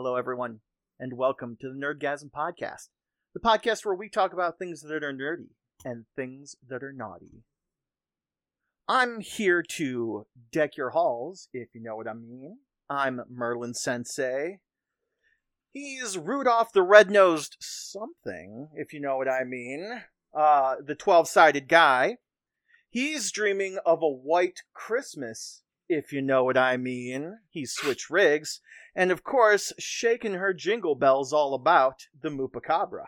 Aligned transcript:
Hello, 0.00 0.14
everyone, 0.14 0.60
and 1.00 1.14
welcome 1.14 1.56
to 1.60 1.68
the 1.68 1.74
Nerdgasm 1.74 2.30
Podcast, 2.30 2.86
the 3.34 3.40
podcast 3.40 3.84
where 3.84 3.96
we 3.96 4.08
talk 4.08 4.32
about 4.32 4.56
things 4.56 4.82
that 4.82 5.02
are 5.02 5.12
nerdy 5.12 5.48
and 5.84 6.04
things 6.14 6.54
that 6.68 6.84
are 6.84 6.92
naughty. 6.92 7.42
I'm 8.86 9.18
here 9.18 9.60
to 9.70 10.28
deck 10.52 10.76
your 10.76 10.90
halls, 10.90 11.48
if 11.52 11.70
you 11.74 11.82
know 11.82 11.96
what 11.96 12.06
I 12.06 12.12
mean. 12.12 12.58
I'm 12.88 13.22
Merlin 13.28 13.74
Sensei. 13.74 14.60
He's 15.72 16.16
Rudolph 16.16 16.72
the 16.72 16.84
Red-Nosed 16.84 17.56
something, 17.58 18.68
if 18.76 18.92
you 18.92 19.00
know 19.00 19.16
what 19.16 19.28
I 19.28 19.42
mean. 19.42 20.04
Uh, 20.32 20.76
the 20.80 20.94
12-sided 20.94 21.66
guy. 21.66 22.18
He's 22.88 23.32
dreaming 23.32 23.78
of 23.84 24.00
a 24.04 24.08
white 24.08 24.60
Christmas, 24.72 25.64
if 25.88 26.12
you 26.12 26.22
know 26.22 26.44
what 26.44 26.56
I 26.56 26.76
mean. 26.76 27.38
He's 27.50 27.72
Switch 27.72 28.08
rigs. 28.08 28.60
And 28.98 29.12
of 29.12 29.22
course, 29.22 29.72
shaking 29.78 30.34
her 30.34 30.52
jingle 30.52 30.96
bells 30.96 31.32
all 31.32 31.54
about 31.54 32.08
the 32.20 32.30
Moopacabra. 32.30 33.04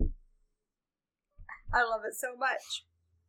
I 0.00 1.82
love 1.82 2.00
it 2.08 2.14
so 2.14 2.28
much. 2.38 2.86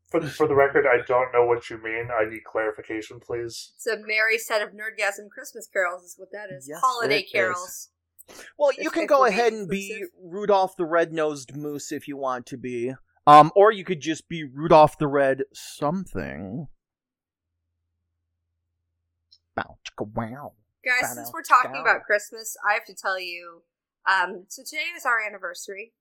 For 0.10 0.22
the, 0.22 0.30
for 0.30 0.48
the 0.48 0.56
record, 0.56 0.86
I 0.88 1.06
don't 1.06 1.34
know 1.34 1.46
what 1.46 1.70
you 1.70 1.78
mean. 1.84 2.08
I 2.18 2.30
need 2.30 2.46
clarification, 2.46 3.20
please. 3.20 3.74
It's 3.76 3.86
a 3.88 3.98
merry 3.98 4.38
set 4.38 4.62
of 4.62 4.70
nerdgasm 4.70 5.30
Christmas 5.30 5.68
carols, 5.68 6.04
is 6.04 6.16
what 6.18 6.30
that 6.32 6.48
is. 6.50 6.66
Yes, 6.70 6.80
Holiday 6.82 7.20
it 7.20 7.26
is. 7.26 7.32
carols. 7.34 7.90
Well, 8.58 8.70
If 8.70 8.82
you 8.82 8.90
can 8.90 9.06
go 9.06 9.26
ahead 9.26 9.52
and 9.52 9.68
be. 9.68 10.06
Rudolph 10.24 10.78
the 10.78 10.86
Red-Nosed 10.86 11.58
Moose 11.58 11.92
if 11.92 12.08
you 12.08 12.16
want 12.16 12.46
to 12.46 12.58
be. 12.58 12.94
Um, 13.28 13.52
or 13.54 13.74
you 13.74 13.84
could 13.84 14.00
just 14.00 14.30
be 14.30 14.46
Rudolph 14.46 14.98
the 14.98 15.08
Red 15.08 15.44
something. 15.54 16.68
Bow, 19.56 19.78
chicka, 19.86 20.08
wow. 20.16 20.54
Guys, 20.90 21.10
Bow, 21.10 21.16
since 21.16 21.32
we're 21.34 21.44
talking 21.44 21.72
bow. 21.74 21.82
about 21.82 22.04
Christmas, 22.04 22.56
I 22.68 22.74
have 22.74 22.86
to 22.86 22.96
tell 22.96 23.20
you. 23.20 23.62
Um, 24.10 24.46
so 24.48 24.64
today 24.64 24.86
is 24.98 25.06
our 25.06 25.20
anniversary, 25.26 25.94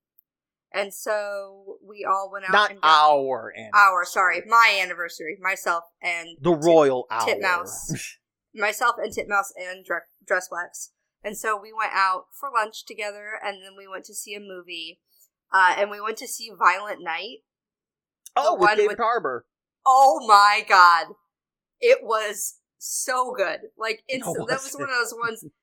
and 0.73 0.93
so 0.93 1.77
we 1.87 2.05
all 2.09 2.29
went 2.31 2.45
out 2.45 2.51
Not 2.51 2.71
and 2.71 2.81
got 2.81 2.87
our 3.11 3.53
anniversary. 3.55 3.71
our 3.75 4.05
sorry, 4.05 4.41
my 4.47 4.79
anniversary, 4.81 5.37
myself 5.41 5.83
and 6.01 6.29
The 6.41 6.55
Tit- 6.55 6.63
royal 6.63 7.05
hour. 7.11 7.25
Titmouse. 7.27 8.17
myself 8.55 8.95
and 8.97 9.13
Titmouse 9.13 9.51
and 9.55 9.85
Dre- 9.85 9.99
Dressblacks. 10.25 10.89
And 11.23 11.37
so 11.37 11.59
we 11.61 11.71
went 11.73 11.91
out 11.93 12.23
for 12.39 12.49
lunch 12.49 12.85
together, 12.85 13.33
and 13.43 13.57
then 13.61 13.73
we 13.77 13.87
went 13.87 14.05
to 14.05 14.15
see 14.15 14.33
a 14.33 14.39
movie, 14.39 15.01
uh, 15.53 15.75
and 15.77 15.91
we 15.91 15.99
went 16.01 16.17
to 16.19 16.27
see 16.27 16.49
Violent 16.57 17.03
Night. 17.03 17.39
oh, 18.35 18.53
with 18.53 18.61
one 18.61 18.77
David 18.77 18.87
with- 18.91 18.97
Harbour. 18.99 19.45
Oh 19.85 20.25
my 20.27 20.63
god, 20.67 21.07
it 21.79 21.99
was 22.03 22.58
so 22.79 23.33
good! 23.35 23.59
Like 23.77 24.03
it's 24.07 24.25
No, 24.25 24.33
that 24.33 24.63
was 24.63 24.63
was 24.63 24.75
one 24.75 24.89
of 24.89 24.95
those 24.95 25.13
ones. 25.17 25.45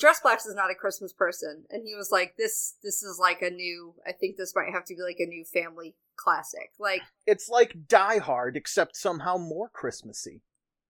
Dressblacks 0.00 0.46
is 0.46 0.54
not 0.54 0.70
a 0.70 0.74
Christmas 0.74 1.12
person, 1.12 1.64
and 1.70 1.86
he 1.86 1.94
was 1.94 2.10
like, 2.10 2.36
"This, 2.38 2.76
this 2.82 3.02
is 3.02 3.18
like 3.20 3.42
a 3.42 3.50
new. 3.50 3.94
I 4.06 4.12
think 4.12 4.36
this 4.36 4.54
might 4.54 4.72
have 4.72 4.84
to 4.86 4.94
be 4.94 5.02
like 5.02 5.20
a 5.20 5.26
new 5.26 5.44
family 5.44 5.96
classic." 6.16 6.72
Like 6.78 7.02
It's 7.26 7.48
like 7.48 7.86
Die 7.86 8.18
Hard, 8.18 8.56
except 8.56 8.96
somehow 8.96 9.36
more 9.36 9.68
Christmassy. 9.68 10.42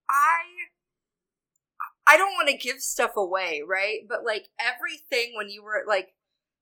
I 0.08 0.42
I 2.06 2.16
don't 2.16 2.34
want 2.34 2.48
to 2.48 2.56
give 2.56 2.80
stuff 2.80 3.16
away, 3.16 3.62
right? 3.66 4.00
But 4.08 4.24
like 4.24 4.48
everything 4.60 5.32
when 5.34 5.48
you 5.48 5.62
were 5.62 5.82
like 5.86 6.14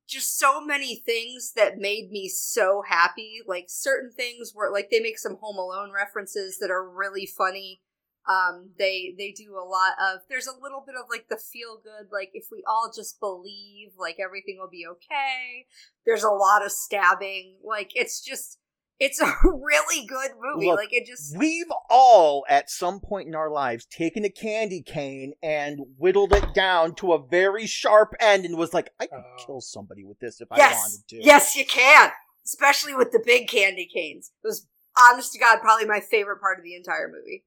just 0.06 0.38
so 0.38 0.60
many 0.64 0.96
things 0.96 1.52
that 1.56 1.78
made 1.78 2.10
me 2.10 2.28
so 2.28 2.82
happy. 2.86 3.40
Like 3.46 3.66
certain 3.68 4.10
things 4.10 4.52
were 4.54 4.70
like 4.72 4.90
they 4.90 5.00
make 5.00 5.18
some 5.18 5.36
home 5.40 5.58
alone 5.58 5.92
references 5.92 6.58
that 6.58 6.70
are 6.70 6.88
really 6.88 7.26
funny. 7.26 7.82
Um 8.28 8.70
they 8.78 9.14
they 9.18 9.32
do 9.32 9.54
a 9.56 9.64
lot 9.64 9.92
of 10.00 10.20
there's 10.28 10.46
a 10.46 10.62
little 10.62 10.82
bit 10.86 10.94
of 10.94 11.06
like 11.10 11.26
the 11.28 11.36
feel 11.36 11.78
good 11.82 12.08
like 12.12 12.30
if 12.32 12.46
we 12.50 12.62
all 12.66 12.90
just 12.94 13.20
believe 13.20 13.90
like 13.98 14.16
everything 14.24 14.56
will 14.58 14.70
be 14.70 14.86
okay. 14.90 15.66
There's 16.06 16.24
a 16.24 16.30
lot 16.30 16.64
of 16.64 16.72
stabbing. 16.72 17.56
Like 17.64 17.90
it's 17.94 18.20
just 18.22 18.58
it's 19.00 19.20
a 19.20 19.26
really 19.44 20.06
good 20.06 20.30
movie. 20.40 20.66
Look, 20.68 20.78
like 20.78 20.92
it 20.92 21.04
just 21.06 21.36
We've 21.36 21.66
all, 21.90 22.44
at 22.48 22.70
some 22.70 23.00
point 23.00 23.26
in 23.26 23.34
our 23.34 23.50
lives, 23.50 23.84
taken 23.86 24.24
a 24.24 24.30
candy 24.30 24.82
cane 24.82 25.32
and 25.42 25.80
whittled 25.98 26.32
it 26.32 26.54
down 26.54 26.94
to 26.96 27.12
a 27.12 27.18
very 27.26 27.66
sharp 27.66 28.14
end 28.20 28.44
and 28.44 28.56
was 28.56 28.72
like, 28.72 28.90
I 29.00 29.06
could 29.06 29.18
Oh. 29.18 29.44
kill 29.44 29.60
somebody 29.60 30.04
with 30.04 30.20
this 30.20 30.40
if 30.40 30.46
I 30.50 30.58
wanted 30.58 31.08
to. 31.08 31.16
Yes, 31.16 31.56
you 31.56 31.66
can. 31.66 32.10
Especially 32.44 32.94
with 32.94 33.10
the 33.10 33.20
big 33.24 33.48
candy 33.48 33.88
canes. 33.92 34.30
It 34.44 34.46
was, 34.46 34.68
honest 34.96 35.32
to 35.32 35.40
God, 35.40 35.58
probably 35.60 35.86
my 35.86 35.98
favorite 36.00 36.40
part 36.40 36.58
of 36.58 36.64
the 36.64 36.76
entire 36.76 37.08
movie. 37.12 37.42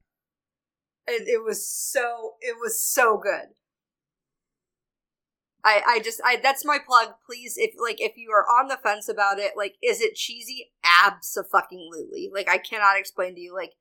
And 1.08 1.26
it 1.26 1.42
was 1.42 1.66
so, 1.66 2.34
it 2.42 2.56
was 2.60 2.78
so 2.78 3.16
good. 3.16 3.54
I, 5.64 5.82
I 5.86 6.00
just, 6.00 6.20
I, 6.22 6.36
that's 6.36 6.66
my 6.66 6.78
plug. 6.78 7.14
Please, 7.24 7.54
if, 7.56 7.70
like, 7.82 7.98
if 7.98 8.18
you 8.18 8.30
are 8.30 8.44
on 8.44 8.68
the 8.68 8.76
fence 8.76 9.08
about 9.08 9.38
it, 9.38 9.52
like, 9.56 9.76
is 9.82 10.02
it 10.02 10.14
cheesy? 10.14 10.70
Abso-fucking-lutely. 10.84 12.30
Like, 12.32 12.48
I 12.48 12.58
cannot 12.58 12.98
explain 12.98 13.34
to 13.34 13.40
you, 13.40 13.54
like, 13.54 13.72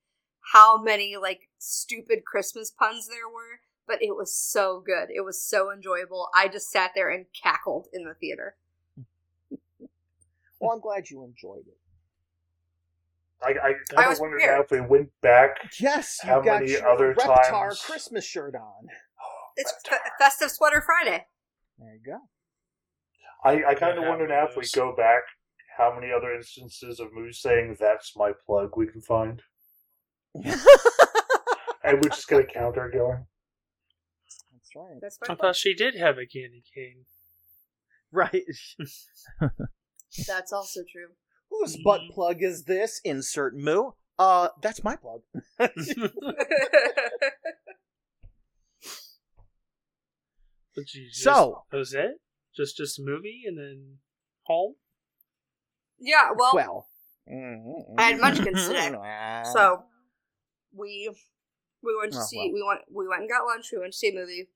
how 0.54 0.82
many, 0.82 1.18
like, 1.18 1.50
stupid 1.58 2.24
Christmas 2.26 2.72
puns 2.72 3.08
there 3.10 3.28
were, 3.28 3.60
but 3.86 4.02
it 4.02 4.16
was 4.16 4.34
so 4.34 4.82
good. 4.84 5.10
It 5.14 5.26
was 5.26 5.42
so 5.42 5.70
enjoyable. 5.72 6.30
I 6.34 6.48
just 6.48 6.72
sat 6.72 6.92
there 6.96 7.10
and 7.10 7.26
cackled 7.44 7.88
in 7.94 8.06
the 8.06 8.14
theater. 8.14 8.56
Well, 10.60 10.72
I'm 10.72 10.80
glad 10.80 11.10
you 11.10 11.24
enjoyed 11.24 11.68
it. 11.68 11.78
I, 13.44 13.50
I 13.50 13.52
I 13.52 13.74
kind 13.96 14.10
was 14.10 14.18
of 14.18 14.22
wondered 14.22 14.40
prepared. 14.40 14.58
now 14.58 14.64
if 14.64 14.72
we 14.72 14.82
went 14.82 15.10
back. 15.22 15.58
Yes, 15.80 16.20
you 16.24 16.30
How 16.30 16.42
got 16.42 16.62
many 16.62 16.72
your 16.74 16.88
other 16.88 17.14
Reptar 17.14 17.50
times- 17.50 17.82
Christmas 17.82 18.26
shirt 18.26 18.56
on. 18.56 18.62
Oh, 18.88 19.48
it's 19.56 19.74
fe- 19.88 19.96
Festive 20.20 20.50
Sweater 20.52 20.82
Friday. 20.86 21.26
There 21.78 21.94
you 21.94 22.02
go. 22.06 22.20
I, 23.44 23.72
I 23.72 23.76
kind 23.76 23.98
of 24.00 24.06
wonder 24.06 24.28
now 24.28 24.48
if 24.48 24.58
we 24.58 24.64
go 24.74 24.96
back, 24.96 25.22
how 25.78 25.94
many 25.94 26.12
other 26.12 26.34
instances 26.34 27.00
of 27.00 27.14
Moose 27.14 27.40
saying 27.42 27.78
"That's 27.80 28.14
my 28.18 28.32
plug" 28.46 28.72
we 28.76 28.88
can 28.88 29.02
find, 29.02 29.42
and 30.34 30.56
we're 32.02 32.10
just 32.10 32.28
get 32.28 32.40
a 32.40 32.44
counter 32.44 32.90
going. 32.92 33.26
That's 34.52 34.76
right. 34.76 34.98
That's 35.00 35.18
I 35.30 35.34
my 35.34 35.36
thought 35.36 35.56
she 35.56 35.74
did 35.76 35.96
have 35.96 36.18
a 36.18 36.26
candy 36.26 36.64
cane. 36.74 37.06
Right. 38.12 38.44
That's 40.28 40.52
also 40.52 40.82
true. 40.92 41.10
Whose 41.74 41.84
butt 41.84 42.02
Mhm. 42.02 42.12
plug 42.12 42.44
is 42.44 42.64
this? 42.66 43.00
Insert 43.04 43.56
moo. 43.56 43.92
Uh, 44.20 44.50
that's 44.62 44.84
my 44.84 44.96
plug. 44.96 45.22
But 50.76 50.94
you 50.94 51.10
just- 51.10 51.24
So- 51.24 51.66
that 51.72 51.78
was 51.78 51.94
it. 51.94 52.22
Just 52.56 52.78
just 52.78 53.00
movie 53.00 53.44
and 53.46 53.58
then 53.58 54.00
home. 54.44 54.76
yeah, 56.00 56.32
well, 56.36 56.52
well, 56.56 56.88
I 57.98 58.04
had 58.12 58.20
munchkins 58.20 58.68
today, 58.68 58.90
so 59.54 59.86
we 60.74 61.10
we 61.84 61.96
went 61.98 62.14
to 62.14 62.20
Oh, 62.20 62.24
see 62.24 62.38
well. 62.38 62.54
we 62.54 62.64
went 62.64 62.82
we 62.92 63.08
went 63.08 63.22
and 63.22 63.30
got 63.30 63.46
lunch. 63.46 63.72
We 63.72 63.78
went 63.78 63.94
to 63.94 63.98
see 63.98 64.10
a 64.10 64.14
movie. 64.14 64.50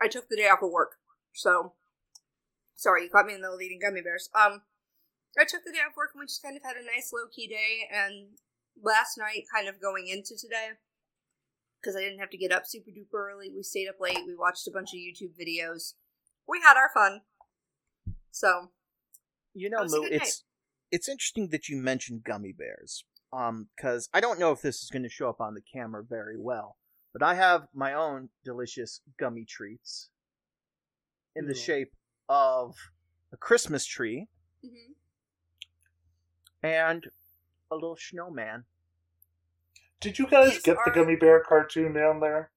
I 0.00 0.08
took 0.08 0.28
the 0.28 0.36
day 0.36 0.48
off 0.48 0.62
of 0.62 0.70
work, 0.70 0.96
so 1.34 1.74
sorry 2.74 3.04
you 3.04 3.10
caught 3.10 3.26
me 3.26 3.34
in 3.34 3.40
the 3.40 3.46
middle 3.46 3.56
of 3.56 3.60
eating 3.62 3.78
gummy 3.80 4.00
bears. 4.00 4.30
Um, 4.34 4.62
I 5.38 5.44
took 5.44 5.64
the 5.64 5.72
day 5.72 5.78
off 5.86 5.96
work 5.96 6.10
and 6.14 6.20
we 6.20 6.26
just 6.26 6.42
kind 6.42 6.56
of 6.56 6.62
had 6.62 6.76
a 6.76 6.84
nice 6.84 7.12
low 7.12 7.26
key 7.30 7.48
day. 7.48 7.88
And 7.92 8.38
last 8.82 9.18
night, 9.18 9.44
kind 9.52 9.68
of 9.68 9.80
going 9.80 10.08
into 10.08 10.36
today, 10.38 10.78
because 11.80 11.96
I 11.96 12.00
didn't 12.00 12.20
have 12.20 12.30
to 12.30 12.38
get 12.38 12.52
up 12.52 12.66
super 12.66 12.90
duper 12.90 13.32
early. 13.32 13.50
We 13.54 13.62
stayed 13.62 13.88
up 13.88 14.00
late. 14.00 14.18
We 14.26 14.34
watched 14.34 14.66
a 14.68 14.70
bunch 14.70 14.90
of 14.94 14.98
YouTube 14.98 15.32
videos. 15.34 15.94
We 16.48 16.60
had 16.60 16.76
our 16.76 16.90
fun. 16.92 17.22
So 18.30 18.70
You 19.54 19.70
know, 19.70 19.82
was 19.82 19.94
a 19.94 20.00
Moo, 20.00 20.08
it's 20.10 20.44
it's 20.90 21.08
interesting 21.08 21.48
that 21.50 21.68
you 21.68 21.76
mentioned 21.76 22.24
gummy 22.24 22.52
bears. 22.52 23.04
Um, 23.32 23.68
because 23.74 24.08
I 24.14 24.20
don't 24.20 24.38
know 24.38 24.52
if 24.52 24.62
this 24.62 24.82
is 24.82 24.90
going 24.90 25.02
to 25.02 25.08
show 25.08 25.28
up 25.28 25.40
on 25.40 25.54
the 25.54 25.60
camera 25.60 26.04
very 26.08 26.36
well, 26.38 26.76
but 27.12 27.20
I 27.20 27.34
have 27.34 27.66
my 27.74 27.92
own 27.92 28.28
delicious 28.44 29.00
gummy 29.18 29.44
treats 29.44 30.10
in 31.34 31.48
the 31.48 31.54
shape 31.54 31.92
of 32.28 32.76
a 33.32 33.36
Christmas 33.36 33.84
tree 33.84 34.28
mhm. 34.64 34.94
And 36.64 37.04
a 37.70 37.74
little 37.74 37.96
snowman. 37.96 38.64
Did 40.00 40.18
you 40.18 40.26
guys 40.26 40.52
These 40.54 40.62
get 40.62 40.76
the 40.84 40.90
are- 40.90 40.94
Gummy 40.94 41.16
Bear 41.16 41.40
cartoon 41.46 41.92
down 41.92 42.20
there? 42.20 42.50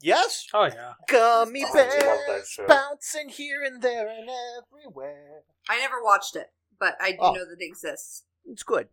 Yes, 0.00 0.48
Oh 0.52 0.64
yeah. 0.64 0.94
gummy 1.06 1.62
I 1.62 1.66
love 1.66 1.74
that 1.74 2.26
bears 2.26 2.48
show. 2.48 2.66
bouncing 2.66 3.28
here 3.28 3.62
and 3.62 3.80
there 3.82 4.08
and 4.08 4.28
everywhere. 4.58 5.42
I 5.68 5.78
never 5.78 6.02
watched 6.02 6.34
it, 6.34 6.48
but 6.80 6.96
I 7.00 7.12
do 7.12 7.18
Oh. 7.20 7.32
know 7.32 7.44
that 7.44 7.58
it 7.60 7.64
exists. 7.64 8.24
It's 8.44 8.64
good. 8.64 8.88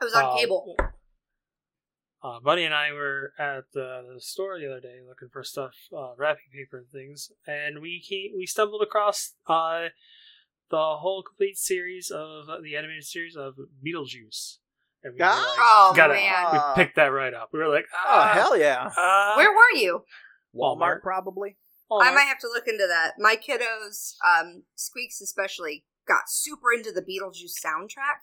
It 0.00 0.04
was 0.04 0.14
on 0.14 0.24
Uh, 0.24 0.36
cable. 0.36 0.76
Uh, 2.22 2.40
Buddy 2.40 2.64
and 2.64 2.74
I 2.74 2.90
were 2.92 3.34
at 3.38 3.70
the, 3.72 4.12
the 4.14 4.20
store 4.20 4.58
the 4.58 4.66
other 4.66 4.80
day 4.80 5.00
looking 5.06 5.28
for 5.28 5.44
stuff, 5.44 5.74
uh, 5.96 6.14
wrapping 6.16 6.50
paper 6.52 6.78
and 6.78 6.88
things, 6.90 7.30
and 7.46 7.80
we 7.80 8.00
came, 8.00 8.32
we 8.36 8.46
stumbled 8.46 8.82
across 8.82 9.34
uh, 9.46 9.88
the 10.70 10.76
whole 10.76 11.22
complete 11.22 11.56
series 11.58 12.10
of 12.10 12.48
uh, 12.48 12.60
the 12.62 12.76
animated 12.76 13.04
series 13.04 13.36
of 13.36 13.54
Beetlejuice. 13.84 14.58
And 15.02 15.14
we 15.14 15.20
were 15.20 15.26
like, 15.26 15.36
Oh 15.36 15.92
got 15.94 16.10
it. 16.10 16.14
man, 16.14 16.52
we 16.52 16.82
picked 16.82 16.96
that 16.96 17.08
right 17.08 17.34
up. 17.34 17.50
We 17.52 17.58
were 17.58 17.68
like, 17.68 17.84
Oh 17.92 18.04
ah, 18.06 18.30
hell 18.32 18.56
yeah! 18.58 18.90
uh, 18.96 19.34
where 19.36 19.50
were 19.52 19.78
you? 19.78 20.04
Walmart 20.54 20.78
Walmart. 20.78 21.02
probably. 21.02 21.56
Hallmark. 21.90 22.10
I 22.10 22.14
might 22.14 22.22
have 22.28 22.38
to 22.38 22.48
look 22.48 22.66
into 22.66 22.86
that. 22.88 23.12
My 23.18 23.36
kiddos, 23.36 24.14
um, 24.26 24.62
Squeaks 24.74 25.20
especially, 25.20 25.84
got 26.08 26.22
super 26.28 26.72
into 26.74 26.90
the 26.92 27.02
Beetlejuice 27.02 27.60
soundtrack. 27.64 28.22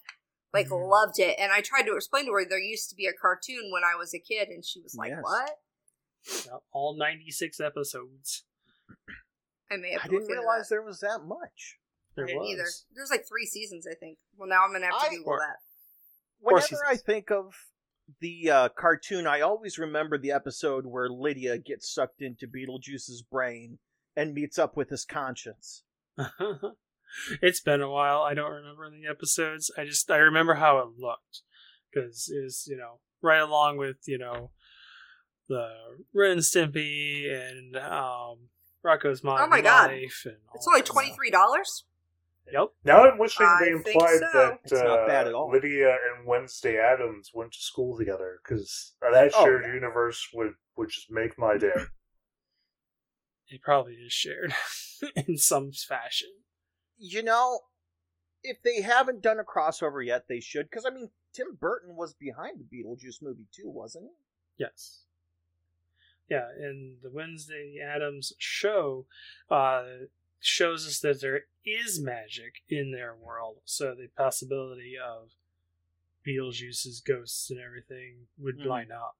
Like 0.53 0.67
Mhm. 0.67 0.89
loved 0.89 1.19
it. 1.19 1.37
And 1.39 1.51
I 1.51 1.61
tried 1.61 1.83
to 1.83 1.95
explain 1.95 2.25
to 2.25 2.31
her 2.33 2.43
there 2.43 2.59
used 2.59 2.89
to 2.89 2.95
be 2.95 3.05
a 3.05 3.13
cartoon 3.13 3.69
when 3.71 3.83
I 3.85 3.95
was 3.95 4.13
a 4.13 4.19
kid 4.19 4.49
and 4.49 4.65
she 4.65 4.81
was 4.81 4.95
like, 4.95 5.09
Yes. 5.11 5.19
What? 5.21 5.59
Yeah, 6.45 6.57
all 6.73 6.97
96 6.97 7.59
episodes. 7.61 8.43
I 9.71 9.77
may 9.77 9.91
have 9.93 10.01
I 10.03 10.07
didn't 10.07 10.27
realize 10.27 10.67
that. 10.67 10.75
there 10.75 10.81
was 10.81 10.99
that 10.99 11.21
much. 11.25 11.77
There 12.15 12.25
I 12.25 12.27
didn't 12.27 12.41
was. 12.41 12.49
either. 12.51 12.65
There's 12.95 13.09
like 13.09 13.27
three 13.27 13.45
seasons, 13.45 13.85
I 13.89 13.95
think. 13.95 14.17
Well 14.37 14.49
now 14.49 14.63
I'm 14.65 14.71
gonna 14.73 14.85
have 14.85 15.01
to 15.01 15.07
I- 15.07 15.15
Google 15.15 15.37
that. 15.39 15.57
Four 16.41 16.53
Whenever 16.55 16.85
I 16.87 16.95
think 16.97 17.29
of 17.31 17.53
the 18.19 18.49
uh, 18.49 18.69
cartoon, 18.69 19.27
I 19.27 19.41
always 19.41 19.77
remember 19.77 20.17
the 20.17 20.31
episode 20.31 20.85
where 20.87 21.07
Lydia 21.07 21.57
gets 21.59 21.93
sucked 21.93 22.21
into 22.21 22.47
Beetlejuice's 22.47 23.21
brain 23.21 23.77
and 24.17 24.33
meets 24.33 24.57
up 24.59 24.75
with 24.75 24.89
his 24.89 25.05
conscience. 25.05 25.83
it's 27.41 27.61
been 27.61 27.81
a 27.81 27.89
while. 27.89 28.21
I 28.21 28.33
don't 28.33 28.51
remember 28.51 28.89
the 28.89 29.07
episodes. 29.09 29.71
I 29.77 29.85
just 29.85 30.09
I 30.09 30.17
remember 30.17 30.55
how 30.55 30.79
it 30.79 30.87
looked 30.99 31.41
because 31.93 32.29
it 32.33 32.43
was 32.43 32.65
you 32.67 32.77
know 32.77 32.99
right 33.21 33.39
along 33.41 33.77
with 33.77 33.97
you 34.07 34.17
know 34.17 34.51
the 35.47 35.69
Ren 36.13 36.31
and 36.31 36.41
Stimpy 36.41 37.31
and 37.31 37.75
um 37.77 38.49
Rocko's 38.85 39.23
Modern 39.23 39.45
Oh 39.45 39.49
my 39.49 39.61
God. 39.61 39.91
Life. 39.91 40.23
And 40.25 40.37
It's 40.55 40.67
only 40.67 40.81
that 40.81 40.87
twenty 40.87 41.09
stuff. 41.09 41.17
three 41.17 41.29
dollars? 41.31 41.85
Yep. 42.51 42.67
Now 42.83 43.03
I'm 43.03 43.17
wishing 43.17 43.45
I 43.45 43.57
they 43.61 43.71
think 43.73 43.87
implied 43.95 44.19
so. 44.19 44.29
that 44.33 44.59
It's 44.63 44.71
not 44.73 44.99
uh, 44.99 45.07
bad 45.07 45.27
at 45.27 45.33
all. 45.33 45.49
Lydia 45.51 45.89
and 45.91 46.25
Wednesday 46.25 46.77
Addams 46.77 47.31
went 47.33 47.51
to 47.53 47.59
school 47.59 47.97
together 47.97 48.39
because 48.43 48.93
that 49.01 49.31
Oh, 49.35 49.43
shared 49.45 49.63
yeah. 49.65 49.73
universe 49.73 50.27
would 50.33 50.53
would 50.75 50.89
just 50.89 51.11
make 51.11 51.37
my 51.37 51.57
day. 51.57 51.73
It 53.53 53.61
probably 53.61 53.95
is 53.95 54.13
shared 54.13 54.53
in 55.27 55.37
some 55.37 55.73
fashion. 55.73 56.29
You 56.97 57.21
know, 57.21 57.59
if 58.43 58.61
they 58.63 58.79
haven't 58.81 59.21
done 59.21 59.39
a 59.39 59.43
crossover 59.43 60.05
yet, 60.05 60.29
they 60.29 60.39
should. 60.39 60.69
Because, 60.69 60.85
I 60.85 60.89
mean, 60.89 61.09
Tim 61.33 61.57
Burton 61.59 61.97
was 61.97 62.13
behind 62.13 62.59
the 62.61 62.63
Beetlejuice 62.77 63.21
movie, 63.21 63.47
too, 63.53 63.69
wasn't 63.69 64.05
he? 64.05 64.63
Yes. 64.63 65.01
Yeah, 66.29 66.47
and 66.57 66.95
the 67.03 67.09
Wednesday 67.11 67.77
Addams 67.83 68.31
show 68.37 69.05
uh, 69.49 69.83
shows 70.41 70.87
us 70.87 70.99
that 70.99 71.21
there 71.21 71.41
is 71.65 72.01
magic 72.01 72.55
in 72.67 72.91
their 72.91 73.15
world. 73.15 73.57
So 73.65 73.93
the 73.95 74.07
possibility 74.17 74.95
of 74.97 75.29
Beetlejuice's 76.25 77.01
ghosts 77.01 77.49
and 77.49 77.59
everything 77.59 78.27
would 78.37 78.59
Mhm. 78.59 78.65
line 78.65 78.91
up. 78.91 79.17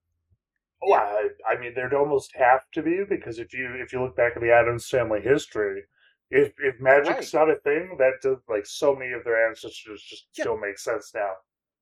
Well, 0.81 0.99
I, 0.99 1.29
I 1.47 1.59
mean, 1.59 1.73
there'd 1.75 1.93
almost 1.93 2.35
have 2.35 2.69
to 2.71 2.81
be 2.81 3.03
because 3.07 3.37
if 3.39 3.53
you 3.53 3.73
if 3.75 3.93
you 3.93 4.01
look 4.01 4.15
back 4.15 4.33
at 4.35 4.41
the 4.41 4.51
Addams 4.51 4.87
family 4.89 5.21
history, 5.21 5.83
if 6.31 6.53
if 6.59 6.79
magic's 6.79 7.33
not 7.33 7.49
a 7.51 7.55
thing, 7.57 7.97
that 7.99 8.21
does 8.21 8.39
like 8.49 8.65
so 8.65 8.95
many 8.95 9.11
of 9.13 9.23
their 9.23 9.47
ancestors 9.47 10.01
just 10.03 10.27
Yeah. 10.33 10.45
don't 10.45 10.61
make 10.61 10.79
sense 10.79 11.13
now. 11.13 11.35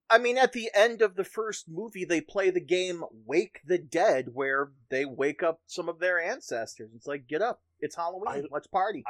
I 0.09 0.17
mean, 0.17 0.37
at 0.37 0.53
the 0.53 0.71
end 0.73 1.01
of 1.01 1.15
the 1.15 1.23
first 1.23 1.69
movie, 1.69 2.03
they 2.03 2.19
play 2.19 2.49
the 2.49 2.59
game 2.59 3.03
Wake 3.11 3.61
the 3.63 3.77
Dead, 3.77 4.29
where 4.33 4.71
they 4.89 5.05
wake 5.05 5.43
up 5.43 5.61
some 5.67 5.87
of 5.87 5.99
their 5.99 6.19
ancestors. 6.19 6.89
It's 6.95 7.05
like, 7.05 7.27
get 7.27 7.41
up. 7.43 7.61
It's 7.79 7.95
Halloween. 7.95 8.45
I- 8.45 8.47
Let's 8.49 8.65
party. 8.67 9.03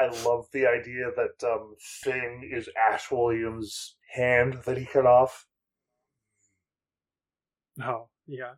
I 0.00 0.06
love 0.24 0.46
the 0.52 0.66
idea 0.66 1.10
that 1.14 1.46
um, 1.46 1.74
Thing 2.02 2.48
is 2.50 2.68
Ash 2.76 3.10
Williams' 3.10 3.96
hand 4.14 4.58
that 4.64 4.78
he 4.78 4.86
cut 4.86 5.04
off. 5.04 5.46
Oh, 7.82 8.08
yeah. 8.26 8.52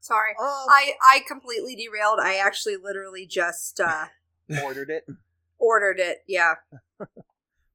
Sorry. 0.00 0.32
Um, 0.40 0.46
I, 0.46 0.92
I 1.02 1.20
completely 1.28 1.76
derailed. 1.76 2.18
I 2.22 2.36
actually 2.36 2.76
literally 2.82 3.26
just 3.26 3.78
uh 3.78 4.06
ordered 4.62 4.88
it. 4.90 5.04
ordered 5.58 6.00
it. 6.00 6.18
Yeah. 6.26 6.54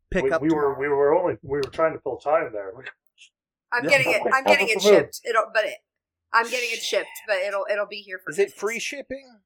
Pick 0.09 0.23
we, 0.23 0.31
up 0.31 0.41
we 0.41 0.49
were 0.49 0.77
we 0.79 0.87
were 0.87 1.13
only 1.15 1.35
we 1.43 1.57
were 1.59 1.63
trying 1.63 1.93
to 1.93 1.99
fill 1.99 2.17
time 2.17 2.49
there. 2.51 2.73
I'm 3.71 3.83
Yeah. 3.83 3.89
getting 3.89 4.11
it. 4.13 4.21
I'm 4.33 4.43
getting 4.45 4.67
it 4.67 4.73
Top 4.73 4.77
of 4.77 4.83
the 4.83 4.91
moon. 4.91 4.99
shipped. 5.01 5.21
It'll, 5.29 5.45
but 5.53 5.65
it, 5.65 5.75
I'm 6.33 6.49
getting 6.49 6.69
it 6.71 6.81
shipped, 6.81 7.07
but 7.27 7.37
it'll 7.37 7.65
it'll 7.71 7.87
be 7.87 7.97
here 7.97 8.19
for. 8.23 8.31
Is 8.31 8.39
it 8.39 8.45
Christmas. 8.45 8.59
free 8.59 8.79
shipping? 8.79 9.39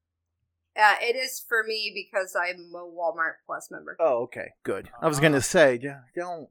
Uh, 0.77 0.95
it 1.01 1.15
is 1.15 1.43
for 1.47 1.63
me 1.63 1.91
because 1.93 2.35
I'm 2.35 2.71
a 2.75 2.85
Walmart 2.85 3.35
Plus 3.45 3.69
member. 3.71 3.97
Oh, 3.99 4.23
okay, 4.23 4.51
good. 4.63 4.89
I 5.01 5.07
was 5.07 5.19
gonna 5.19 5.41
say, 5.41 5.79
yeah, 5.81 6.01
don't 6.15 6.49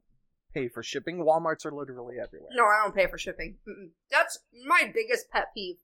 pay 0.53 0.67
for 0.67 0.83
shipping. 0.83 1.17
WalMarts 1.19 1.65
are 1.65 1.71
literally 1.71 2.15
everywhere. 2.21 2.49
No, 2.53 2.65
I 2.65 2.81
don't 2.83 2.95
pay 2.95 3.07
for 3.07 3.17
shipping. 3.17 3.57
Mm-mm. 3.67 3.89
That's 4.11 4.39
my 4.65 4.91
biggest 4.93 5.29
pet 5.31 5.47
peeve. 5.53 5.75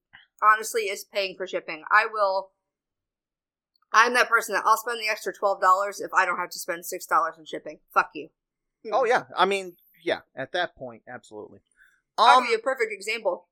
Honestly, 0.41 0.83
is 0.83 1.05
paying 1.05 1.35
for 1.37 1.47
shipping. 1.47 1.83
I 1.89 2.07
will. 2.11 2.49
I'm 3.93 4.13
that 4.15 4.27
person 4.27 4.55
that 4.55 4.63
I'll 4.65 4.77
spend 4.77 4.99
the 4.99 5.09
extra 5.09 5.33
twelve 5.33 5.61
dollars 5.61 6.01
if 6.01 6.11
I 6.13 6.25
don't 6.25 6.37
have 6.39 6.49
to 6.49 6.59
spend 6.59 6.85
six 6.85 7.05
dollars 7.05 7.35
in 7.37 7.45
shipping. 7.45 7.79
Fuck 7.93 8.09
you. 8.15 8.29
Oh 8.91 9.05
yeah, 9.05 9.23
I 9.37 9.45
mean, 9.45 9.77
yeah. 10.03 10.19
At 10.35 10.51
that 10.51 10.75
point, 10.75 11.03
absolutely. 11.07 11.59
I'll 12.17 12.39
Um, 12.39 12.43
give 12.43 12.51
you 12.51 12.57
a 12.57 12.61
perfect 12.61 12.91
example. 12.91 13.47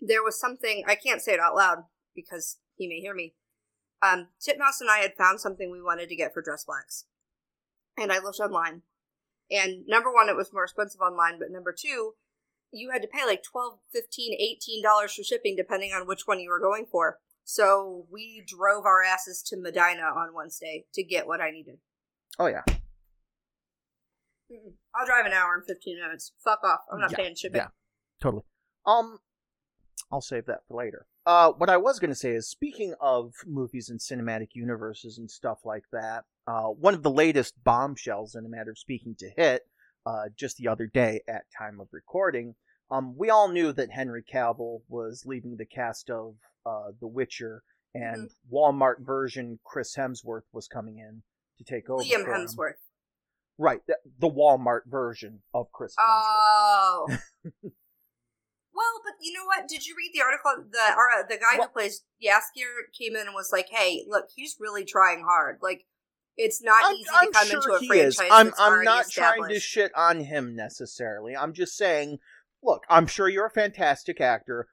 There 0.00 0.22
was 0.22 0.38
something 0.38 0.84
I 0.86 0.96
can't 0.96 1.22
say 1.22 1.32
it 1.32 1.40
out 1.40 1.54
loud 1.54 1.84
because 2.14 2.58
he 2.76 2.88
may 2.88 3.00
hear 3.00 3.14
me. 3.14 3.34
Um, 4.02 4.28
Titmouse 4.40 4.80
and 4.80 4.90
I 4.90 4.98
had 4.98 5.14
found 5.14 5.40
something 5.40 5.70
we 5.70 5.80
wanted 5.82 6.08
to 6.08 6.16
get 6.16 6.34
for 6.34 6.42
dress 6.42 6.64
blacks, 6.64 7.04
and 7.96 8.12
I 8.12 8.18
looked 8.18 8.40
online. 8.40 8.82
And 9.50 9.86
number 9.86 10.12
one, 10.12 10.28
it 10.28 10.36
was 10.36 10.52
more 10.52 10.64
expensive 10.64 11.00
online, 11.00 11.38
but 11.38 11.50
number 11.50 11.72
two, 11.78 12.14
you 12.72 12.90
had 12.90 13.02
to 13.02 13.08
pay 13.08 13.24
like 13.26 13.42
12 13.42 13.78
15 13.92 14.32
18 14.40 14.82
dollars 14.82 15.14
for 15.14 15.22
shipping 15.22 15.54
depending 15.56 15.92
on 15.92 16.06
which 16.06 16.22
one 16.26 16.40
you 16.40 16.50
were 16.50 16.58
going 16.60 16.86
for. 16.90 17.18
So 17.44 18.06
we 18.10 18.42
drove 18.46 18.86
our 18.86 19.02
asses 19.02 19.42
to 19.48 19.56
Medina 19.56 20.02
on 20.04 20.32
Wednesday 20.34 20.86
to 20.94 21.02
get 21.02 21.26
what 21.26 21.40
I 21.40 21.50
needed. 21.50 21.78
oh 22.38 22.46
yeah, 22.46 22.62
Mm-mm. 24.50 24.72
I'll 24.94 25.06
drive 25.06 25.26
an 25.26 25.32
hour 25.32 25.54
and 25.54 25.64
15 25.66 26.00
minutes. 26.00 26.32
Fuck 26.42 26.60
off. 26.64 26.80
I'm 26.90 27.00
not 27.00 27.10
Yeah, 27.12 27.16
paying 27.18 27.34
shipping. 27.36 27.60
yeah. 27.60 27.68
totally. 28.22 28.44
Um, 28.86 29.18
I'll 30.10 30.20
save 30.20 30.46
that 30.46 30.60
for 30.68 30.78
later. 30.82 31.06
Uh, 31.24 31.52
what 31.52 31.70
I 31.70 31.76
was 31.76 31.98
gonna 32.00 32.14
say 32.14 32.32
is, 32.32 32.48
speaking 32.48 32.94
of 33.00 33.34
movies 33.46 33.88
and 33.90 34.00
cinematic 34.00 34.48
universes 34.54 35.18
and 35.18 35.30
stuff 35.30 35.58
like 35.64 35.84
that, 35.92 36.24
uh, 36.46 36.64
one 36.64 36.94
of 36.94 37.02
the 37.02 37.10
latest 37.10 37.54
bombshells, 37.62 38.34
in 38.34 38.44
a 38.44 38.48
matter 38.48 38.72
of 38.72 38.78
speaking, 38.78 39.14
to 39.20 39.30
hit, 39.36 39.62
uh, 40.04 40.24
just 40.36 40.56
the 40.56 40.68
other 40.68 40.86
day 40.86 41.20
at 41.28 41.44
time 41.56 41.80
of 41.80 41.88
recording. 41.92 42.54
Um, 42.90 43.16
we 43.16 43.30
all 43.30 43.48
knew 43.48 43.72
that 43.72 43.90
Henry 43.90 44.22
Cavill 44.22 44.82
was 44.88 45.24
leaving 45.24 45.56
the 45.56 45.64
cast 45.64 46.10
of 46.10 46.34
uh, 46.66 46.90
The 47.00 47.06
Witcher, 47.06 47.62
and 47.94 48.30
Walmart 48.52 49.00
version 49.00 49.60
Chris 49.64 49.94
Hemsworth 49.96 50.42
was 50.52 50.66
coming 50.66 50.98
in 50.98 51.22
to 51.58 51.64
take 51.64 51.88
over. 51.88 52.02
Liam. 52.02 52.26
Hemsworth. 52.26 52.74
Right, 53.58 53.80
the, 53.86 53.96
the 54.18 54.28
Walmart 54.28 54.86
version 54.86 55.42
of 55.54 55.70
Chris 55.72 55.94
Hemsworth. 55.96 56.08
Oh. 56.24 57.18
well, 58.74 59.00
but 59.04 59.14
you 59.20 59.32
know 59.32 59.44
what? 59.44 59.68
Did 59.68 59.86
you 59.86 59.94
read 59.96 60.10
the 60.14 60.22
article? 60.22 60.64
The 60.70 60.94
or, 60.96 61.26
the 61.28 61.36
guy 61.36 61.58
What? 61.58 61.68
who 61.68 61.72
plays 61.72 62.04
Jaskier 62.22 62.90
came 62.96 63.16
in 63.16 63.26
and 63.26 63.34
was 63.34 63.50
like, 63.52 63.68
"Hey, 63.70 64.04
look, 64.08 64.28
he's 64.34 64.56
really 64.58 64.84
trying 64.84 65.24
hard. 65.24 65.58
Like, 65.62 65.84
it's 66.36 66.62
not 66.62 66.82
I'm, 66.84 66.94
easy 66.94 67.08
I'm 67.14 67.26
to 67.26 67.32
come 67.32 67.46
sure 67.48 67.60
into 67.60 67.72
a 67.74 67.78
he 67.80 67.86
franchise 67.88 68.08
is. 68.12 68.20
I'm, 68.30 68.52
I'm 68.58 68.84
not 68.84 69.10
trying 69.10 69.48
to 69.48 69.60
shit 69.60 69.92
on 69.96 70.20
him 70.20 70.56
necessarily. 70.56 71.36
I'm 71.36 71.52
just 71.52 71.76
saying, 71.76 72.18
look, 72.62 72.84
I'm 72.88 73.06
sure 73.06 73.28
you're 73.28 73.46
a 73.46 73.50
fantastic 73.50 74.20
actor, 74.20 74.68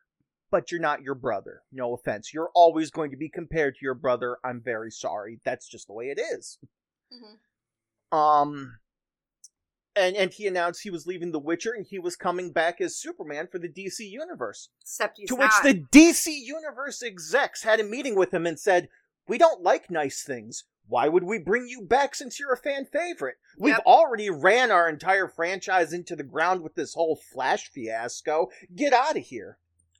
but 0.51 0.71
you're 0.71 0.81
not 0.81 1.01
your 1.01 1.15
brother. 1.15 1.61
No 1.71 1.93
offense. 1.93 2.33
You're 2.33 2.51
always 2.55 2.91
going 2.91 3.11
to 3.11 3.17
be 3.17 3.29
compared 3.29 3.75
to 3.75 3.79
your 3.81 3.95
brother. 3.95 4.37
I'm 4.43 4.61
very 4.63 4.91
sorry. 4.91 5.39
That's 5.43 5.67
just 5.67 5.87
the 5.87 5.93
way 5.93 6.05
it 6.05 6.19
is. 6.19 6.57
Mhm. 7.11 8.17
Um, 8.17 8.79
and 9.99 10.15
and 10.15 10.33
he 10.33 10.47
announced 10.47 10.81
he 10.81 10.89
was 10.89 11.05
leaving 11.05 11.31
The 11.31 11.39
Witcher 11.39 11.73
and 11.73 11.85
he 11.85 11.99
was 11.99 12.15
coming 12.15 12.51
back 12.51 12.79
as 12.81 12.95
Superman 12.95 13.47
for 13.51 13.59
the 13.59 13.67
DC 13.69 13.99
universe. 14.09 14.69
Except 14.81 15.17
he's 15.17 15.29
to 15.29 15.37
not. 15.37 15.63
which 15.63 15.73
the 15.73 15.81
DC 15.91 16.27
universe 16.27 17.03
execs 17.03 17.63
had 17.63 17.79
a 17.79 17.83
meeting 17.83 18.15
with 18.15 18.33
him 18.33 18.45
and 18.47 18.59
said, 18.59 18.89
"We 19.27 19.37
don't 19.37 19.61
like 19.61 19.91
nice 19.91 20.23
things. 20.23 20.63
Why 20.87 21.07
would 21.07 21.23
we 21.23 21.37
bring 21.37 21.67
you 21.67 21.83
back 21.83 22.15
since 22.15 22.39
you're 22.39 22.53
a 22.53 22.57
fan 22.57 22.85
favorite? 22.85 23.37
We've 23.59 23.73
Yep. 23.75 23.83
already 23.85 24.29
ran 24.31 24.71
our 24.71 24.89
entire 24.89 25.27
franchise 25.27 25.93
into 25.93 26.15
the 26.15 26.23
ground 26.23 26.61
with 26.63 26.73
this 26.73 26.95
whole 26.95 27.15
Flash 27.15 27.69
fiasco. 27.69 28.49
Get 28.75 28.93
out 28.93 29.17
of 29.17 29.23
here." 29.23 29.57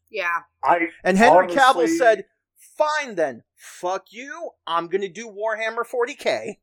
yeah, 0.10 0.40
I 0.64 0.88
And 1.04 1.18
Henry 1.20 1.46
Cavill 1.48 1.88
said, 1.88 2.26
"Fine 2.58 3.14
then. 3.16 3.44
Fuck 3.56 4.08
you. 4.12 4.52
I'm 4.66 4.88
going 4.88 5.02
to 5.02 5.08
do 5.10 5.28
Warhammer 5.30 5.86
40K." 5.86 6.60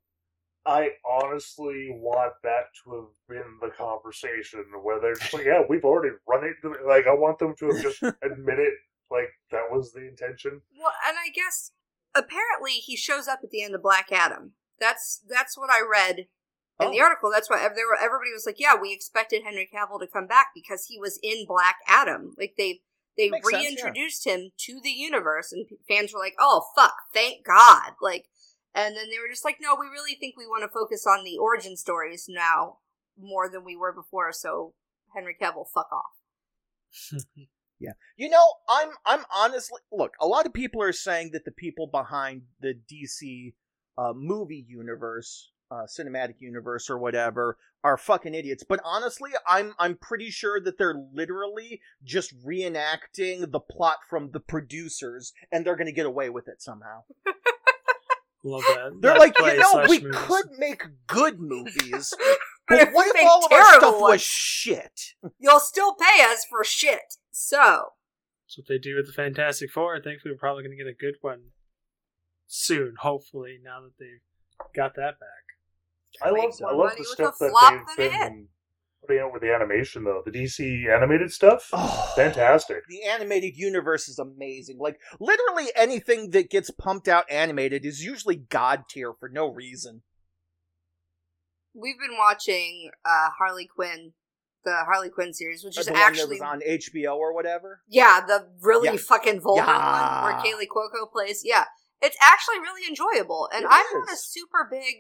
I 0.66 0.90
honestly 1.08 1.90
want 1.92 2.32
that 2.42 2.64
to 2.85 2.94
have 2.94 3.12
been 3.28 3.58
the 3.61 3.68
conversation 3.70 4.64
where 4.82 5.00
they're 5.00 5.14
just 5.14 5.32
like, 5.32 5.46
yeah, 5.46 5.62
we've 5.68 5.85
already 5.85 6.14
run 6.28 6.44
it. 6.44 6.56
Like, 6.87 7.06
I 7.06 7.14
want 7.14 7.38
them 7.38 7.54
to 7.61 7.66
have 7.68 7.82
just 7.82 8.02
admit 8.23 8.58
it. 8.58 8.75
Like 9.11 9.28
that 9.52 9.70
was 9.70 9.92
the 9.92 10.06
intention. 10.08 10.62
well, 10.76 10.92
and 11.06 11.16
I 11.16 11.28
guess 11.32 11.70
apparently 12.14 12.73
he 12.73 12.96
shows 12.96 13.28
up 13.28 13.40
at 13.44 13.50
the 13.50 13.62
end 13.62 13.75
of 13.75 13.82
Black 13.82 14.11
Adam. 14.11 14.52
That's 14.80 15.23
that's 15.28 15.56
what 15.56 15.70
I 15.70 15.80
read 15.80 16.18
in 16.18 16.26
Oh. 16.88 16.90
the 16.90 17.00
article. 17.00 17.30
That's 17.32 17.49
why 17.49 17.58
there 17.58 17.87
were, 17.87 17.96
everybody 17.96 18.32
was 18.32 18.44
like, 18.44 18.58
"Yeah, 18.58 18.75
we 18.75 18.92
expected 18.92 19.42
Henry 19.44 19.68
Cavill 19.73 20.00
to 20.00 20.06
come 20.06 20.26
back 20.26 20.49
because 20.54 20.87
he 20.87 20.99
was 20.99 21.20
in 21.23 21.46
Black 21.46 21.76
Adam." 21.87 22.35
Like 22.37 22.54
they 22.58 22.80
They 23.16 23.30
Makes 23.30 23.49
sense, 23.49 23.62
yeah. 23.62 23.68
reintroduced 23.70 24.26
him 24.26 24.50
to 24.66 24.80
the 24.82 24.90
universe, 24.90 25.52
and 25.52 25.66
fans 25.88 26.12
were 26.12 26.18
like, 26.20 26.35
"Oh 26.40 26.66
fuck, 26.76 26.94
thank 27.14 27.46
God!" 27.46 27.92
Like, 28.02 28.26
and 28.76 28.95
then 28.95 29.11
they 29.11 29.18
were 29.18 29.28
just 29.28 29.45
like, 29.45 29.56
"No, 29.61 29.75
we 29.75 29.87
really 29.87 30.14
think 30.14 30.37
we 30.37 30.47
want 30.47 30.62
to 30.62 30.68
focus 30.68 31.06
on 31.06 31.25
the 31.25 31.38
origin 31.38 31.76
stories 31.76 32.26
now 32.28 32.78
more 33.18 33.49
than 33.49 33.64
we 33.64 33.75
were 33.75 33.92
before." 33.92 34.33
So 34.33 34.75
Henry 35.14 35.37
Cavill, 35.40 35.66
fuck 35.73 35.88
off. 35.90 37.18
Yeah, 37.78 37.92
you 38.16 38.30
know, 38.30 38.45
I'm 38.68 38.88
I'm 39.04 39.25
honestly 39.35 39.80
look. 39.92 40.14
A 40.21 40.26
lot 40.26 40.47
of 40.47 40.54
people 40.54 40.83
are 40.83 40.92
saying 40.92 41.30
that 41.33 41.45
the 41.45 41.50
people 41.50 41.87
behind 41.87 42.42
the 42.61 42.75
DC 42.90 43.52
uh, 43.99 44.14
movie 44.14 44.64
universe, 44.66 45.50
uh, 45.71 45.85
cinematic 45.87 46.37
universe, 46.38 46.88
or 46.88 46.97
whatever, 46.97 47.59
are 47.85 47.99
fucking 47.99 48.35
idiots. 48.35 48.64
But 48.66 48.80
honestly, 48.83 49.30
I'm 49.47 49.75
I'm 49.78 49.97
pretty 49.97 50.30
sure 50.30 50.59
that 50.61 50.78
they're 50.78 50.99
literally 51.12 51.83
just 52.02 52.35
reenacting 52.47 53.50
the 53.50 53.61
plot 53.61 53.99
from 54.09 54.30
the 54.30 54.40
producers, 54.40 55.35
and 55.52 55.64
they're 55.64 55.76
gonna 55.76 55.92
get 55.92 56.06
away 56.06 56.30
with 56.30 56.49
it 56.49 56.62
somehow. 56.62 57.02
Love 58.46 58.62
that. 58.62 58.98
They're 59.00 59.12
That 59.14 59.18
like, 59.18 59.38
you 59.38 59.58
know, 59.58 59.86
we 59.88 60.00
movies. 60.00 60.20
could 60.20 60.46
make 60.58 60.82
good 61.08 61.40
movies, 61.40 62.14
But 62.16 62.38
but 62.68 62.78
if 62.80 62.94
what 62.94 63.04
we 63.06 63.10
if 63.10 63.14
make 63.14 63.26
all 63.26 63.44
of 63.44 63.52
our 63.52 63.62
terrible 63.64 63.88
stuff 63.88 64.00
was 64.00 64.20
shit? 64.22 65.00
You'll 65.38 65.58
still 65.60 65.94
pay 65.94 66.22
us 66.24 66.44
for 66.48 66.62
shit. 66.62 67.16
So 67.32 67.56
That's 68.46 68.58
what 68.58 68.68
they 68.68 68.78
do 68.78 68.94
with 68.96 69.06
the 69.08 69.12
Fantastic 69.12 69.70
Four. 69.72 69.96
I 69.96 70.00
think 70.00 70.20
we're 70.24 70.36
probably 70.36 70.62
going 70.62 70.76
to 70.76 70.82
get 70.84 70.90
a 70.90 70.94
good 70.94 71.16
one 71.22 71.40
soon, 72.46 72.94
hopefully, 73.00 73.58
now 73.62 73.80
that 73.80 73.92
they've 73.98 74.22
got 74.74 74.94
that 74.94 75.18
back. 75.18 75.28
I 76.22 76.30
love 76.30 76.52
I 76.66 76.72
love 76.72 76.92
the 76.96 77.04
stuff 77.04 77.34
that 77.40 77.84
they've 77.96 78.10
than 78.10 78.20
a 78.20 78.30
been 78.30 78.48
putting 79.06 79.22
out 79.22 79.32
with 79.32 79.42
the 79.42 79.52
animation 79.54 80.04
though. 80.04 80.22
The 80.25 80.30
DC 80.30 80.92
animated 80.94 81.32
stuff, 81.32 81.68
Oh, 81.72 82.12
fantastic. 82.16 82.82
The 82.88 83.02
animated 83.04 83.56
universe 83.56 84.08
is 84.08 84.18
amazing. 84.18 84.78
Like 84.78 84.98
literally 85.20 85.66
anything 85.76 86.30
that 86.30 86.50
gets 86.50 86.70
pumped 86.70 87.08
out 87.08 87.25
animated 87.30 87.84
is 87.84 88.04
usually 88.04 88.36
god 88.36 88.84
tier 88.88 89.12
for 89.18 89.28
no 89.28 89.46
reason. 89.52 90.02
we've 91.75 91.98
been 91.98 92.16
watching 92.18 92.90
uh, 93.04 93.28
Harley 93.38 93.66
Quinn, 93.66 94.12
the 94.64 94.75
Harley 94.86 95.10
Quinn 95.10 95.32
series, 95.34 95.62
which 95.62 95.78
is 95.78 95.86
the 95.86 95.92
one 95.92 96.00
actually 96.00 96.38
that 96.38 96.44
was 96.44 96.62
on 96.62 96.62
HBO 96.62 97.16
or 97.16 97.34
whatever. 97.34 97.82
Yeah, 97.88 98.20
the 98.26 98.48
really 98.62 98.88
Yeah. 98.88 98.96
fucking 98.96 99.40
vulgar 99.40 99.60
Yeah. 99.62 100.22
one 100.22 100.32
where 100.32 100.42
Kaley 100.42 100.66
Cuoco 100.66 101.10
plays. 101.12 101.42
Yeah, 101.44 101.64
it's 102.00 102.16
actually 102.22 102.60
really 102.60 102.88
enjoyable, 102.88 103.48
and 103.52 103.64
It 103.64 103.68
I'm 103.70 103.84
not 103.92 104.12
a 104.12 104.16
super 104.16 104.66
big 104.70 104.96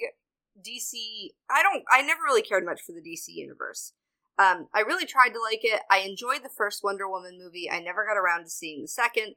DC. 0.64 1.30
I 1.50 1.62
don't. 1.62 1.84
I 1.90 2.02
never 2.02 2.20
really 2.24 2.42
cared 2.42 2.64
much 2.64 2.80
for 2.82 2.92
the 2.92 3.00
DC 3.00 3.28
universe. 3.28 3.92
Um, 4.38 4.68
I 4.74 4.80
really 4.80 5.06
tried 5.06 5.30
to 5.30 5.40
like 5.40 5.60
it. 5.62 5.80
I 5.90 5.98
enjoyed 6.00 6.42
the 6.42 6.50
first 6.50 6.84
Wonder 6.84 7.08
Woman 7.08 7.38
movie. 7.42 7.70
I 7.70 7.80
never 7.80 8.04
got 8.06 8.18
around 8.18 8.44
to 8.44 8.50
seeing 8.50 8.82
the 8.82 8.88
second. 8.88 9.34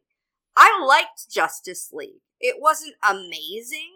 I 0.58 0.84
liked 0.86 1.30
Justice 1.32 1.92
League. 1.94 2.22
It 2.42 2.58
wasn't 2.60 2.96
amazing, 3.08 3.92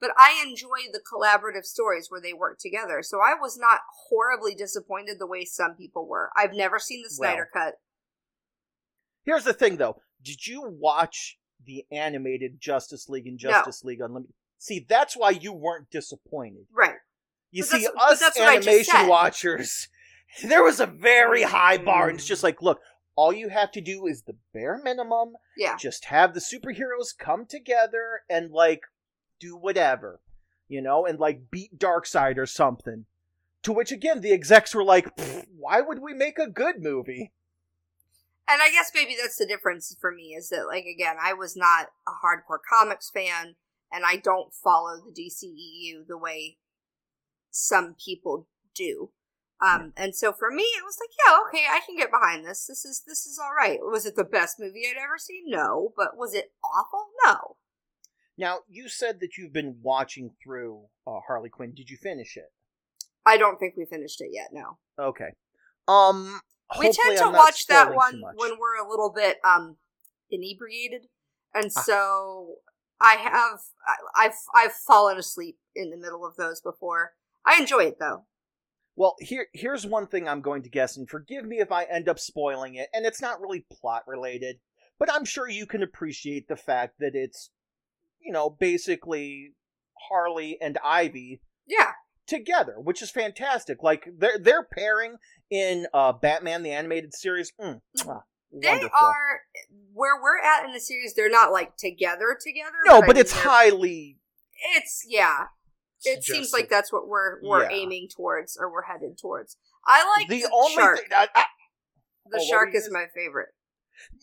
but 0.00 0.12
I 0.16 0.42
enjoyed 0.46 0.92
the 0.92 1.00
collaborative 1.00 1.64
stories 1.64 2.06
where 2.10 2.20
they 2.22 2.32
work 2.32 2.58
together. 2.58 3.02
So 3.02 3.18
I 3.18 3.34
was 3.38 3.58
not 3.58 3.80
horribly 4.08 4.54
disappointed 4.54 5.18
the 5.18 5.26
way 5.26 5.44
some 5.44 5.74
people 5.74 6.08
were. 6.08 6.30
I've 6.36 6.54
never 6.54 6.78
seen 6.78 7.02
the 7.02 7.14
Well, 7.18 7.30
Snyder 7.30 7.48
cut. 7.52 7.74
Here's 9.24 9.44
the 9.44 9.52
thing 9.52 9.76
though. 9.76 10.00
Did 10.22 10.46
you 10.46 10.62
watch 10.66 11.38
the 11.64 11.84
animated 11.90 12.60
Justice 12.60 13.08
League 13.08 13.26
and 13.26 13.38
No. 13.42 13.50
Justice 13.50 13.84
League 13.84 14.00
Unlimited? 14.00 14.34
See, 14.58 14.84
that's 14.88 15.16
why 15.16 15.30
you 15.30 15.52
weren't 15.52 15.90
disappointed. 15.90 16.66
Right. 16.72 16.96
You 17.50 17.62
But 17.62 17.80
see, 17.80 17.86
us 17.86 18.20
that's 18.20 18.38
what 18.38 18.48
I 18.48 18.56
just 18.56 18.68
animation 18.68 19.08
watchers, 19.08 19.88
there 20.44 20.62
was 20.62 20.80
a 20.80 20.86
very 20.86 21.42
high 21.42 21.78
bar, 21.78 22.08
and 22.08 22.18
it's 22.18 22.26
just 22.26 22.40
mm. 22.40 22.44
like, 22.44 22.62
look, 22.62 22.80
all 23.14 23.32
you 23.32 23.48
have 23.48 23.70
to 23.72 23.80
do 23.80 24.06
is 24.06 24.22
the 24.22 24.36
bare 24.52 24.80
minimum. 24.82 25.34
Yeah. 25.56 25.76
Just 25.76 26.06
have 26.06 26.34
the 26.34 26.40
superheroes 26.40 27.16
come 27.16 27.46
together 27.46 28.22
and 28.28 28.50
like 28.50 28.82
do 29.40 29.56
whatever, 29.56 30.20
you 30.68 30.82
know, 30.82 31.06
and 31.06 31.18
like 31.18 31.50
beat 31.50 31.78
Darkseid 31.78 32.36
or 32.36 32.46
something. 32.46 33.06
To 33.62 33.72
which 33.72 33.90
again, 33.90 34.20
the 34.20 34.32
execs 34.32 34.74
were 34.74 34.84
like, 34.84 35.08
"Why 35.58 35.80
would 35.80 35.98
we 35.98 36.12
make 36.12 36.38
a 36.38 36.46
good 36.46 36.82
movie?" 36.82 37.32
And 38.48 38.62
I 38.62 38.70
guess 38.70 38.92
maybe 38.94 39.16
that's 39.20 39.38
the 39.38 39.46
difference 39.46 39.96
for 40.00 40.12
me 40.12 40.34
is 40.34 40.50
that, 40.50 40.66
like, 40.68 40.84
again, 40.84 41.16
I 41.20 41.32
was 41.32 41.56
not 41.56 41.88
a 42.06 42.12
hardcore 42.12 42.60
comics 42.68 43.10
fan, 43.10 43.56
and 43.92 44.04
I 44.04 44.16
don't 44.16 44.52
follow 44.52 44.96
the 44.96 45.12
DCEU 45.12 46.06
the 46.06 46.18
way 46.18 46.58
some 47.50 47.94
people 48.02 48.48
do. 48.74 49.10
Um, 49.64 49.94
and 49.96 50.14
so 50.14 50.32
for 50.32 50.50
me, 50.50 50.62
it 50.62 50.84
was 50.84 50.98
like, 51.00 51.08
yeah, 51.26 51.38
okay, 51.48 51.64
I 51.70 51.80
can 51.84 51.96
get 51.96 52.10
behind 52.10 52.44
this. 52.44 52.66
This 52.66 52.84
is 52.84 53.02
this 53.06 53.24
is 53.24 53.38
all 53.42 53.52
right. 53.56 53.78
Was 53.80 54.04
it 54.04 54.14
the 54.14 54.24
best 54.24 54.60
movie 54.60 54.82
I'd 54.86 55.02
ever 55.02 55.16
seen? 55.18 55.44
No, 55.46 55.92
but 55.96 56.16
was 56.16 56.34
it 56.34 56.52
awful? 56.62 57.06
No. 57.24 57.56
Now, 58.36 58.58
you 58.68 58.90
said 58.90 59.20
that 59.20 59.38
you've 59.38 59.54
been 59.54 59.78
watching 59.80 60.32
through 60.44 60.82
uh, 61.06 61.20
Harley 61.26 61.48
Quinn. 61.48 61.72
Did 61.74 61.88
you 61.88 61.96
finish 61.96 62.36
it? 62.36 62.52
I 63.24 63.38
don't 63.38 63.58
think 63.58 63.74
we 63.78 63.86
finished 63.86 64.20
it 64.20 64.28
yet. 64.30 64.48
No. 64.52 64.76
Okay. 65.00 65.30
Um, 65.88 66.40
we 66.78 66.92
tend 66.92 67.16
to 67.18 67.30
watch 67.30 67.66
that 67.68 67.94
one 67.94 68.22
when 68.34 68.58
we're 68.58 68.84
a 68.84 68.88
little 68.88 69.10
bit 69.14 69.38
um 69.42 69.76
inebriated 70.30 71.06
and 71.54 71.70
Ah. 71.76 71.80
so 71.80 72.56
i 73.00 73.14
have 73.14 73.60
i've 74.14 74.36
i've 74.54 74.72
fallen 74.72 75.18
asleep 75.18 75.58
in 75.76 75.90
the 75.90 75.96
middle 75.96 76.24
of 76.24 76.36
those 76.36 76.60
before. 76.60 77.12
I 77.44 77.60
enjoy 77.60 77.84
it 77.84 77.98
though. 78.00 78.24
Well, 78.96 79.14
here 79.20 79.46
here's 79.52 79.86
one 79.86 80.06
thing 80.06 80.26
I'm 80.26 80.40
going 80.40 80.62
to 80.62 80.70
guess, 80.70 80.96
and 80.96 81.08
forgive 81.08 81.44
me 81.44 81.58
if 81.58 81.70
I 81.70 81.84
end 81.84 82.08
up 82.08 82.18
spoiling 82.18 82.74
it, 82.76 82.88
and 82.94 83.04
it's 83.04 83.20
not 83.20 83.40
really 83.40 83.66
plot 83.70 84.02
related, 84.06 84.56
but 84.98 85.12
I'm 85.12 85.24
sure 85.24 85.48
you 85.48 85.66
can 85.66 85.82
appreciate 85.82 86.48
the 86.48 86.56
fact 86.56 86.94
that 87.00 87.14
it's, 87.14 87.50
you 88.20 88.32
know, 88.32 88.48
basically 88.48 89.52
Harley 90.08 90.58
and 90.60 90.78
Ivy 90.82 91.42
yeah. 91.66 91.92
together, 92.26 92.76
which 92.78 93.02
is 93.02 93.10
fantastic. 93.10 93.82
Like 93.82 94.08
their 94.16 94.38
their 94.38 94.64
pairing 94.64 95.16
in 95.50 95.86
uh, 95.92 96.12
Batman 96.12 96.62
the 96.62 96.72
animated 96.72 97.12
series, 97.12 97.52
mm, 97.60 97.80
they 98.52 98.68
wonderful. 98.68 98.90
are 98.94 99.40
where 99.92 100.20
we're 100.22 100.38
at 100.40 100.64
in 100.64 100.72
the 100.72 100.80
series 100.80 101.14
they're 101.14 101.30
not 101.30 101.52
like 101.52 101.76
together 101.76 102.36
together 102.40 102.76
no, 102.86 103.02
but 103.02 103.16
it's 103.18 103.32
highly 103.32 104.18
it's 104.76 105.04
yeah 105.08 105.46
it 106.04 106.22
seems 106.22 106.52
like 106.52 106.68
that's 106.68 106.92
what 106.92 107.08
we're 107.08 107.40
we're 107.42 107.62
Yeah. 107.64 107.76
aiming 107.76 108.08
towards 108.14 108.56
or 108.58 108.70
we're 108.72 108.82
headed 108.84 109.18
towards 109.20 109.56
i 109.86 110.04
like 110.18 110.28
the, 110.28 110.42
the, 110.42 110.50
only 110.52 110.74
shark 110.74 110.98
thing. 110.98 111.08
I, 111.16 111.28
I, 111.34 111.44
the 112.30 112.38
Oh, 112.40 112.46
shark 112.48 112.70
is 112.74 112.88
my 112.92 113.06
favorite 113.14 113.48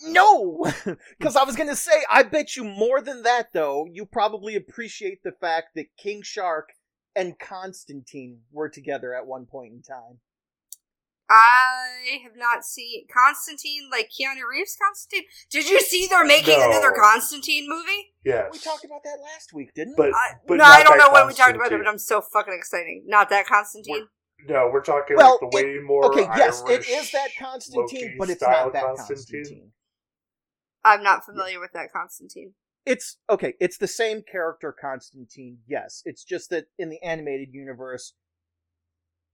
No, 0.06 0.65
because 1.18 1.36
I 1.36 1.44
was 1.44 1.56
gonna 1.56 1.75
say, 1.75 2.03
I 2.10 2.24
bet 2.24 2.56
you 2.56 2.63
more 2.63 3.01
than 3.01 3.24
that, 3.24 3.48
though. 3.53 3.88
You 3.92 4.06
probably 4.06 4.56
appreciate 4.56 5.24
the 5.24 5.32
fact 5.32 5.70
that 5.75 5.86
King 5.98 6.22
Shark 6.22 6.70
and 7.15 7.39
Constantine 7.39 8.42
were 8.51 8.70
together 8.70 9.15
at 9.15 9.25
one 9.25 9.46
point 9.48 9.74
in 9.74 9.82
time. 9.82 10.20
I 11.30 12.20
have 12.24 12.34
not 12.36 12.63
seen 12.65 13.06
Constantine, 13.12 13.89
like 13.92 14.10
Keanu 14.10 14.42
Reeves 14.50 14.75
Constantine. 14.82 15.24
Did 15.50 15.70
you 15.70 15.80
see 15.80 16.06
they're 16.08 16.25
making 16.25 16.60
No. 16.60 16.70
another 16.70 16.92
Constantine 16.92 17.68
movie? 17.68 18.13
Yes, 18.25 18.50
We 18.51 18.60
talked 18.60 18.86
about 18.86 19.03
that 19.03 19.20
last 19.22 19.53
week, 19.53 19.74
didn't 19.74 19.96
but 19.96 20.08
we? 20.08 20.13
I, 20.13 20.34
but 20.48 20.58
no, 20.58 20.63
I 20.65 20.84
don't 20.84 20.98
know 20.98 21.12
when 21.12 21.27
we 21.27 21.34
talked 21.34 21.56
about 21.56 21.72
it, 21.72 21.77
but 21.77 21.88
I'm 21.88 21.98
so 21.98 22.22
fucking 22.22 22.53
exciting. 22.53 23.03
Not 23.08 23.30
that 23.30 23.46
Constantine. 23.48 24.08
No, 24.48 24.70
we're 24.72 24.84
talking 24.84 25.15
Well, 25.15 25.39
like 25.42 25.51
the 25.51 25.58
way 25.58 25.80
more. 25.86 26.06
Okay, 26.08 26.27
yes, 26.36 26.62
it 26.68 26.72
Irish 26.72 26.89
is 26.89 27.12
that 27.12 27.30
Constantine, 27.39 27.82
Loki 27.82 28.15
but 28.20 28.30
it's 28.30 28.42
not 28.42 28.74
that 28.74 28.84
Constantine. 28.84 29.15
Constantine. 29.44 29.72
I'm 30.84 31.01
not 31.03 31.24
familiar 31.24 31.60
with 31.62 31.72
that 31.74 31.92
Constantine. 31.94 32.53
It's 32.86 33.18
okay. 33.30 33.53
It's 33.62 33.77
the 33.77 33.88
same 33.88 34.22
character, 34.30 34.75
Constantine. 34.80 35.60
Yes, 35.68 36.01
it's 36.03 36.25
just 36.25 36.50
that 36.50 36.65
in 36.77 36.89
the 36.89 37.01
animated 37.01 37.50
universe, 37.53 38.13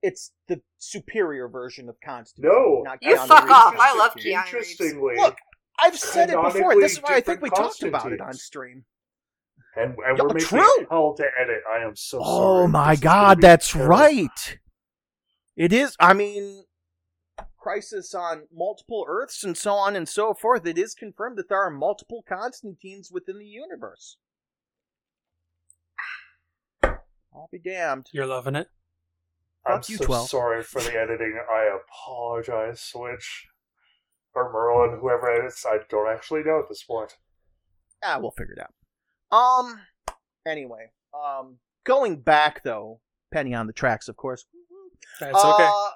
it's 0.01 0.31
the 0.47 0.61
superior 0.77 1.47
version 1.47 1.89
of 1.89 1.95
Constantine. 2.03 2.51
No, 2.53 2.81
not 2.83 2.99
You 3.01 3.15
Keanu 3.15 3.27
fuck 3.27 3.43
Reeves. 3.43 3.53
off. 3.53 3.75
I 3.79 3.97
love 3.97 4.13
Keanu 4.15 4.51
Reeves. 4.53 4.69
Interestingly, 4.71 5.15
Look, 5.17 5.37
I've 5.79 5.97
said 5.97 6.29
it 6.29 6.41
before. 6.41 6.79
This 6.79 6.93
is 6.93 6.99
why 6.99 7.15
I 7.15 7.21
think 7.21 7.41
we 7.41 7.49
talked 7.49 7.83
about 7.83 8.11
it 8.11 8.21
on 8.21 8.33
stream. 8.33 8.85
and, 9.75 9.95
and 10.07 10.17
we're 10.17 10.33
making 10.33 10.47
true. 10.47 10.87
hell 10.89 11.13
to 11.15 11.23
edit. 11.41 11.61
I 11.71 11.83
am 11.85 11.95
so 11.95 12.19
oh 12.19 12.23
sorry. 12.23 12.63
Oh 12.63 12.67
my 12.67 12.95
This 12.95 12.99
god, 13.01 13.41
that's 13.41 13.71
terrible. 13.71 13.89
right. 13.89 14.57
It 15.55 15.73
is. 15.73 15.95
I 15.99 16.13
mean, 16.13 16.63
Crisis 17.57 18.13
on 18.13 18.43
multiple 18.53 19.05
Earths 19.07 19.43
and 19.43 19.57
so 19.57 19.73
on 19.73 19.95
and 19.95 20.07
so 20.07 20.33
forth. 20.33 20.65
It 20.65 20.77
is 20.77 20.93
confirmed 20.93 21.37
that 21.37 21.49
there 21.49 21.61
are 21.61 21.69
multiple 21.69 22.23
Constantines 22.27 23.09
within 23.11 23.37
the 23.39 23.45
universe. 23.45 24.17
I'll 26.83 27.49
be 27.51 27.59
damned. 27.59 28.07
You're 28.11 28.25
loving 28.25 28.55
it. 28.55 28.69
I'm 29.65 29.81
you, 29.87 29.97
so 29.97 30.05
12. 30.05 30.29
sorry 30.29 30.63
for 30.63 30.81
the 30.81 30.93
editing. 30.95 31.39
I 31.49 31.69
apologize, 31.83 32.81
Switch 32.81 33.47
or 34.33 34.51
Merlin, 34.51 34.99
whoever 34.99 35.29
edits. 35.29 35.65
I 35.65 35.79
don't 35.89 36.09
actually 36.09 36.43
know 36.43 36.59
at 36.59 36.69
this 36.69 36.83
point. 36.83 37.17
Ah, 38.03 38.17
we'll 38.19 38.31
figure 38.31 38.55
it 38.55 38.61
out. 38.61 39.37
Um. 39.37 39.81
Anyway, 40.47 40.91
um, 41.13 41.57
going 41.83 42.21
back 42.21 42.63
though, 42.63 43.01
penny 43.31 43.53
on 43.53 43.67
the 43.67 43.73
tracks, 43.73 44.07
of 44.07 44.15
course. 44.15 44.45
That's 45.19 45.35
okay. 45.35 45.67
Uh, 45.67 45.89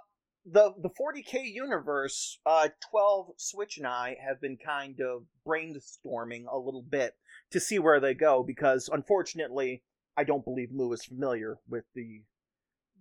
the 0.46 0.74
the 0.82 0.90
40k 0.90 1.54
universe, 1.54 2.40
uh, 2.46 2.70
12 2.92 3.32
Switch 3.38 3.78
and 3.78 3.88
I 3.88 4.18
have 4.26 4.42
been 4.42 4.58
kind 4.58 5.00
of 5.00 5.24
brainstorming 5.48 6.44
a 6.52 6.58
little 6.58 6.86
bit 6.88 7.16
to 7.52 7.60
see 7.60 7.80
where 7.80 8.00
they 8.00 8.14
go 8.14 8.44
because 8.44 8.90
unfortunately, 8.92 9.84
I 10.18 10.24
don't 10.24 10.44
believe 10.44 10.70
Lou 10.72 10.92
is 10.94 11.06
familiar 11.06 11.58
with 11.70 11.86
the 11.96 12.22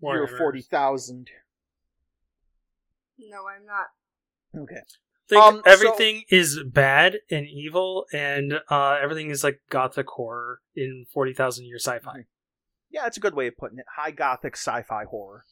year 0.02 0.26
Warhammer. 0.26 0.38
40,000. 0.38 1.30
No, 3.18 3.46
I'm 3.46 3.64
not. 3.66 3.86
Okay. 4.56 4.80
think 5.28 5.42
Um, 5.42 5.62
so- 5.64 5.70
everything 5.70 6.24
is 6.28 6.60
bad 6.66 7.18
and 7.30 7.46
evil, 7.46 8.06
and 8.12 8.54
uh, 8.68 8.98
everything 9.02 9.30
is 9.30 9.44
like 9.44 9.60
gothic 9.70 10.08
horror 10.08 10.60
in 10.74 11.06
forty 11.12 11.32
thousand 11.32 11.66
year 11.66 11.78
sci-fi. 11.78 12.26
Yeah, 12.90 13.06
it's 13.06 13.16
a 13.16 13.20
good 13.20 13.34
way 13.34 13.46
of 13.46 13.56
putting 13.56 13.78
it. 13.78 13.86
High 13.96 14.10
gothic 14.10 14.56
sci-fi 14.56 15.04
horror. 15.04 15.46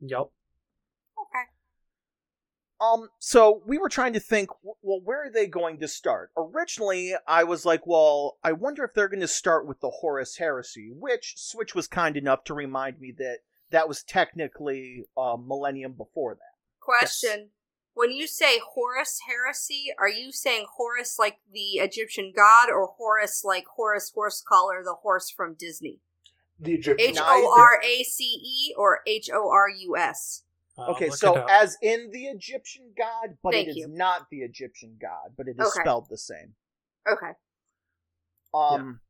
Yep. 0.00 0.20
Okay. 0.20 1.44
Um, 2.80 3.08
so 3.18 3.62
we 3.66 3.78
were 3.78 3.88
trying 3.88 4.12
to 4.12 4.20
think, 4.20 4.50
well, 4.62 5.00
where 5.02 5.24
are 5.24 5.30
they 5.30 5.46
going 5.46 5.80
to 5.80 5.88
start? 5.88 6.30
Originally, 6.36 7.14
I 7.26 7.42
was 7.44 7.64
like, 7.64 7.86
well, 7.86 8.36
I 8.44 8.52
wonder 8.52 8.84
if 8.84 8.92
they're 8.94 9.08
going 9.08 9.20
to 9.20 9.28
start 9.28 9.66
with 9.66 9.80
the 9.80 9.90
Horus 9.90 10.36
Heresy, 10.36 10.90
which 10.92 11.34
Switch 11.36 11.74
was 11.74 11.88
kind 11.88 12.16
enough 12.16 12.44
to 12.44 12.54
remind 12.54 13.00
me 13.00 13.12
that 13.18 13.38
that 13.74 13.88
was 13.88 14.04
technically 14.04 15.04
a 15.16 15.34
millennium 15.36 15.94
before 15.94 16.34
that. 16.34 16.54
Question. 16.80 17.50
When 17.94 18.12
you 18.12 18.28
say 18.28 18.60
Horus 18.60 19.18
heresy, 19.28 19.86
are 19.98 20.08
you 20.08 20.30
saying 20.30 20.66
Horus 20.76 21.18
like 21.18 21.38
the 21.52 21.80
Egyptian 21.82 22.32
god 22.34 22.70
or 22.70 22.86
Horus 22.96 23.42
like 23.44 23.64
Horus 23.76 24.12
horse 24.14 24.42
collar, 24.46 24.82
the 24.84 24.94
horse 25.02 25.28
from 25.28 25.54
Disney? 25.58 25.98
The 26.60 26.74
Egyptian. 26.74 27.10
H 27.10 27.18
O 27.20 27.54
R 27.56 27.80
A 27.84 28.04
C 28.04 28.24
E 28.24 28.74
or 28.78 29.00
H 29.08 29.28
O 29.32 29.50
R 29.50 29.68
U 29.68 29.96
S? 29.96 30.42
I'll 30.78 30.90
okay, 30.90 31.10
so 31.10 31.44
as 31.48 31.76
in 31.82 32.10
the 32.12 32.26
Egyptian 32.26 32.92
god, 32.96 33.38
but 33.42 33.54
Thank 33.54 33.68
it 33.68 33.70
is 33.72 33.76
you. 33.78 33.88
not 33.88 34.28
the 34.30 34.38
Egyptian 34.38 34.96
god, 35.00 35.34
but 35.36 35.48
it 35.48 35.56
is 35.58 35.66
Okay. 35.66 35.82
spelled 35.82 36.06
the 36.10 36.18
same. 36.18 36.54
Okay. 37.08 37.32
Um, 38.52 39.00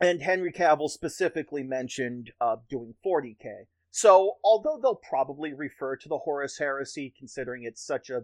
and 0.00 0.22
Henry 0.22 0.52
Cavill 0.52 0.90
specifically 0.90 1.62
mentioned 1.62 2.32
uh, 2.40 2.56
doing 2.68 2.94
40k. 3.04 3.66
So, 3.94 4.38
although 4.42 4.78
they'll 4.82 4.94
probably 4.96 5.52
refer 5.52 5.96
to 5.96 6.08
the 6.08 6.18
Horus 6.18 6.56
Heresy, 6.58 7.12
considering 7.16 7.64
it's 7.64 7.84
such 7.86 8.08
a 8.08 8.22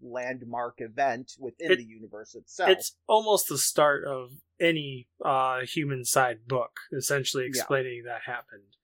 landmark 0.00 0.76
event 0.78 1.32
within 1.40 1.72
It- 1.72 1.76
the 1.78 1.84
universe 1.84 2.36
itself, 2.36 2.70
it's 2.70 2.96
almost 3.08 3.48
the 3.48 3.58
start 3.58 4.04
of 4.04 4.30
any 4.60 5.08
uh, 5.24 5.62
human 5.66 6.04
side 6.04 6.46
book, 6.46 6.78
essentially 6.96 7.44
Yeah. 7.44 7.48
explaining 7.48 8.04
that 8.04 8.22
happened 8.26 8.76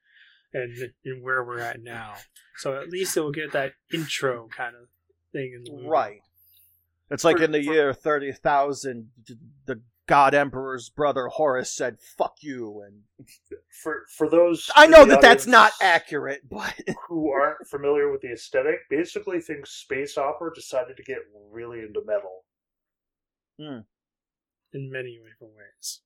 and, 0.52 0.92
and 1.04 1.22
where 1.22 1.44
we're 1.44 1.60
at 1.60 1.80
now. 1.80 2.14
So 2.56 2.80
at 2.80 2.88
least 2.90 3.16
it 3.16 3.20
will 3.20 3.30
get 3.32 3.52
that 3.52 3.74
intro 3.92 4.48
kind 4.48 4.74
of 4.74 4.88
thing 5.32 5.52
in 5.54 5.62
the 5.64 5.70
movie. 5.72 5.86
right. 5.88 6.20
It's 7.10 7.22
like 7.22 7.36
For- 7.38 7.44
in 7.44 7.52
the 7.52 7.62
for- 7.62 7.72
year 7.72 7.92
thirty 7.94 8.32
thousand, 8.32 9.10
the 9.66 9.80
God 10.06 10.34
Emperor's 10.34 10.88
brother 10.90 11.28
Horus 11.28 11.70
said 11.73 11.99
"fuck 12.00 12.37
you," 12.40 12.82
and 12.82 13.26
For 13.82 14.04
for 14.16 14.28
those 14.28 14.70
I 14.76 14.87
know 14.87 15.04
that 15.04 15.20
that's 15.20 15.46
not 15.46 15.73
accurate, 15.80 16.49
but 16.49 16.75
Who 17.08 17.30
aren't 17.30 17.66
familiar 17.68 18.11
with 18.11 18.20
the 18.20 18.32
aesthetic, 18.32 18.80
basically 18.90 19.40
think 19.40 19.66
space 19.66 20.18
opera 20.18 20.52
decided 20.54 20.96
to 20.96 21.02
get 21.02 21.18
really 21.50 21.80
into 21.80 22.02
metal. 22.04 22.44
In 23.58 24.90
many 24.90 25.18
different 25.18 25.54
ways. 25.54 26.00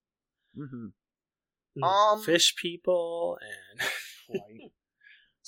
Mhm. 0.57 0.93
Mm, 1.79 1.85
Um, 1.85 2.23
Fish 2.23 2.55
people 2.57 3.39
and. 3.41 4.71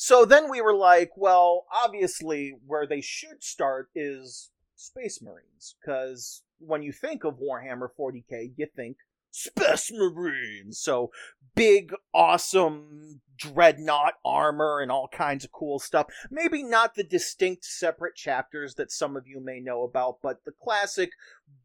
So 0.03 0.25
then 0.25 0.49
we 0.49 0.63
were 0.63 0.75
like, 0.75 1.11
well, 1.15 1.67
obviously, 1.71 2.55
where 2.67 2.87
they 2.87 3.03
should 3.03 3.43
start 3.45 3.91
is 3.95 4.51
Space 4.75 5.21
Marines, 5.21 5.75
because 5.79 6.43
when 6.61 6.83
you 6.83 6.93
think 6.93 7.25
of 7.25 7.39
Warhammer 7.39 7.89
40k, 7.99 8.53
you 8.57 8.67
think 8.75 8.99
Space 9.31 9.91
Marines. 9.93 10.79
So 10.79 11.11
big, 11.55 11.93
awesome 12.15 13.21
dreadnought 13.37 14.15
armor 14.25 14.81
and 14.81 14.91
all 14.91 15.09
kinds 15.09 15.45
of 15.45 15.53
cool 15.53 15.79
stuff. 15.79 16.07
Maybe 16.31 16.63
not 16.63 16.95
the 16.95 17.05
distinct 17.05 17.65
separate 17.65 18.15
chapters 18.15 18.75
that 18.75 18.93
some 18.93 19.17
of 19.17 19.27
you 19.27 19.41
may 19.43 19.61
know 19.61 19.83
about, 19.83 20.19
but 20.23 20.45
the 20.45 20.53
classic 20.63 21.11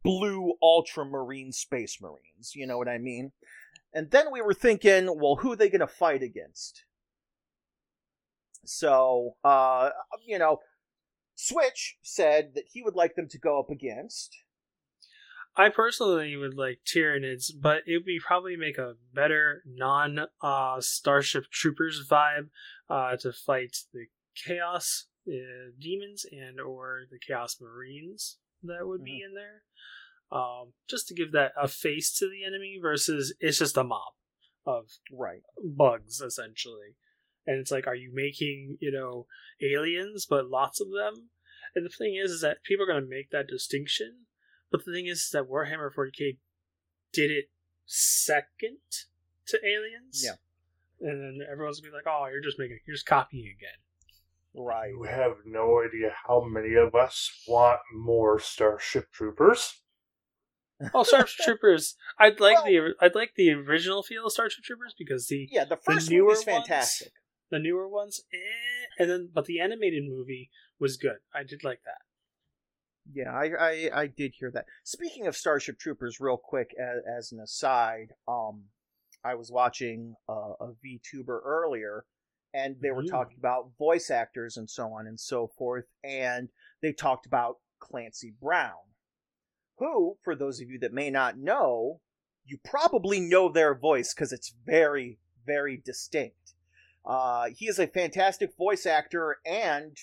blue 0.04 0.54
ultramarine 0.62 1.52
Space 1.52 2.00
Marines. 2.02 2.54
You 2.56 2.68
know 2.68 2.78
what 2.78 2.88
I 2.88 2.98
mean? 2.98 3.32
And 3.94 4.12
then 4.12 4.28
we 4.32 4.42
were 4.42 4.54
thinking, 4.54 5.08
well, 5.20 5.38
who 5.38 5.54
are 5.54 5.56
they 5.56 5.70
going 5.70 5.80
to 5.80 5.88
fight 5.88 6.22
against? 6.22 6.86
So, 8.66 9.36
uh, 9.44 9.92
you 10.26 10.40
know, 10.40 10.60
Switch 11.36 11.98
said 12.02 12.54
that 12.56 12.66
he 12.72 12.82
would 12.82 12.96
like 12.96 13.16
them 13.16 13.28
to 13.30 13.38
go 13.38 13.60
up 13.60 13.70
against. 13.70 14.36
I 15.58 15.70
personally 15.70 16.36
would 16.36 16.56
like 16.56 16.80
Tyranids, 16.86 17.52
but 17.60 17.84
it 17.86 18.04
would 18.06 18.22
probably 18.26 18.58
make 18.58 18.78
a 18.78 18.96
better 19.14 19.64
non 19.66 20.28
uh, 20.42 20.82
Starship 20.82 21.46
Troopers 21.52 22.06
vibe 22.10 22.50
uh, 22.90 23.16
to 23.18 23.32
fight 23.32 23.78
the 23.94 24.08
Chaos 24.36 25.08
uh, 25.28 25.72
Demons 25.80 26.26
and 26.32 26.60
or 26.60 27.04
the 27.10 27.20
Chaos 27.26 27.58
Marines 27.62 28.38
that 28.64 28.86
would 28.86 29.04
be 29.04 29.22
in 29.26 29.34
there. 29.34 29.64
Um, 30.32 30.74
just 30.90 31.08
to 31.08 31.14
give 31.14 31.32
that 31.32 31.54
a 31.62 31.68
face 31.68 32.12
to 32.18 32.30
the 32.30 32.44
enemy 32.46 32.80
versus 32.82 33.34
it's 33.40 33.60
just 33.60 33.78
a 33.78 33.84
mob 33.84 34.14
of 34.66 34.86
Right. 35.12 35.44
bugs 35.64 36.20
essentially. 36.20 36.96
And 37.48 37.60
it's 37.60 37.72
like, 37.72 37.86
are 37.86 37.96
you 37.96 38.12
making, 38.14 38.78
you 38.82 38.92
know, 38.92 39.28
aliens, 39.62 40.26
but 40.28 40.50
lots 40.50 40.82
of 40.82 40.88
them? 40.88 41.30
And 41.76 41.86
the 41.86 41.90
thing 41.90 42.16
is, 42.16 42.32
is 42.32 42.42
that 42.42 42.64
people 42.64 42.84
are 42.84 42.88
going 42.88 43.04
to 43.04 43.10
make 43.10 43.30
that 43.30 43.48
distinction. 43.48 44.25
But 44.76 44.86
the 44.86 44.92
thing 44.92 45.08
is 45.08 45.30
that 45.32 45.44
Warhammer 45.50 45.90
40k 45.94 46.38
did 47.14 47.32
it 47.32 47.46
second 47.86 48.80
to 49.48 49.60
aliens. 49.66 50.22
Yeah. 50.26 50.36
And 51.00 51.22
then 51.40 51.48
everyone's 51.50 51.80
gonna 51.80 51.92
be 51.92 51.96
like, 51.96 52.08
"Oh, 52.08 52.28
you're 52.30 52.42
just 52.42 52.60
making, 52.60 52.80
you're 52.86 52.96
just 52.96 53.06
copying 53.06 53.46
again." 53.58 53.80
Right. 54.54 54.90
You 54.90 55.04
have 55.04 55.38
no 55.46 55.82
idea 55.82 56.14
how 56.28 56.44
many 56.46 56.76
of 56.76 56.94
us 56.96 57.30
want 57.48 57.80
more 57.94 58.40
Starship 58.40 59.12
Troopers. 59.12 59.82
Oh, 60.94 61.04
Starship 61.04 61.38
Troopers! 61.46 61.96
I'd 62.20 62.40
like 62.42 62.64
Well- 62.64 62.66
the 62.66 62.96
I'd 63.06 63.16
like 63.16 63.36
the 63.36 63.52
original 63.52 64.04
feel 64.04 64.26
of 64.26 64.32
Starship 64.34 64.64
Troopers 64.66 64.94
because 64.98 65.28
the 65.28 65.48
Yeah, 65.52 65.64
the 65.66 65.78
first 65.78 66.10
newer 66.10 66.30
movie's 66.32 66.46
ones- 66.46 66.68
fantastic. 66.68 67.14
the 67.50 67.60
newer 67.60 67.88
ones, 67.88 68.22
eh, 68.34 68.88
and 69.00 69.10
then 69.10 69.30
but 69.34 69.46
the 69.46 69.60
animated 69.62 70.04
movie 70.06 70.50
was 70.80 70.98
good. 70.98 71.20
I 71.34 71.44
did 71.44 71.64
like 71.64 71.84
that. 71.86 72.02
Yeah, 73.14 73.32
I, 73.32 73.52
I 73.60 73.90
I 73.94 74.08
did 74.08 74.34
hear 74.38 74.52
that. 74.52 74.66
Speaking 74.84 75.28
of 75.28 75.36
Starship 75.36 75.78
Troopers, 75.80 76.20
real 76.20 76.38
quick 76.38 76.72
as, 76.80 77.04
as 77.18 77.32
an 77.32 77.40
aside, 77.40 78.14
um, 78.28 78.64
I 79.24 79.36
was 79.36 79.52
watching 79.52 80.16
uh, 80.28 80.54
a 80.60 80.74
VTuber 80.84 81.40
earlier, 81.46 82.06
and 82.54 82.76
they 82.82 82.92
were 82.92 83.04
Ooh. 83.04 83.08
talking 83.08 83.38
about 83.38 83.72
voice 83.78 84.10
actors 84.10 84.58
and 84.58 84.70
so 84.70 84.92
on 84.92 85.08
and 85.08 85.20
so 85.20 85.52
forth, 85.58 85.86
and 86.04 86.50
they 86.82 86.94
talked 86.94 87.26
about 87.26 87.58
Clancy 87.80 88.34
Brown, 88.42 88.94
who, 89.78 90.18
for 90.24 90.36
those 90.36 90.60
of 90.60 90.70
you 90.70 90.80
that 90.80 90.94
may 90.94 91.12
not 91.12 91.38
know, 91.38 92.02
you 92.44 92.58
probably 92.64 93.20
know 93.20 93.50
their 93.50 93.76
voice 93.76 94.14
because 94.14 94.32
it's 94.32 94.54
very 94.66 95.20
very 95.46 95.82
distinct. 95.84 96.54
Uh, 97.06 97.50
he 97.56 97.68
is 97.68 97.80
a 97.80 97.88
fantastic 97.88 98.58
voice 98.58 98.86
actor 98.86 99.38
and 99.46 99.96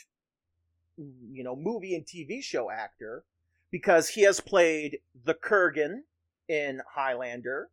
you 0.96 1.44
know, 1.44 1.57
movie 1.57 1.94
and 1.94 2.05
TV 2.05 2.42
show 2.42 2.70
actor 2.70 3.24
because 3.70 4.11
he 4.11 4.22
has 4.22 4.40
played 4.40 4.98
the 5.24 5.35
Kurgan 5.35 6.02
in 6.48 6.83
Highlander. 6.94 7.70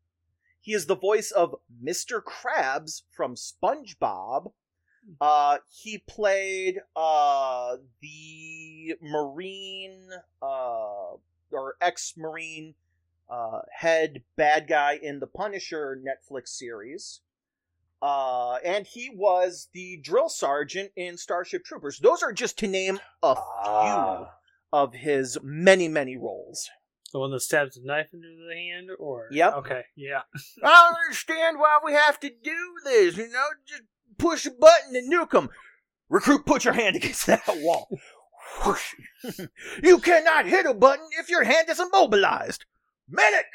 He 0.62 0.74
is 0.74 0.86
the 0.86 0.96
voice 0.96 1.32
of 1.32 1.56
Mr. 1.84 2.22
Krabs 2.22 3.04
from 3.12 3.36
SpongeBob. 3.36 4.52
Uh, 5.20 5.58
he 5.70 5.98
played 5.98 6.80
uh, 6.96 7.78
the 8.02 8.96
Marine 9.02 10.10
uh, 10.42 11.16
or 11.52 11.76
ex 11.82 12.14
Marine 12.18 12.76
uh, 13.30 13.62
head 13.72 14.24
bad 14.36 14.68
guy 14.68 15.00
in 15.02 15.20
the 15.20 15.28
Punisher 15.28 16.00
Netflix 16.04 16.50
series. 16.50 17.22
Uh, 18.02 18.56
and 18.64 18.88
he 18.88 19.10
was 19.14 19.68
the 19.74 20.00
drill 20.04 20.30
sergeant 20.30 20.92
in 20.96 21.18
Starship 21.18 21.66
Troopers. 21.66 22.00
Those 22.00 22.24
are 22.24 22.32
just 22.32 22.58
to 22.60 22.68
name 22.68 23.00
a 23.22 23.36
few 23.36 23.42
Ah, 23.66 24.32
of 24.72 24.94
his 24.94 25.38
many, 25.44 25.88
many 25.90 26.16
roles. 26.16 26.70
The 27.12 27.20
one 27.20 27.32
that 27.32 27.42
stabs 27.42 27.76
the 27.76 27.82
knife 27.84 28.08
into 28.14 28.28
the 28.28 28.56
hand, 28.56 28.90
or 29.00 29.28
Yep. 29.32 29.54
okay, 29.56 29.82
yeah. 29.98 30.22
I 30.64 30.68
don't 30.68 30.98
understand 31.06 31.58
why 31.60 31.80
we 31.84 31.94
have 31.94 32.20
to 32.22 32.30
do 32.30 32.76
this, 32.86 33.18
you 33.18 33.28
know? 33.30 33.46
Just 33.68 33.84
push 34.18 34.46
a 34.46 34.52
button 34.52 34.96
and 34.96 35.12
nuke 35.12 35.32
them. 35.32 35.50
Recruit, 36.08 36.46
put 36.46 36.64
your 36.66 36.76
hand 36.76 36.96
against 36.98 37.26
that 37.28 37.42
wall. 37.48 37.90
You 39.84 40.00
cannot 40.00 40.46
hit 40.48 40.66
a 40.66 40.74
button 40.74 41.06
if 41.20 41.30
your 41.30 41.44
hand 41.44 41.70
is 41.70 41.80
immobilized. 41.80 42.66
Medic! 43.08 43.46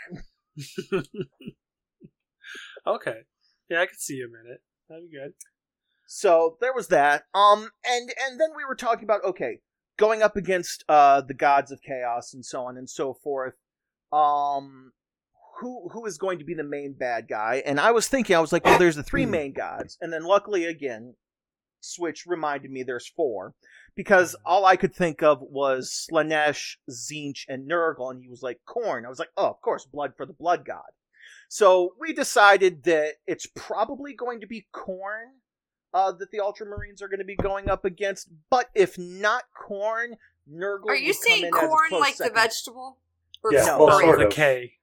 Okay, 2.86 3.20
yeah, 3.68 3.80
I 3.80 3.86
could 3.86 4.00
see 4.00 4.14
you 4.14 4.26
a 4.26 4.44
minute. 4.44 4.60
That'd 4.88 5.10
be 5.10 5.16
good. 5.16 5.34
So 6.06 6.56
there 6.60 6.74
was 6.74 6.88
that. 6.88 7.24
Um, 7.34 7.70
and 7.84 8.12
and 8.26 8.40
then 8.40 8.50
we 8.56 8.64
were 8.64 8.74
talking 8.74 9.04
about 9.04 9.24
okay, 9.24 9.60
going 9.96 10.22
up 10.22 10.36
against 10.36 10.84
uh, 10.88 11.20
the 11.22 11.34
gods 11.34 11.70
of 11.70 11.82
chaos 11.82 12.34
and 12.34 12.44
so 12.44 12.62
on 12.62 12.76
and 12.76 12.88
so 12.88 13.14
forth. 13.14 13.54
Um, 14.12 14.92
who 15.60 15.88
who 15.92 16.04
is 16.06 16.18
going 16.18 16.38
to 16.38 16.44
be 16.44 16.54
the 16.54 16.64
main 16.64 16.94
bad 16.98 17.28
guy? 17.28 17.62
And 17.64 17.80
I 17.80 17.92
was 17.92 18.08
thinking, 18.08 18.36
I 18.36 18.40
was 18.40 18.52
like, 18.52 18.64
well, 18.64 18.78
there's 18.78 18.96
the 18.96 19.02
three 19.02 19.26
main 19.26 19.52
gods, 19.52 19.96
and 20.00 20.12
then 20.12 20.24
luckily 20.24 20.64
again, 20.64 21.14
Switch 21.80 22.24
reminded 22.26 22.70
me 22.70 22.82
there's 22.82 23.08
four 23.08 23.54
because 23.94 24.34
all 24.44 24.64
I 24.64 24.76
could 24.76 24.94
think 24.94 25.22
of 25.22 25.40
was 25.40 26.06
Slaanesh, 26.10 26.76
Tzeentch, 26.90 27.44
and 27.48 27.70
Nurgle, 27.70 28.10
and 28.10 28.20
he 28.20 28.28
was 28.28 28.42
like 28.42 28.60
Khorne. 28.66 29.04
I 29.04 29.08
was 29.08 29.18
like, 29.18 29.30
oh, 29.36 29.48
of 29.48 29.60
course, 29.60 29.86
blood 29.86 30.14
for 30.16 30.26
the 30.26 30.32
blood 30.32 30.64
god. 30.64 30.82
So 31.48 31.94
we 32.00 32.12
decided 32.12 32.84
that 32.84 33.14
it's 33.26 33.46
probably 33.54 34.14
going 34.14 34.40
to 34.40 34.46
be 34.46 34.66
Khorne 34.74 35.32
uh, 35.92 36.12
that 36.12 36.30
the 36.30 36.38
Ultramarines 36.38 37.00
are 37.02 37.08
going 37.08 37.18
to 37.20 37.24
be 37.24 37.36
going 37.36 37.68
up 37.68 37.84
against. 37.84 38.28
But 38.50 38.70
if 38.74 38.98
not 38.98 39.44
Khorne, 39.56 40.16
Nurgle. 40.50 40.88
Are 40.88 40.96
you 40.96 41.08
would 41.08 41.14
come 41.14 41.22
saying 41.22 41.44
in 41.46 41.50
corn 41.50 41.90
like 41.92 42.16
second. 42.16 42.34
the 42.34 42.40
vegetable? 42.40 42.98
Or 43.42 43.52
Yeah, 43.52 43.64
No. 43.66 43.84
well, 43.86 44.00
sort 44.00 44.22
of. 44.22 44.30
K. 44.32 44.74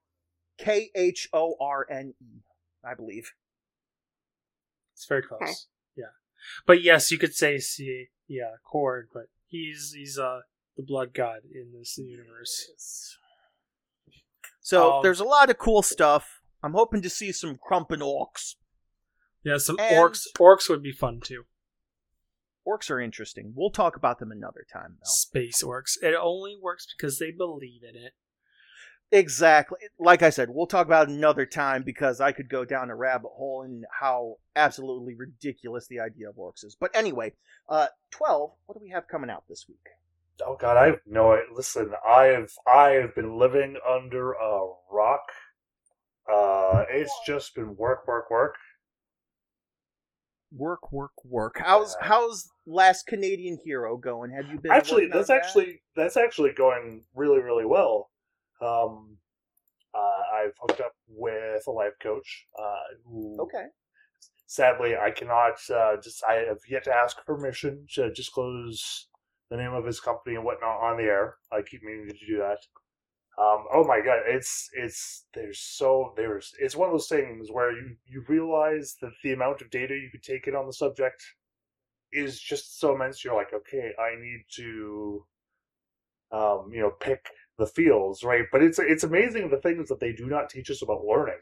K 0.58 0.90
H 0.96 1.28
O 1.34 1.56
R 1.60 1.86
N 1.90 2.14
E, 2.22 2.44
I 2.86 2.94
believe. 2.94 3.32
It's 4.94 5.06
very 5.08 5.24
close. 5.24 5.42
Okay. 5.42 5.54
Yeah, 5.96 6.12
but 6.68 6.84
yes, 6.84 7.12
you 7.12 7.18
could 7.18 7.34
say 7.34 7.58
C. 7.58 8.10
Yeah, 8.28 8.52
corn. 8.64 9.08
but 9.14 9.26
he's 9.48 9.94
he's 9.96 10.20
uh 10.20 10.42
the 10.78 10.84
blood 10.84 11.14
god 11.14 11.40
in 11.52 11.74
this 11.78 11.98
universe. 11.98 13.18
So 14.60 14.98
Um, 14.98 15.04
there's 15.04 15.20
a 15.20 15.26
lot 15.26 15.50
of 15.50 15.58
cool 15.58 15.82
stuff. 15.82 16.41
I'm 16.64 16.74
hoping 16.74 17.02
to 17.02 17.10
see 17.10 17.32
some 17.32 17.58
Crumpin 17.58 18.00
orcs. 18.02 18.56
Yeah, 19.44 19.58
some 19.58 19.80
And- 19.80 19.96
orcs. 19.96 20.28
Orcs 20.38 20.70
would 20.70 20.84
be 20.84 20.92
fun 20.92 21.20
too. 21.20 21.46
Orcs 22.68 22.92
are 22.92 23.00
interesting. 23.00 23.54
We'll 23.56 23.72
talk 23.72 23.96
about 23.96 24.20
them 24.20 24.32
another 24.32 24.66
time, 24.72 24.98
though. 25.00 25.10
Space 25.10 25.64
orcs. 25.64 25.98
It 26.02 26.14
only 26.14 26.56
works 26.62 26.86
because 26.96 27.18
they 27.18 27.32
believe 27.32 27.82
in 27.84 27.96
it. 27.96 28.14
Exactly. 29.12 29.80
Like 30.00 30.22
I 30.22 30.30
said, 30.30 30.50
we'll 30.52 30.68
talk 30.68 30.86
about 30.86 31.10
it 31.10 31.14
another 31.14 31.46
time 31.46 31.84
because 31.84 32.22
I 32.22 32.32
could 32.32 32.48
go 32.50 32.64
down 32.64 32.90
a 32.90 32.96
rabbit 32.96 33.32
hole 33.36 33.64
in 33.64 33.84
how 34.00 34.38
absolutely 34.56 35.16
ridiculous 35.16 35.88
the 35.88 36.00
idea 36.00 36.30
of 36.30 36.36
orcs 36.36 36.64
is. 36.64 36.78
But 36.80 36.96
anyway, 36.96 37.34
uh, 37.68 37.88
12, 38.12 38.52
what 38.68 38.76
do 38.76 38.82
we 38.82 38.92
have 38.92 39.08
coming 39.10 39.30
out 39.30 39.44
this 39.50 39.66
week? 39.68 39.86
Oh 40.46 40.56
God, 40.56 40.78
I 40.78 40.86
have 40.88 41.00
no. 41.06 41.38
Listen, 41.54 41.92
I 42.08 42.26
have 42.28 42.52
I 42.66 42.92
have 42.92 43.14
been 43.14 43.38
living 43.38 43.78
under 43.88 44.32
a 44.32 44.70
rock. 44.90 45.24
Uh, 46.32 46.84
it's 46.90 47.14
just 47.26 47.56
been 47.56 47.76
work, 47.76 48.08
work, 48.08 48.30
work. 48.30 48.56
Work, 50.54 50.92
work, 50.92 51.12
work. 51.24 51.56
How's 51.64 51.96
Yeah. 52.02 52.08
how's 52.08 52.50
Last 52.66 53.08
Canadian 53.08 53.58
Hero 53.64 53.96
going? 53.98 54.32
Have 54.32 54.52
you 54.52 54.60
been 54.60 54.72
Actually, 54.72 55.08
that's 55.08 55.30
that? 55.30 55.38
actually 55.38 55.82
that's 55.96 56.18
actually 56.18 56.52
going 56.52 57.06
really, 57.16 57.40
really 57.42 57.66
well. 57.66 58.12
Um, 58.62 59.18
uh, 59.94 60.36
I've 60.36 60.54
hooked 60.60 60.82
up 60.82 60.94
with 61.08 61.64
a 61.68 61.72
life 61.72 61.94
coach. 62.02 62.48
Uh, 62.62 62.76
who 63.06 63.38
okay. 63.42 63.68
sadly 64.46 64.96
I 64.98 65.12
cannot. 65.12 65.54
Uh, 65.70 65.96
just 66.02 66.22
I 66.28 66.34
have 66.50 66.60
yet 66.70 66.84
to 66.84 66.94
ask 66.94 67.26
permission 67.26 67.88
to 67.94 68.12
disclose 68.12 69.08
the 69.50 69.58
name 69.58 69.74
of 69.74 69.86
his 69.86 70.00
company 70.02 70.36
and 70.36 70.44
whatnot 70.46 70.82
on 70.82 70.98
the 70.98 71.04
air. 71.04 71.36
I 71.52 71.62
keep 71.62 71.82
meaning 71.84 72.10
to 72.10 72.26
do 72.26 72.38
that. 72.40 72.60
Um, 73.42 73.66
oh 73.74 73.84
my 73.88 74.02
god, 74.02 74.20
it's 74.28 74.70
it's 74.74 75.26
there's 75.34 75.60
so 75.60 76.14
there's 76.16 76.54
it's 76.60 76.76
one 76.76 76.90
of 76.90 76.94
those 76.94 77.08
things 77.08 77.50
where 77.52 77.72
you 77.72 77.96
you 78.06 78.24
realize 78.28 78.98
that 79.02 79.14
the 79.24 79.34
amount 79.34 79.62
of 79.62 79.72
data 79.72 79.96
you 79.96 80.10
could 80.12 80.24
take 80.24 80.48
in 80.48 80.56
on 80.56 80.68
the 80.68 80.74
subject 80.74 81.24
is 82.14 82.40
just 82.40 82.80
so 82.80 82.96
immense. 82.96 83.24
You're 83.24 83.36
like, 83.36 83.54
okay, 83.54 83.92
I 84.00 84.16
need 84.22 84.46
to, 84.58 85.26
um, 86.32 86.70
you 86.74 86.82
know, 86.82 86.92
pick 87.00 87.30
the 87.58 87.68
fields, 87.68 88.24
right? 88.24 88.46
But 88.52 88.64
it's 88.64 88.80
it's 88.80 89.04
amazing 89.04 89.50
the 89.50 89.58
things 89.62 89.90
that 89.90 90.00
they 90.00 90.14
do 90.14 90.28
not 90.28 90.50
teach 90.50 90.70
us 90.72 90.82
about 90.82 91.04
learning, 91.06 91.40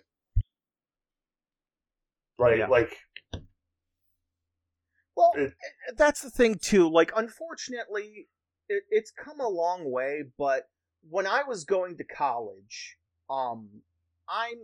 right? 2.38 2.60
Yeah. 2.60 2.68
Like 2.68 2.98
Well, 5.16 5.32
It- 5.36 5.54
that's 5.96 6.22
the 6.22 6.30
thing 6.32 6.56
too. 6.56 6.90
Like, 6.90 7.12
unfortunately, 7.16 8.30
it, 8.70 8.84
it's 8.90 9.12
come 9.12 9.40
a 9.40 9.48
long 9.48 9.90
way. 9.92 10.24
But 10.38 10.70
when 11.08 11.28
I 11.28 11.44
was 11.44 11.64
going 11.64 11.98
to 11.98 12.04
college, 12.04 12.98
um, 13.30 13.70
I'm 14.28 14.60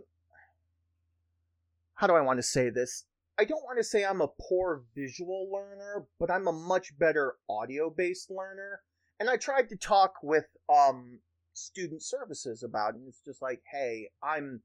how 1.94 2.06
do 2.06 2.14
I 2.14 2.20
want 2.20 2.38
to 2.38 2.42
say 2.42 2.68
this? 2.68 3.04
I 3.38 3.44
don't 3.44 3.64
want 3.64 3.78
to 3.78 3.84
say 3.84 4.04
I'm 4.04 4.20
a 4.20 4.28
poor 4.28 4.82
visual 4.94 5.50
learner, 5.50 6.06
but 6.18 6.30
I'm 6.30 6.46
a 6.46 6.52
much 6.52 6.98
better 6.98 7.36
audio 7.48 7.90
based 7.90 8.30
learner. 8.30 8.80
And 9.18 9.30
I 9.30 9.36
tried 9.36 9.68
to 9.70 9.76
talk 9.76 10.14
with 10.22 10.46
um 10.68 11.20
student 11.54 12.02
services 12.02 12.62
about 12.62 12.94
it. 12.94 12.98
And 12.98 13.08
it's 13.08 13.22
just 13.24 13.42
like, 13.42 13.62
hey, 13.72 14.10
I'm 14.22 14.62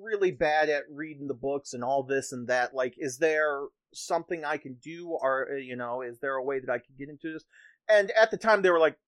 really 0.00 0.32
bad 0.32 0.68
at 0.68 0.84
reading 0.90 1.28
the 1.28 1.34
books 1.34 1.72
and 1.72 1.82
all 1.82 2.02
this 2.02 2.32
and 2.32 2.48
that. 2.48 2.74
Like, 2.74 2.94
is 2.98 3.18
there 3.18 3.62
something 3.94 4.44
I 4.44 4.56
can 4.56 4.74
do, 4.82 5.08
or 5.08 5.48
uh, 5.52 5.56
you 5.56 5.76
know, 5.76 6.02
is 6.02 6.18
there 6.18 6.34
a 6.34 6.42
way 6.42 6.60
that 6.60 6.70
I 6.70 6.78
can 6.78 6.94
get 6.98 7.08
into 7.08 7.32
this? 7.32 7.44
And 7.88 8.10
at 8.10 8.30
the 8.30 8.36
time, 8.36 8.62
they 8.62 8.70
were 8.70 8.78
like, 8.78 8.98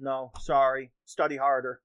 "No, 0.00 0.30
sorry, 0.40 0.92
study 1.04 1.36
harder, 1.36 1.82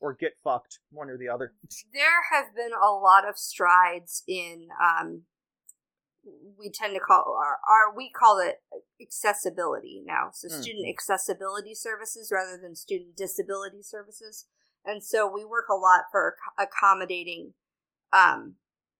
or 0.00 0.14
get 0.14 0.38
fucked, 0.42 0.78
one 0.90 1.10
or 1.10 1.16
the 1.16 1.28
other." 1.28 1.54
there 1.92 2.22
have 2.32 2.54
been 2.54 2.72
a 2.72 2.92
lot 2.92 3.28
of 3.28 3.36
strides 3.38 4.22
in 4.26 4.68
um 4.82 5.26
we 6.58 6.70
tend 6.70 6.94
to 6.94 7.00
call 7.00 7.36
our, 7.38 7.58
our 7.68 7.96
we 7.96 8.10
call 8.10 8.38
it 8.38 8.62
accessibility 9.00 10.02
now. 10.04 10.30
So 10.32 10.48
Mm. 10.48 10.62
student 10.62 10.88
accessibility 10.88 11.74
services 11.74 12.30
rather 12.30 12.58
than 12.58 12.74
student 12.76 13.16
disability 13.16 13.82
services. 13.82 14.46
And 14.84 15.02
so 15.02 15.26
we 15.30 15.44
work 15.44 15.68
a 15.70 15.74
lot 15.74 16.04
for 16.10 16.36
accommodating 16.58 17.54
um 18.12 18.56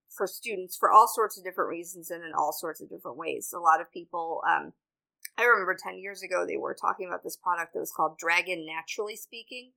for 0.08 0.26
students 0.26 0.76
for 0.76 0.90
all 0.90 1.06
sorts 1.06 1.38
of 1.38 1.44
different 1.44 1.70
reasons 1.70 2.10
and 2.10 2.24
in 2.24 2.32
all 2.34 2.52
sorts 2.52 2.80
of 2.80 2.88
different 2.88 3.16
ways. 3.16 3.52
A 3.52 3.60
lot 3.60 3.80
of 3.80 3.90
people 3.92 4.42
um 4.48 4.72
i 5.40 5.44
remember 5.44 5.76
10 5.80 5.98
years 5.98 6.22
ago 6.22 6.44
they 6.46 6.56
were 6.56 6.76
talking 6.78 7.06
about 7.06 7.22
this 7.24 7.36
product 7.36 7.72
that 7.74 7.80
was 7.80 7.92
called 7.94 8.18
dragon 8.18 8.66
naturally 8.66 9.16
speaking 9.16 9.72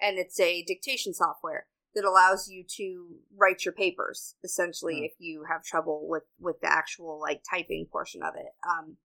and 0.00 0.18
it's 0.18 0.38
a 0.40 0.62
dictation 0.64 1.12
software 1.12 1.66
that 1.94 2.04
allows 2.04 2.48
you 2.48 2.64
to 2.76 3.06
write 3.36 3.64
your 3.64 3.72
papers 3.72 4.36
essentially 4.44 4.98
Hmm. 4.98 5.04
if 5.04 5.12
you 5.18 5.44
have 5.50 5.64
trouble 5.64 6.06
with 6.08 6.24
with 6.38 6.60
the 6.60 6.70
actual 6.70 7.20
like 7.20 7.42
typing 7.48 7.86
portion 7.90 8.22
of 8.22 8.34
it. 8.36 8.52
Um 8.68 8.96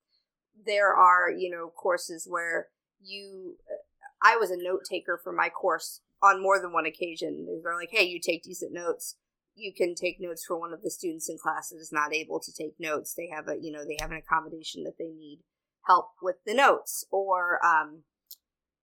there 0.65 0.93
are 0.93 1.31
you 1.31 1.49
know 1.49 1.69
courses 1.75 2.27
where 2.29 2.67
you 3.01 3.57
i 4.21 4.35
was 4.37 4.51
a 4.51 4.57
note 4.57 4.81
taker 4.89 5.19
for 5.21 5.33
my 5.33 5.49
course 5.49 6.01
on 6.21 6.41
more 6.41 6.61
than 6.61 6.71
one 6.71 6.85
occasion. 6.85 7.61
They're 7.63 7.75
like 7.75 7.89
hey 7.91 8.03
you 8.05 8.19
take 8.19 8.43
decent 8.43 8.73
notes. 8.73 9.15
You 9.55 9.73
can 9.73 9.93
take 9.95 10.19
notes 10.19 10.43
for 10.45 10.59
one 10.59 10.73
of 10.73 10.81
the 10.81 10.89
students 10.89 11.29
in 11.29 11.37
class 11.37 11.69
that 11.69 11.77
is 11.77 11.91
not 11.91 12.13
able 12.13 12.39
to 12.39 12.51
take 12.53 12.79
notes. 12.79 13.13
They 13.13 13.29
have 13.29 13.47
a 13.47 13.55
you 13.59 13.71
know 13.71 13.83
they 13.85 13.97
have 14.01 14.11
an 14.11 14.17
accommodation 14.17 14.83
that 14.83 14.97
they 14.99 15.09
need 15.09 15.39
help 15.87 16.11
with 16.21 16.37
the 16.45 16.53
notes 16.53 17.05
or 17.11 17.63
um 17.65 18.03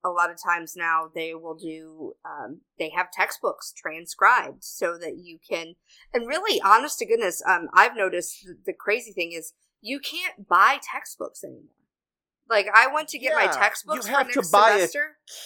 a 0.03 0.09
lot 0.09 0.31
of 0.31 0.43
times 0.43 0.75
now 0.77 1.11
they 1.15 1.35
will 1.35 1.55
do 1.55 2.15
um, 2.25 2.63
they 2.79 2.91
have 2.91 3.11
textbooks 3.13 3.73
transcribed 3.77 4.65
so 4.65 4.97
that 4.97 5.19
you 5.19 5.39
can 5.47 5.75
and 6.15 6.27
really 6.27 6.61
honest 6.63 6.99
to 6.99 7.07
goodness 7.07 7.43
um, 7.47 7.69
i've 7.75 7.97
noticed 7.97 8.45
the, 8.45 8.57
the 8.67 8.73
crazy 8.73 9.13
thing 9.13 9.33
is 9.33 9.53
you 9.83 9.99
can't 9.99 10.47
buy 10.49 10.79
textbooks 10.83 11.43
anymore. 11.45 11.77
Like 12.49 12.67
i 12.75 12.87
went 12.93 13.09
to 13.09 13.19
get 13.19 13.35
my 13.35 13.47
textbooks 13.47 14.07
you 14.07 14.15
have 14.15 14.29
for 14.29 14.43
to 14.43 14.49
buy 14.51 14.73
a 14.73 14.89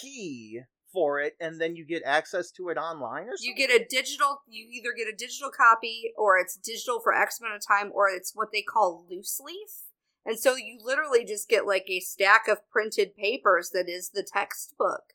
Key 0.01 0.61
for 0.93 1.19
it, 1.21 1.35
and 1.41 1.61
then 1.61 1.75
you 1.75 1.85
get 1.85 2.03
access 2.07 2.53
to 2.53 2.69
it 2.69 2.77
online, 2.77 3.25
or 3.25 3.35
you 3.41 3.55
get 3.55 3.69
a 3.69 3.85
digital 3.85 4.43
you 4.47 4.69
either 4.71 4.91
get 4.97 5.13
a 5.13 5.17
digital 5.17 5.51
copy 5.51 6.13
or 6.17 6.39
it's 6.39 6.57
digital 6.57 7.01
for 7.01 7.13
x 7.13 7.41
amount 7.41 7.57
of 7.57 7.67
time 7.67 7.91
or 7.93 8.09
it's 8.09 8.33
what 8.35 8.49
they 8.53 8.63
call 8.63 9.05
loose 9.11 9.41
leaf 9.45 9.84
and 10.27 10.39
so 10.39 10.55
you 10.57 10.79
literally 10.83 11.25
just 11.25 11.49
get 11.49 11.67
like 11.67 11.85
a 11.89 12.01
stack 12.01 12.49
of 12.49 12.59
printed 12.71 13.17
papers 13.17 13.71
that 13.71 13.89
is 13.89 14.11
the 14.11 14.23
textbook 14.23 15.15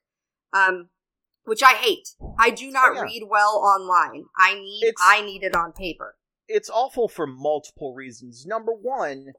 um 0.53 0.89
which 1.45 1.63
i 1.63 1.73
hate 1.73 2.09
i 2.37 2.49
do 2.49 2.69
not 2.71 2.91
Oh, 2.91 2.93
yeah. 2.95 3.01
read 3.03 3.23
well 3.29 3.55
online 3.57 4.25
i 4.37 4.53
need 4.55 4.83
It's- 4.83 4.95
i 5.01 5.21
need 5.21 5.43
it 5.43 5.55
on 5.55 5.71
paper 5.73 6.15
it's 6.51 6.67
awful 6.71 7.07
for 7.07 7.27
multiple 7.27 7.93
reasons. 7.93 8.43
Number 8.43 8.71
one, 8.73 9.33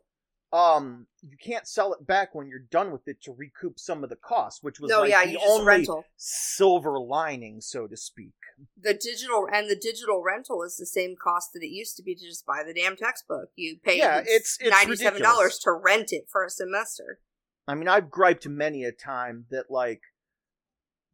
um, 0.53 1.07
you 1.23 1.37
can't 1.41 1.69
sell 1.69 1.93
it 1.93 2.05
back 2.07 2.35
when 2.35 2.49
you're 2.49 2.59
done 2.71 2.91
with 2.91 3.07
it 3.07 3.23
to 3.23 3.33
recoup 3.33 3.79
some 3.79 4.03
of 4.03 4.11
the 4.11 4.17
cost, 4.17 4.65
which 4.65 4.81
was 4.81 4.91
no 4.91 5.01
like 5.03 5.11
yeah 5.11 5.25
the 5.25 5.39
only 5.47 5.65
rental 5.67 6.05
silver 6.17 6.99
lining, 6.99 7.61
so 7.61 7.87
to 7.87 7.97
speak. 7.97 8.33
the 8.77 8.93
digital 8.95 9.47
and 9.53 9.71
the 9.71 9.77
digital 9.77 10.23
rental 10.23 10.63
is 10.63 10.77
the 10.77 10.87
same 10.87 11.15
cost 11.23 11.53
that 11.55 11.63
it 11.63 11.71
used 11.71 11.97
to 11.97 12.03
be 12.03 12.15
to 12.15 12.25
just 12.27 12.45
buy 12.45 12.63
the 12.67 12.75
damn 12.75 12.97
textbook 12.97 13.51
you 13.57 13.77
pay 13.83 13.99
Yeah, 13.99 14.19
it's- 14.21 14.59
it's 14.61 14.75
$97 14.75 15.63
to 15.63 15.73
rent 15.73 16.13
it 16.13 16.27
for 16.29 16.45
a 16.45 16.51
semester 16.51 17.21
I 17.69 17.75
mean, 17.77 17.87
I've 17.89 18.11
griped 18.11 18.49
many 18.49 18.83
a 18.85 18.91
time 18.91 19.47
that 19.51 19.71
like 19.71 20.01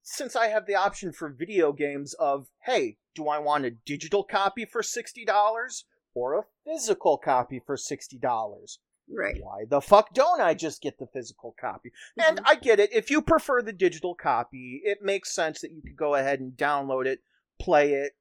since 0.02 0.34
I 0.36 0.46
have 0.48 0.66
the 0.66 0.74
option 0.76 1.12
for 1.12 1.28
video 1.28 1.72
games 1.72 2.14
of, 2.14 2.46
hey, 2.64 2.96
do 3.14 3.28
I 3.28 3.38
want 3.38 3.64
a 3.66 3.70
digital 3.72 4.22
copy 4.24 4.64
for 4.64 4.80
$60 4.80 5.84
or 6.14 6.34
a 6.38 6.44
physical 6.64 7.18
copy 7.18 7.60
for 7.64 7.76
$60? 7.76 8.78
Right. 9.08 9.40
why 9.40 9.64
the 9.68 9.80
fuck 9.80 10.12
don't 10.14 10.40
I 10.40 10.54
just 10.54 10.82
get 10.82 10.98
the 10.98 11.06
physical 11.06 11.54
copy? 11.60 11.92
And 12.18 12.40
I 12.44 12.56
get 12.56 12.80
it. 12.80 12.92
If 12.92 13.10
you 13.10 13.22
prefer 13.22 13.62
the 13.62 13.72
digital 13.72 14.14
copy, 14.14 14.80
it 14.84 14.98
makes 15.02 15.32
sense 15.34 15.60
that 15.60 15.70
you 15.70 15.80
could 15.80 15.96
go 15.96 16.14
ahead 16.14 16.40
and 16.40 16.52
download 16.52 17.06
it, 17.06 17.20
play 17.60 17.92
it, 17.92 18.16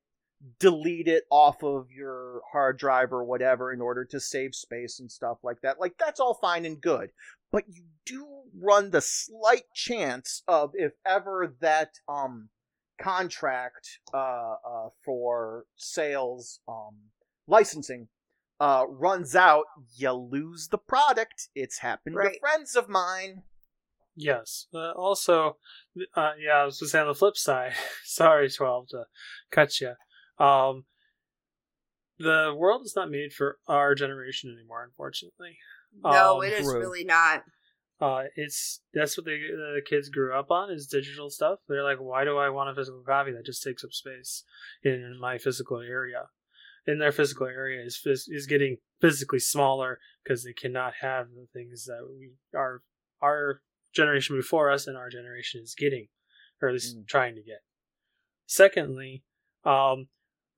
delete 0.60 1.08
it 1.08 1.24
off 1.32 1.64
of 1.64 1.92
your 1.92 2.42
hard 2.52 2.78
drive 2.78 3.12
or 3.12 3.24
whatever 3.24 3.74
in 3.74 3.82
order 3.82 4.06
to 4.06 4.20
save 4.20 4.54
space 4.54 5.00
and 5.00 5.12
stuff 5.12 5.38
like 5.44 5.62
that. 5.62 5.80
Like, 5.80 5.98
that's 5.98 6.20
all 6.20 6.36
fine 6.36 6.66
and 6.66 6.80
good. 6.80 7.12
But 7.52 7.64
you 7.68 7.86
do 8.06 8.28
run 8.58 8.92
the 8.92 9.02
slight 9.02 9.66
chance 9.74 10.44
of 10.48 10.72
if 10.76 10.94
ever 11.06 11.56
that, 11.62 12.00
um, 12.08 12.50
contract, 13.02 14.00
uh, 14.14 14.56
uh, 14.66 14.90
for 15.04 15.66
sales, 15.76 16.60
um, 16.68 16.96
licensing 17.48 18.08
uh, 18.60 18.86
runs 18.88 19.36
out, 19.36 19.66
you 19.96 20.12
lose 20.12 20.68
the 20.70 20.78
product. 20.78 21.50
It's 21.56 21.80
happened 21.80 22.16
to 22.16 22.40
friends 22.40 22.76
of 22.76 22.88
mine. 22.90 23.44
Yes. 24.16 24.68
Uh, 24.74 24.92
also, 24.92 25.58
uh, 26.16 26.32
yeah, 26.40 26.54
I 26.62 26.66
was 26.66 26.80
just 26.80 26.96
on 26.96 27.08
the 27.08 27.14
flip 27.16 27.36
side. 27.38 27.74
Sorry, 28.06 28.50
twelve 28.50 28.88
to 28.90 29.04
cut 29.52 29.80
you. 29.82 29.94
Um, 30.44 30.86
the 32.18 32.54
world 32.58 32.84
is 32.86 32.96
not 32.96 33.12
made 33.12 33.34
for 33.34 33.58
our 33.68 33.94
generation 33.94 34.56
anymore, 34.58 34.84
unfortunately. 34.84 35.58
No, 36.04 36.38
Um, 36.38 36.44
it 36.46 36.54
is 36.54 36.66
true. 36.66 36.80
really 36.80 37.04
not. 37.04 37.44
Uh, 38.00 38.24
it's 38.36 38.82
that's 38.94 39.18
what 39.18 39.26
the 39.26 39.38
the 39.38 39.82
kids 39.86 40.10
grew 40.10 40.34
up 40.34 40.52
on 40.52 40.70
is 40.72 40.88
digital 40.88 41.30
stuff. 41.30 41.60
They're 41.68 41.84
like, 41.84 41.98
why 42.00 42.24
do 42.26 42.38
I 42.38 42.50
want 42.50 42.70
a 42.70 42.76
physical 42.76 43.02
copy 43.06 43.32
that 43.32 43.46
just 43.46 43.64
takes 43.64 43.84
up 43.84 43.92
space 43.94 44.44
in 44.84 45.18
my 45.20 45.38
physical 45.38 45.80
area? 45.80 46.24
In 46.88 47.00
their 47.00 47.12
physical 47.12 47.48
area 47.48 47.84
is 47.84 48.00
is 48.06 48.46
getting 48.46 48.78
physically 49.02 49.40
smaller 49.40 50.00
because 50.24 50.44
they 50.44 50.54
cannot 50.54 50.94
have 51.02 51.30
the 51.32 51.48
things 51.52 51.86
that 51.86 52.08
we 52.08 52.32
our 52.56 52.84
our 53.22 53.62
generation 53.94 54.36
before 54.36 54.70
us 54.70 54.88
and 54.88 54.98
our 54.98 55.10
generation 55.10 55.62
is 55.64 55.74
getting, 55.76 56.08
or 56.62 56.68
at 56.70 56.74
least 56.74 56.98
Mm. 56.98 57.08
trying 57.08 57.36
to 57.36 57.42
get. 57.42 57.62
Secondly, 58.46 59.24
um, 59.64 60.10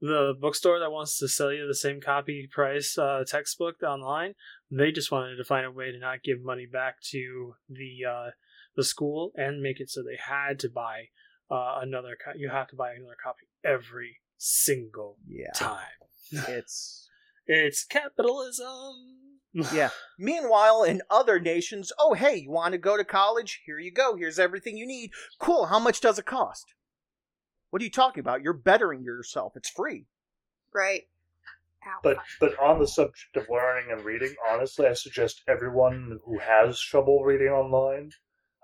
the 0.02 0.36
bookstore 0.40 0.80
that 0.80 0.92
wants 0.92 1.18
to 1.18 1.28
sell 1.28 1.52
you 1.52 1.66
the 1.66 1.74
same 1.74 2.02
copy 2.02 2.48
price 2.52 2.98
uh, 2.98 3.24
textbook 3.26 3.82
online, 3.82 4.36
they 4.70 4.92
just 4.92 5.12
wanted 5.12 5.38
to 5.38 5.44
find 5.44 5.66
a 5.66 5.72
way 5.72 5.92
to 5.92 5.98
not 5.98 6.24
give 6.24 6.42
money 6.44 6.66
back 6.66 7.02
to 7.02 7.56
the 7.70 8.06
uh, 8.06 8.30
the 8.76 8.84
school 8.84 9.32
and 9.36 9.62
make 9.62 9.80
it 9.80 9.90
so 9.90 10.04
they 10.04 10.18
had 10.18 10.60
to 10.60 10.70
buy 10.70 11.06
uh, 11.50 11.80
another. 11.82 12.18
Co- 12.24 12.38
you 12.38 12.50
have 12.50 12.68
to 12.68 12.76
buy 12.76 12.94
another 12.94 13.16
copy 13.22 13.48
every 13.64 14.18
single 14.38 15.18
Yeah, 15.28 15.52
time. 15.56 15.80
It's 16.32 17.10
It's 17.48 17.86
capitalism. 17.86 18.96
yeah. 19.74 19.90
Meanwhile, 20.20 20.84
in 20.84 21.02
other 21.10 21.40
nations, 21.40 21.92
oh 21.98 22.14
hey, 22.14 22.36
you 22.36 22.52
want 22.52 22.74
to 22.74 22.78
go 22.78 22.98
to 22.98 23.06
college? 23.06 23.62
Here 23.66 23.80
you 23.80 23.92
go. 23.92 24.16
Here's 24.18 24.38
everything 24.40 24.78
you 24.78 24.86
need. 24.86 25.12
Cool. 25.40 25.68
How 25.68 25.80
much 25.80 26.02
does 26.02 26.20
it 26.20 26.26
cost? 26.26 26.74
What 27.70 27.82
are 27.82 27.86
you 27.86 27.92
talking 27.92 28.22
about? 28.22 28.42
You're 28.42 28.54
bettering 28.54 29.04
yourself. 29.04 29.54
It's 29.56 29.70
free. 29.70 30.06
Right. 30.74 31.04
Ow. 31.86 32.00
But 32.04 32.18
but 32.42 32.60
on 32.60 32.80
the 32.80 32.88
subject 32.88 33.36
of 33.38 33.46
learning 33.50 33.92
and 33.92 34.04
reading, 34.04 34.34
honestly, 34.50 34.88
I 34.88 34.94
suggest 34.94 35.44
everyone 35.48 36.20
who 36.26 36.40
has 36.40 36.80
trouble 36.82 37.24
reading 37.24 37.48
online, 37.50 38.12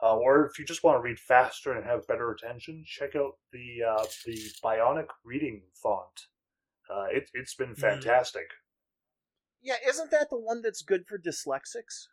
uh, 0.02 0.16
or 0.18 0.46
if 0.48 0.60
you 0.60 0.66
just 0.66 0.84
want 0.84 0.98
to 0.98 1.02
read 1.02 1.20
faster 1.20 1.72
and 1.74 1.86
have 1.86 2.06
better 2.08 2.32
attention, 2.32 2.84
check 2.86 3.16
out 3.16 3.38
the 3.54 3.84
uh, 3.90 4.04
the 4.26 4.38
Bionic 4.64 5.08
reading 5.24 5.62
font. 5.82 6.28
Uh, 6.90 7.06
it, 7.12 7.30
it's 7.34 7.56
been 7.56 7.74
Mm. 7.74 7.80
fantastic. 7.80 8.48
Yeah, 9.62 9.78
isn't 9.88 10.12
that 10.12 10.30
the 10.30 10.38
one 10.38 10.62
that's 10.62 10.82
good 10.82 11.08
for 11.08 11.18
dyslexics? 11.18 12.08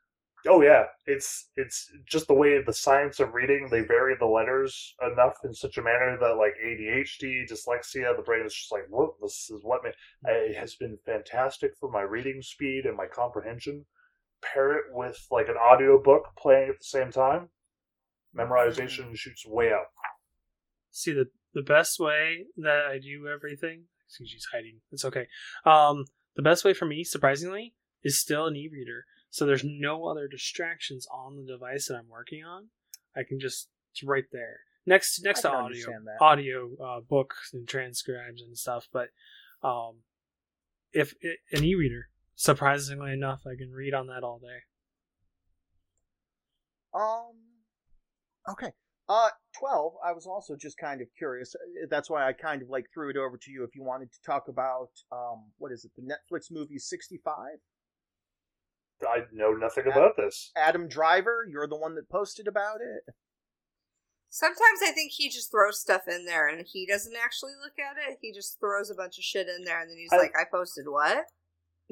Oh 0.47 0.63
yeah, 0.63 0.87
it's 1.05 1.51
it's 1.57 1.91
just 2.07 2.27
the 2.29 2.35
way 2.35 2.63
the 2.63 2.73
science 2.73 3.21
of 3.21 3.35
reading. 3.35 3.69
They 3.69 3.83
vary 3.83 4.15
the 4.19 4.25
letters 4.27 4.95
enough 5.03 5.35
in 5.45 5.53
such 5.53 5.77
a 5.77 5.83
manner 5.83 6.17
that 6.19 6.37
like 6.37 6.55
ADHD, 6.65 7.45
dyslexia, 7.51 8.17
the 8.17 8.23
brain 8.23 8.47
is 8.47 8.55
just 8.55 8.73
like, 8.73 8.87
whoa, 8.89 9.17
this 9.21 9.51
is 9.51 9.63
what 9.63 9.83
ma-" 9.85 9.91
it 10.31 10.57
has 10.57 10.77
been 10.77 10.97
fantastic 11.05 11.73
for 11.79 11.91
my 11.91 12.01
reading 12.01 12.41
speed 12.41 12.87
and 12.87 12.97
my 12.97 13.07
comprehension. 13.07 13.85
Pair 14.43 14.73
it 14.79 14.85
with 14.95 15.27
like 15.31 15.49
an 15.49 15.59
audio 15.59 16.01
book 16.03 16.29
playing 16.39 16.71
at 16.71 16.79
the 16.79 16.85
same 16.85 17.11
time, 17.11 17.51
memorization 18.35 19.15
shoots 19.15 19.45
way 19.47 19.73
up. 19.73 19.91
See 20.91 21.13
the 21.13 21.29
the 21.53 21.63
best 21.63 21.99
way 22.01 22.47
that 22.57 22.87
I 22.87 22.99
do 22.99 23.29
everything. 23.29 23.85
Excuse 24.11 24.31
she's 24.31 24.49
hiding. 24.53 24.81
It's 24.91 25.05
okay. 25.05 25.29
Um, 25.65 26.05
the 26.35 26.43
best 26.43 26.65
way 26.65 26.75
for 26.75 26.85
me, 26.85 27.05
surprisingly, 27.05 27.75
is 28.03 28.19
still 28.19 28.47
an 28.47 28.57
e-reader. 28.57 29.05
So 29.31 29.47
there's 29.47 29.65
no 29.65 30.07
other 30.07 30.27
distractions 30.27 31.07
on 31.13 31.37
the 31.37 31.45
device 31.45 31.87
that 31.87 31.95
I'm 31.95 32.09
working 32.09 32.43
on. 32.45 32.71
I 33.17 33.23
can 33.23 33.39
just 33.39 33.69
it's 33.93 34.03
right 34.03 34.25
there 34.33 34.61
next 34.87 35.23
next 35.25 35.43
to 35.43 35.51
audio 35.51 35.89
audio 36.21 36.71
uh, 36.85 37.01
books 37.01 37.51
and 37.53 37.69
transcribes 37.69 38.43
and 38.43 38.57
stuff. 38.59 38.89
But 38.93 39.09
um, 39.63 39.99
if 40.93 41.15
it, 41.21 41.39
an 41.53 41.65
e-reader, 41.65 42.09
surprisingly 42.35 43.13
enough, 43.13 43.43
I 43.47 43.57
can 43.57 43.71
read 43.71 43.95
on 43.95 44.09
that 44.09 44.25
all 44.25 44.41
day. 44.41 44.65
Um. 46.93 47.37
Okay. 48.51 48.73
Uh, 49.11 49.29
twelve. 49.59 49.95
I 50.07 50.13
was 50.13 50.25
also 50.27 50.55
just 50.57 50.79
kind 50.79 51.01
of 51.01 51.09
curious. 51.19 51.55
Uh, 51.57 51.87
That's 51.91 52.09
why 52.09 52.29
I 52.29 52.33
kind 52.33 52.63
of 52.63 52.69
like 52.69 52.87
threw 52.95 53.11
it 53.11 53.17
over 53.17 53.37
to 53.37 53.51
you. 53.51 53.65
If 53.65 53.75
you 53.75 53.83
wanted 53.83 54.13
to 54.13 54.19
talk 54.25 54.45
about 54.49 54.91
um, 55.11 55.47
what 55.59 55.73
is 55.73 55.85
it? 55.85 55.91
The 55.97 56.03
Netflix 56.03 56.45
movie 56.51 56.79
Sixty 56.79 57.21
Five. 57.25 57.59
I 59.03 59.23
know 59.33 59.53
nothing 59.53 59.87
about 59.91 60.17
this. 60.17 60.53
Adam 60.57 60.87
Driver. 60.87 61.45
You're 61.51 61.67
the 61.67 61.77
one 61.77 61.95
that 61.97 62.09
posted 62.09 62.47
about 62.47 62.77
it. 62.83 63.13
Sometimes 64.29 64.79
I 64.87 64.93
think 64.93 65.11
he 65.13 65.29
just 65.29 65.51
throws 65.51 65.81
stuff 65.81 66.03
in 66.07 66.25
there 66.27 66.47
and 66.47 66.65
he 66.71 66.87
doesn't 66.87 67.17
actually 67.21 67.53
look 67.61 67.73
at 67.81 67.97
it. 67.97 68.19
He 68.21 68.33
just 68.33 68.61
throws 68.61 68.89
a 68.91 68.95
bunch 68.95 69.19
of 69.19 69.25
shit 69.25 69.49
in 69.49 69.65
there 69.65 69.81
and 69.81 69.91
then 69.91 69.97
he's 69.99 70.13
I- 70.13 70.19
like, 70.19 70.33
I 70.39 70.45
posted 70.49 70.85
what? 70.87 71.25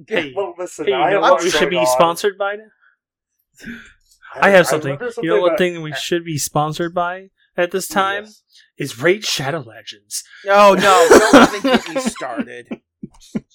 Hey, 0.07 0.33
Well, 0.37 0.55
listen, 0.57 0.85
hey, 0.85 0.93
you 0.93 0.97
I 0.97 1.11
know 1.11 1.21
what 1.21 1.43
we 1.43 1.51
should 1.51 1.69
be 1.71 1.79
on. 1.79 1.87
sponsored 1.87 2.39
by 2.39 2.55
now? 2.57 3.67
I 4.35 4.51
have 4.51 4.67
something. 4.67 4.91
wonder 4.99 5.13
You 5.23 5.31
know 5.31 5.41
what 5.41 5.59
thing 5.59 5.81
we 5.83 5.93
should 5.95 6.25
be 6.25 6.39
sponsored 6.39 6.95
by 6.95 7.31
at 7.57 7.71
this 7.71 7.89
time 7.89 8.25
Yes. 8.25 8.43
is 8.77 9.01
Raid 9.03 9.25
Shadow 9.25 9.61
Legends. 9.61 10.23
Oh, 10.47 10.75
no, 10.79 11.09
no, 11.11 11.29
don't 11.33 11.57
even 11.57 11.63
get 11.63 11.89
me 11.95 12.01
started. 12.03 12.81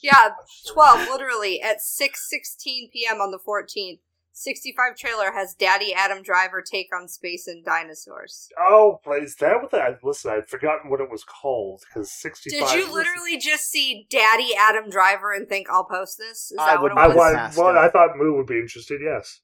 Yeah, 0.01 0.29
12, 0.73 1.07
literally, 1.09 1.61
at 1.61 1.77
6.16 1.77 2.91
p.m. 2.91 3.21
on 3.21 3.31
the 3.31 3.39
14th. 3.39 3.99
65 4.35 4.97
trailer 4.97 5.31
has 5.31 5.53
Daddy 5.53 5.93
Adam 5.93 6.23
Driver 6.23 6.63
take 6.63 6.87
on 6.93 7.07
space 7.07 7.45
and 7.47 7.63
dinosaurs. 7.63 8.49
Oh, 8.59 8.99
but 9.05 9.21
is 9.21 9.35
that 9.35 9.61
what 9.61 9.69
that? 9.71 9.99
Listen, 10.03 10.31
I'd 10.31 10.47
forgotten 10.49 10.89
what 10.89 10.99
it 11.01 11.11
was 11.11 11.23
called 11.23 11.83
because 11.87 12.11
sixty-five. 12.11 12.67
Did 12.67 12.75
you 12.79 12.91
literally 12.91 13.37
just 13.37 13.69
see 13.69 14.07
Daddy 14.09 14.49
Adam 14.57 14.89
Driver 14.89 15.31
and 15.33 15.47
think 15.47 15.69
I'll 15.69 15.83
post 15.85 16.17
this? 16.17 16.51
Is 16.51 16.57
I 16.59 16.71
that 16.71 16.81
what 16.81 16.95
would 16.95 16.99
it 16.99 17.03
I, 17.03 17.07
was? 17.09 17.15
want- 17.15 17.57
well, 17.57 17.73
well. 17.75 17.77
I 17.85 17.89
thought 17.89 18.17
Moo 18.17 18.35
would 18.35 18.47
be 18.47 18.57
interested. 18.57 19.01
Yes, 19.05 19.39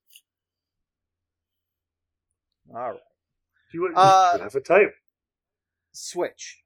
All 2.73 2.91
right. 2.91 2.99
you 3.73 3.81
would, 3.81 3.91
Uh, 3.95 4.33
you 4.37 4.43
have 4.43 4.55
a 4.55 4.61
type. 4.61 4.93
Switch. 5.91 6.61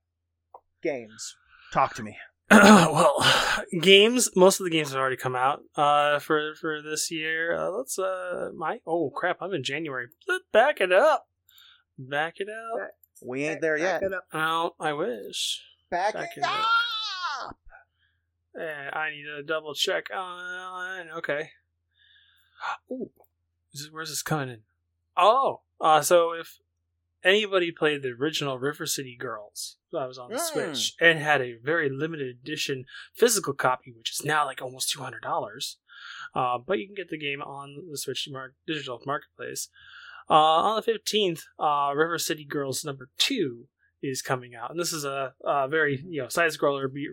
Games. 0.82 1.36
Talk 1.72 1.96
to 1.96 2.04
me. 2.04 2.18
well, 2.52 3.26
games. 3.82 4.30
Most 4.36 4.60
of 4.60 4.66
the 4.66 4.70
games 4.70 4.90
have 4.90 5.00
already 5.00 5.16
come 5.16 5.36
out 5.36 5.62
uh, 5.76 6.20
for 6.20 6.54
for 6.56 6.82
this 6.82 7.10
year. 7.10 7.56
Uh, 7.56 7.70
let's 7.70 7.98
uh, 7.98 8.52
my 8.56 8.80
oh 8.86 9.10
crap! 9.10 9.38
I'm 9.42 9.54
in 9.54 9.64
January. 9.64 10.08
Let's 10.28 10.44
back 10.52 10.82
it 10.82 10.92
up. 10.92 11.26
Back 11.98 12.36
it 12.40 12.50
up. 12.50 12.90
We 13.26 13.46
ain't 13.46 13.62
there 13.62 13.78
yet. 13.78 14.02
Back 14.02 14.08
it 14.12 14.14
up. 14.14 14.26
Oh, 14.34 14.76
I 14.80 14.92
wish. 14.94 15.62
Back, 15.90 16.14
Back 16.14 16.32
it 16.36 16.40
it 16.42 16.44
up. 16.44 16.52
up. 17.48 17.58
Eh, 18.60 18.90
I 18.92 19.10
need 19.12 19.24
to 19.24 19.42
double 19.44 19.74
check 19.74 20.08
on. 20.14 21.10
Okay. 21.18 21.50
Ooh, 22.92 23.10
is 23.74 23.84
this, 23.84 23.90
where's 23.92 24.10
this 24.10 24.22
coming 24.22 24.50
in? 24.50 24.62
Oh, 25.18 25.62
uh, 25.84 26.02
so 26.02 26.32
if 26.34 26.58
anybody 27.24 27.72
played 27.72 28.02
the 28.02 28.10
original 28.20 28.58
River 28.58 28.86
City 28.86 29.16
Girls 29.20 29.78
that 29.92 30.08
was 30.08 30.18
on 30.18 30.30
the 30.32 30.38
Mm. 30.38 30.40
Switch 30.52 30.94
and 31.00 31.20
had 31.20 31.42
a 31.42 31.54
very 31.62 31.90
limited 31.90 32.28
edition 32.42 32.86
physical 33.14 33.54
copy, 33.54 33.92
which 33.96 34.12
is 34.12 34.26
now 34.26 34.46
like 34.46 34.62
almost 34.62 34.90
two 34.90 35.02
hundred 35.04 35.22
dollars, 35.22 35.78
uh, 36.36 36.58
but 36.58 36.80
you 36.80 36.88
can 36.88 36.96
get 36.96 37.10
the 37.10 37.18
game 37.18 37.42
on 37.42 37.76
the 37.92 37.98
Switch 37.98 38.28
mar- 38.32 38.56
digital 38.66 39.00
marketplace. 39.06 39.70
Uh, 40.30 40.34
on 40.34 40.76
the 40.78 40.82
fifteenth, 40.82 41.44
uh, 41.60 41.92
River 41.96 42.18
City 42.18 42.46
Girls 42.46 42.84
number 42.84 43.10
two 43.18 43.68
is 44.02 44.22
coming 44.22 44.54
out, 44.56 44.72
and 44.72 44.80
this 44.80 44.92
is 44.94 45.06
a, 45.06 45.34
a 45.46 45.68
very 45.68 46.04
you 46.08 46.22
know 46.22 46.28
side 46.30 46.52
scroller 46.52 46.92
beat, 46.92 47.10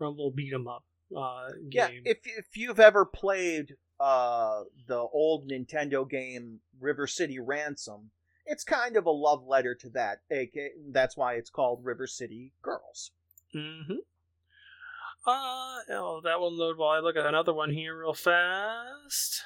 rumble 0.00 0.32
beat 0.34 0.52
'em 0.52 0.66
up 0.66 0.84
uh, 1.16 1.50
Yeah, 1.70 1.88
game. 1.90 2.02
if 2.04 2.18
if 2.24 2.56
you've 2.56 2.80
ever 2.80 3.04
played 3.04 3.76
uh 4.02 4.64
the 4.88 4.98
old 4.98 5.48
Nintendo 5.48 6.08
game 6.08 6.60
River 6.80 7.06
City 7.06 7.38
Ransom, 7.38 8.10
it's 8.44 8.64
kind 8.64 8.96
of 8.96 9.06
a 9.06 9.10
love 9.10 9.46
letter 9.46 9.74
to 9.76 9.90
that. 9.90 10.18
aka 10.30 10.70
That's 10.90 11.16
why 11.16 11.34
it's 11.34 11.50
called 11.50 11.84
River 11.84 12.06
City 12.06 12.52
Girls. 12.62 13.12
Mm-hmm. 13.54 13.98
Uh, 15.24 15.78
oh, 15.90 16.20
that 16.24 16.40
will 16.40 16.52
load 16.52 16.78
while 16.78 16.90
I 16.90 16.98
look 16.98 17.16
at 17.16 17.26
another 17.26 17.54
one 17.54 17.70
here 17.70 18.00
real 18.00 18.14
fast. 18.14 19.42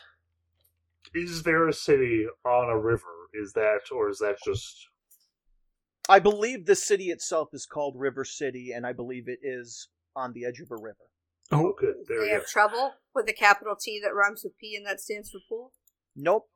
is 1.14 1.42
there 1.42 1.68
a 1.68 1.72
city 1.72 2.26
on 2.46 2.70
a 2.70 2.78
river? 2.78 3.28
Is 3.34 3.52
that, 3.52 3.80
or 3.92 4.08
is 4.08 4.18
that 4.20 4.36
just? 4.42 4.88
I 6.08 6.18
believe 6.18 6.64
the 6.64 6.76
city 6.76 7.10
itself 7.10 7.50
is 7.52 7.66
called 7.66 7.94
River 7.98 8.24
City, 8.24 8.72
and 8.72 8.86
I 8.86 8.94
believe 8.94 9.28
it 9.28 9.40
is 9.42 9.88
on 10.14 10.32
the 10.32 10.46
edge 10.46 10.60
of 10.60 10.70
a 10.70 10.76
river. 10.76 11.05
Oh, 11.52 11.74
good. 11.78 11.94
There 12.08 12.18
they 12.18 12.22
we 12.24 12.28
go. 12.30 12.34
have 12.34 12.46
trouble 12.46 12.94
with 13.14 13.28
a 13.28 13.32
capital 13.32 13.76
T 13.76 14.00
that 14.02 14.14
rhymes 14.14 14.42
with 14.44 14.58
P 14.58 14.74
and 14.76 14.84
that 14.86 15.00
stands 15.00 15.30
for 15.30 15.38
pool. 15.48 15.72
Nope. 16.14 16.48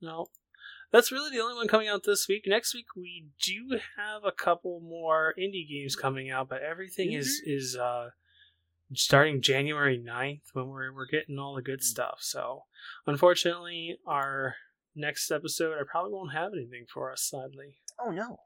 No. 0.00 0.26
That's 0.92 1.10
really 1.10 1.30
the 1.34 1.42
only 1.42 1.54
one 1.56 1.66
coming 1.66 1.88
out 1.88 2.04
this 2.04 2.28
week. 2.28 2.44
Next 2.46 2.74
week 2.74 2.86
we 2.96 3.26
do 3.44 3.78
have 3.96 4.22
a 4.24 4.30
couple 4.32 4.80
more 4.80 5.34
indie 5.38 5.68
games 5.68 5.96
coming 5.96 6.30
out, 6.30 6.48
but 6.48 6.62
everything 6.62 7.12
is 7.12 7.42
is 7.44 7.76
uh 7.76 8.10
starting 8.92 9.40
January 9.42 9.98
9th 9.98 10.42
when 10.52 10.68
we're 10.68 10.92
we're 10.94 11.06
getting 11.06 11.38
all 11.38 11.54
the 11.54 11.62
good 11.62 11.82
stuff. 11.82 12.18
So, 12.20 12.64
unfortunately, 13.06 13.98
our 14.06 14.54
next 14.94 15.30
episode 15.32 15.74
I 15.80 15.82
probably 15.90 16.12
won't 16.12 16.32
have 16.32 16.52
anything 16.52 16.84
for 16.92 17.10
us 17.10 17.22
sadly. 17.28 17.78
Oh 17.98 18.10
no. 18.10 18.38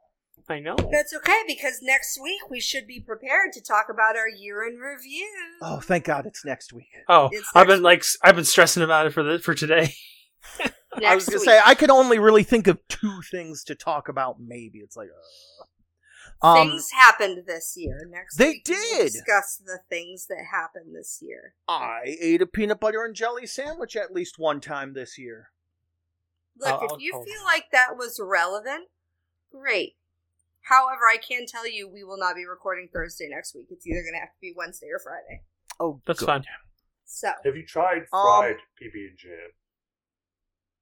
I 0.49 0.61
know. 0.61 0.77
That's 0.91 1.15
okay 1.15 1.43
because 1.47 1.81
next 1.83 2.19
week 2.23 2.49
we 2.51 2.61
should 2.61 2.87
be 2.87 3.01
prepared 3.01 3.53
to 3.53 3.61
talk 3.63 3.87
about 3.91 4.17
our 4.17 4.29
year 4.29 4.67
in 4.67 4.77
review. 4.79 5.29
Oh, 5.63 5.81
thank 5.81 6.05
God 6.05 6.27
it's 6.27 6.45
next 6.45 6.73
week. 6.73 6.89
Oh, 7.09 7.29
It's 7.33 7.49
I've 7.55 7.67
been 7.67 7.83
like 7.83 8.05
I've 8.23 8.37
been 8.37 8.45
stressing 8.45 8.83
about 8.83 9.07
it 9.07 9.11
for 9.13 9.23
the 9.23 9.39
for 9.39 9.55
today. 9.55 9.95
I 11.05 11.15
was 11.15 11.27
gonna 11.27 11.39
week. 11.41 11.49
say 11.49 11.61
I 11.65 11.75
could 11.75 11.91
only 11.91 12.19
really 12.19 12.45
think 12.45 12.67
of 12.67 12.79
two 12.89 13.21
things 13.31 13.63
to 13.65 13.75
talk 13.75 14.09
about. 14.09 14.37
Maybe 14.41 14.79
it's 14.79 14.97
like, 14.97 15.09
uh, 16.43 16.47
um, 16.47 16.69
things 16.71 16.89
happened 16.93 17.43
this 17.47 17.75
year. 17.77 17.99
Next 18.11 18.37
they 18.37 18.49
week 18.51 18.65
did. 18.65 19.13
discuss 19.13 19.61
the 19.63 19.81
things 19.91 20.27
that 20.29 20.45
happened 20.51 20.95
this 20.97 21.19
year. 21.21 21.55
I 21.69 22.17
ate 22.21 22.41
a 22.41 22.47
peanut 22.47 22.81
butter 22.81 23.05
and 23.05 23.15
jelly 23.15 23.47
sandwich 23.47 23.97
at 23.97 24.13
least 24.15 24.37
one 24.39 24.61
time 24.61 24.95
this 24.95 25.19
year. 25.19 25.51
Look, 26.59 26.71
I'll- 26.71 26.85
if 26.85 26.91
I'll 26.93 27.01
you 27.01 27.13
call 27.13 27.25
feel 27.25 27.45
like 27.45 27.67
that 27.73 27.97
was 27.99 28.19
relevant, 28.23 28.89
great. 29.53 29.97
However, 30.69 31.03
I 31.11 31.17
can 31.17 31.47
tell 31.47 31.67
you 31.69 31.89
we 31.89 32.05
will 32.05 32.19
not 32.19 32.35
be 32.37 32.45
recording 32.45 32.89
Thursday 32.93 33.29
next 33.31 33.55
week. 33.55 33.67
It's 33.71 33.87
either 33.87 34.03
going 34.03 34.15
to 34.15 34.21
have 34.21 34.29
to 34.33 34.41
be 34.41 34.53
Wednesday 34.57 34.89
or 34.93 34.99
Friday. 34.99 35.43
Oh, 35.81 36.01
That's 36.07 36.21
good. 36.21 36.27
fine. 36.27 36.45
So, 37.07 37.31
Have 37.45 37.57
you 37.57 37.65
tried 37.67 38.03
Um, 38.13 38.43
fried 38.43 38.57
PB 38.81 39.09
and 39.09 39.19
J? 39.19 39.29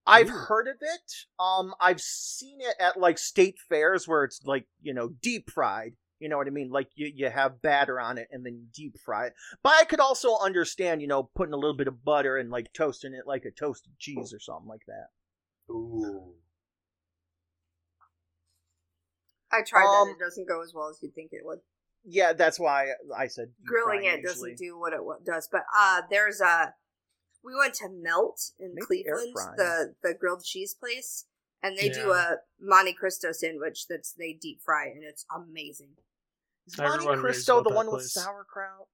I've 0.09 0.29
Ooh. 0.29 0.33
heard 0.33 0.69
of 0.69 0.77
it. 0.81 1.13
Um, 1.39 1.75
I've 1.81 2.01
seen 2.01 2.61
it 2.61 2.75
at 2.81 2.97
like 2.99 3.19
state 3.19 3.59
fairs 3.69 4.07
where 4.09 4.25
it's 4.25 4.41
like 4.45 4.67
you 4.81 4.95
know 4.95 5.09
deep 5.23 5.51
fried. 5.51 5.95
You 6.19 6.29
know 6.29 6.37
what 6.37 6.47
I 6.47 6.51
mean? 6.51 6.71
Like 6.71 6.89
you 6.95 7.11
you 7.15 7.29
have 7.31 7.61
batter 7.63 8.01
on 8.01 8.17
it 8.19 8.29
and 8.31 8.45
then 8.45 8.57
you 8.57 8.67
deep 8.73 8.97
fry 9.05 9.27
it. 9.27 9.35
But 9.63 9.75
I 9.81 9.85
could 9.85 10.01
also 10.01 10.37
understand 10.39 11.03
you 11.03 11.09
know 11.09 11.25
putting 11.25 11.53
a 11.55 11.57
little 11.59 11.77
bit 11.77 11.89
of 11.89 12.05
butter 12.05 12.37
and 12.37 12.51
like 12.51 12.73
toasting 12.73 13.15
it 13.15 13.27
like 13.27 13.45
a 13.45 13.51
toasted 13.51 13.93
cheese 13.99 14.33
or 14.33 14.41
something 14.41 14.69
like 14.69 14.87
that. 14.87 15.09
Ooh. 15.73 16.35
I 19.59 19.63
tried 19.63 19.85
Um, 19.87 20.09
that. 20.09 20.15
It 20.15 20.19
doesn't 20.19 20.49
go 20.49 20.63
as 20.63 20.73
well 20.75 20.89
as 20.89 20.99
you'd 21.03 21.15
think 21.15 21.31
it 21.33 21.45
would. 21.45 21.61
Yeah, 22.05 22.33
that's 22.33 22.61
why 22.61 22.89
I 23.17 23.27
said 23.27 23.53
Grilling 23.65 24.05
it 24.05 24.21
usually. 24.21 24.53
doesn't 24.53 24.59
do 24.59 24.79
what 24.79 24.93
it 24.93 25.01
does. 25.25 25.49
But 25.51 25.63
uh, 25.77 26.03
there's 26.11 26.41
a. 26.41 26.75
We 27.43 27.55
went 27.55 27.75
to 27.75 27.89
Melt 27.89 28.51
in 28.59 28.75
Maybe 28.75 28.87
Cleveland, 29.05 29.35
the 29.57 29.95
the 30.03 30.15
grilled 30.15 30.45
cheese 30.45 30.75
place, 30.75 31.27
and 31.63 31.77
they 31.77 31.89
do 31.89 32.13
a 32.13 32.39
Monte 32.61 32.93
Cristo 32.95 33.33
sandwich 33.33 33.87
that's 33.89 34.13
they 34.13 34.33
deep 34.33 34.61
fry, 34.65 34.87
and 34.87 35.03
it's 35.05 35.25
amazing. 35.35 35.91
Is 36.67 36.77
Monte 36.79 37.07
Cristo 37.21 37.63
the 37.63 37.71
that 37.71 37.77
one 37.77 37.93
with 37.93 38.05
sauerkraut? 38.05 38.89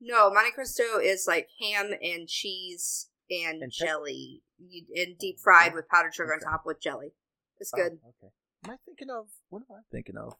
No, 0.00 0.28
Monte 0.30 0.50
Cristo 0.52 0.98
is 1.00 1.26
like 1.28 1.48
ham 1.60 1.92
and 2.02 2.26
cheese 2.28 3.08
and, 3.30 3.62
And 3.62 3.72
jelly, 3.72 4.42
you, 4.58 4.84
and 4.96 5.16
deep 5.16 5.38
fried 5.38 5.72
with 5.74 5.88
powdered 5.88 6.14
sugar 6.14 6.34
Okay. 6.34 6.44
on 6.44 6.52
top 6.52 6.62
with 6.66 6.80
jelly. 6.80 7.14
It's 7.58 7.70
Oh, 7.72 7.76
good. 7.76 7.92
okay. 8.04 8.32
Am 8.64 8.70
I 8.72 8.76
thinking 8.84 9.08
of 9.10 9.28
what 9.54 9.62
am 9.70 9.76
I 9.76 9.80
thinking 9.92 10.16
of? 10.16 10.34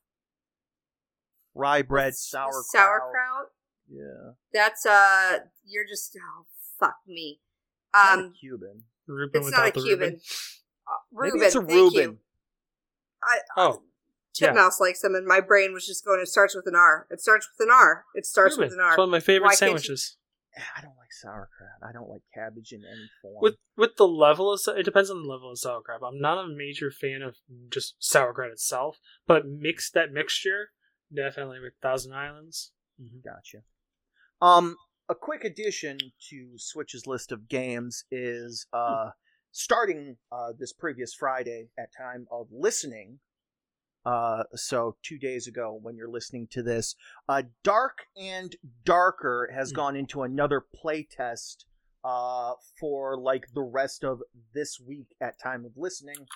Rye 1.55 1.83
bread, 1.83 2.09
With 2.09 2.17
sauerkraut. 2.17 2.65
Sauerkraut. 2.73 3.47
Yeah. 3.89 4.33
That's 4.53 4.85
uh, 4.85 5.39
you're 5.65 5.87
just 5.87 6.17
oh 6.21 6.47
fuck 6.81 6.97
me. 7.07 7.41
Not 7.95 8.19
a 8.19 8.23
Um, 8.25 8.33
Cuban. 8.41 8.83
Reuben 9.07 9.43
it's 9.43 9.51
not 9.53 9.69
a 9.69 9.71
Cuban. 9.73 9.99
Reuben. 10.01 10.21
Uh, 10.89 11.23
Maybe 11.23 11.39
it's 11.45 11.55
a 11.55 11.59
thank 11.61 11.71
Reuben. 11.71 12.01
you. 12.13 12.19
I, 13.23 13.39
Oh, 13.57 13.83
yeah. 14.41 14.49
Titmouse 14.49 14.81
likes 14.81 15.01
them, 15.01 15.15
and 15.15 15.27
my 15.27 15.41
brain 15.41 15.73
was 15.73 15.87
just 15.87 16.05
going. 16.05 16.21
It 16.21 16.27
starts 16.29 16.57
with 16.57 16.67
an 16.67 16.75
R. 16.75 17.07
It 17.11 17.21
starts 17.21 17.49
with 17.57 17.69
an 17.69 17.73
R. 17.73 18.05
It 18.15 18.27
starts 18.27 18.55
Reuben. 18.57 18.71
with 18.71 18.73
an 18.79 18.81
It's 18.85 18.93
R. 18.93 18.99
one 18.99 19.09
of 19.09 19.13
my 19.13 19.21
favorite 19.21 19.47
Why 19.47 19.51
can't 19.51 19.61
you- 19.73 19.79
sandwiches. 19.79 20.17
I 20.77 20.81
don't 20.83 20.97
like 20.99 21.04
sauerkraut. 21.21 21.81
I 21.87 21.93
don't 21.93 22.09
like 22.09 22.23
cabbage 22.35 22.73
in 22.73 22.83
any 22.85 23.09
form. 23.23 23.39
With 23.41 23.57
with 23.77 23.97
the 23.97 24.09
level 24.09 24.53
of 24.53 24.61
it 24.77 24.85
depends 24.85 25.11
on 25.11 25.23
the 25.23 25.29
level 25.29 25.51
of 25.51 25.59
sauerkraut. 25.59 26.01
I'm 26.03 26.21
not 26.21 26.45
a 26.45 26.49
major 26.49 26.91
fan 26.91 27.23
of 27.23 27.37
just 27.71 27.97
sauerkraut 27.99 28.51
itself, 28.51 28.99
but 29.27 29.47
mix 29.47 29.91
that 29.91 30.13
mixture 30.13 30.71
definitely 31.15 31.61
with 31.61 31.75
Thousand 31.83 32.15
Islands. 32.15 32.73
Gotcha. 33.25 33.59
Um, 34.41 34.77
a 35.09 35.15
quick 35.15 35.45
addition 35.45 35.99
to 36.31 36.53
Switch's 36.57 37.07
list 37.07 37.33
of 37.33 37.49
games 37.49 38.05
is 38.11 38.67
uh, 38.73 39.11
starting 39.53 40.17
uh, 40.33 40.53
this 40.59 40.73
previous 40.73 41.15
Friday 41.15 41.69
at 41.79 41.89
time 41.97 42.27
of 42.31 42.49
listening. 42.51 43.19
Uh, 44.05 44.45
so 44.55 44.97
two 45.03 45.19
days 45.19 45.47
ago, 45.47 45.79
when 45.81 45.97
you're 45.97 46.09
listening 46.11 46.47
to 46.49 46.63
this, 46.63 46.95
uh, 47.29 47.43
Dark 47.63 48.07
and 48.17 48.55
Darker 48.85 49.51
has 49.55 49.71
Hmm. 49.71 49.77
gone 49.77 49.97
into 49.97 50.23
another 50.23 50.63
playtest 50.85 51.65
uh, 52.05 52.53
for 52.79 53.17
like 53.19 53.47
the 53.55 53.63
rest 53.63 54.05
of 54.05 54.21
this 54.53 54.79
week 54.79 55.15
at 55.21 55.39
time 55.39 55.65
of 55.65 55.73
listening. 55.77 56.27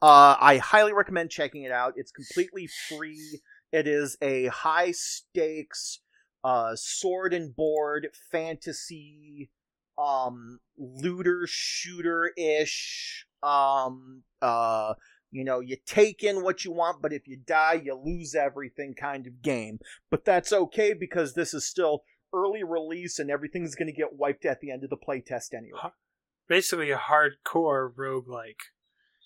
Uh, 0.00 0.36
I 0.40 0.58
highly 0.58 0.92
recommend 0.92 1.30
checking 1.30 1.64
it 1.64 1.72
out. 1.72 1.94
It's 1.96 2.12
completely 2.12 2.68
free. 2.88 3.40
It 3.72 3.88
is 3.88 4.16
a 4.22 4.46
high 4.46 4.92
stakes 4.92 6.00
uh 6.44 6.76
sword 6.76 7.34
and 7.34 7.54
board 7.56 8.06
fantasy 8.30 9.50
um 9.98 10.60
looter 10.78 11.48
shooter 11.48 12.30
ish 12.36 13.26
um 13.42 14.22
uh 14.40 14.94
you 15.30 15.44
know 15.44 15.60
you 15.60 15.76
take 15.86 16.22
in 16.22 16.42
what 16.42 16.64
you 16.64 16.72
want 16.72 17.02
but 17.02 17.12
if 17.12 17.26
you 17.28 17.36
die 17.36 17.80
you 17.84 17.94
lose 17.94 18.34
everything 18.34 18.94
kind 18.94 19.26
of 19.26 19.42
game 19.42 19.78
but 20.10 20.24
that's 20.24 20.52
okay 20.52 20.92
because 20.94 21.34
this 21.34 21.52
is 21.52 21.66
still 21.66 22.02
early 22.34 22.62
release 22.64 23.18
and 23.18 23.30
everything's 23.30 23.74
going 23.74 23.88
to 23.88 23.92
get 23.92 24.14
wiped 24.14 24.44
at 24.44 24.60
the 24.60 24.70
end 24.70 24.84
of 24.84 24.90
the 24.90 24.96
playtest 24.96 25.54
anyway 25.54 25.78
Basically, 26.48 26.90
a 26.90 26.96
hardcore 26.96 27.92
roguelike 27.94 28.60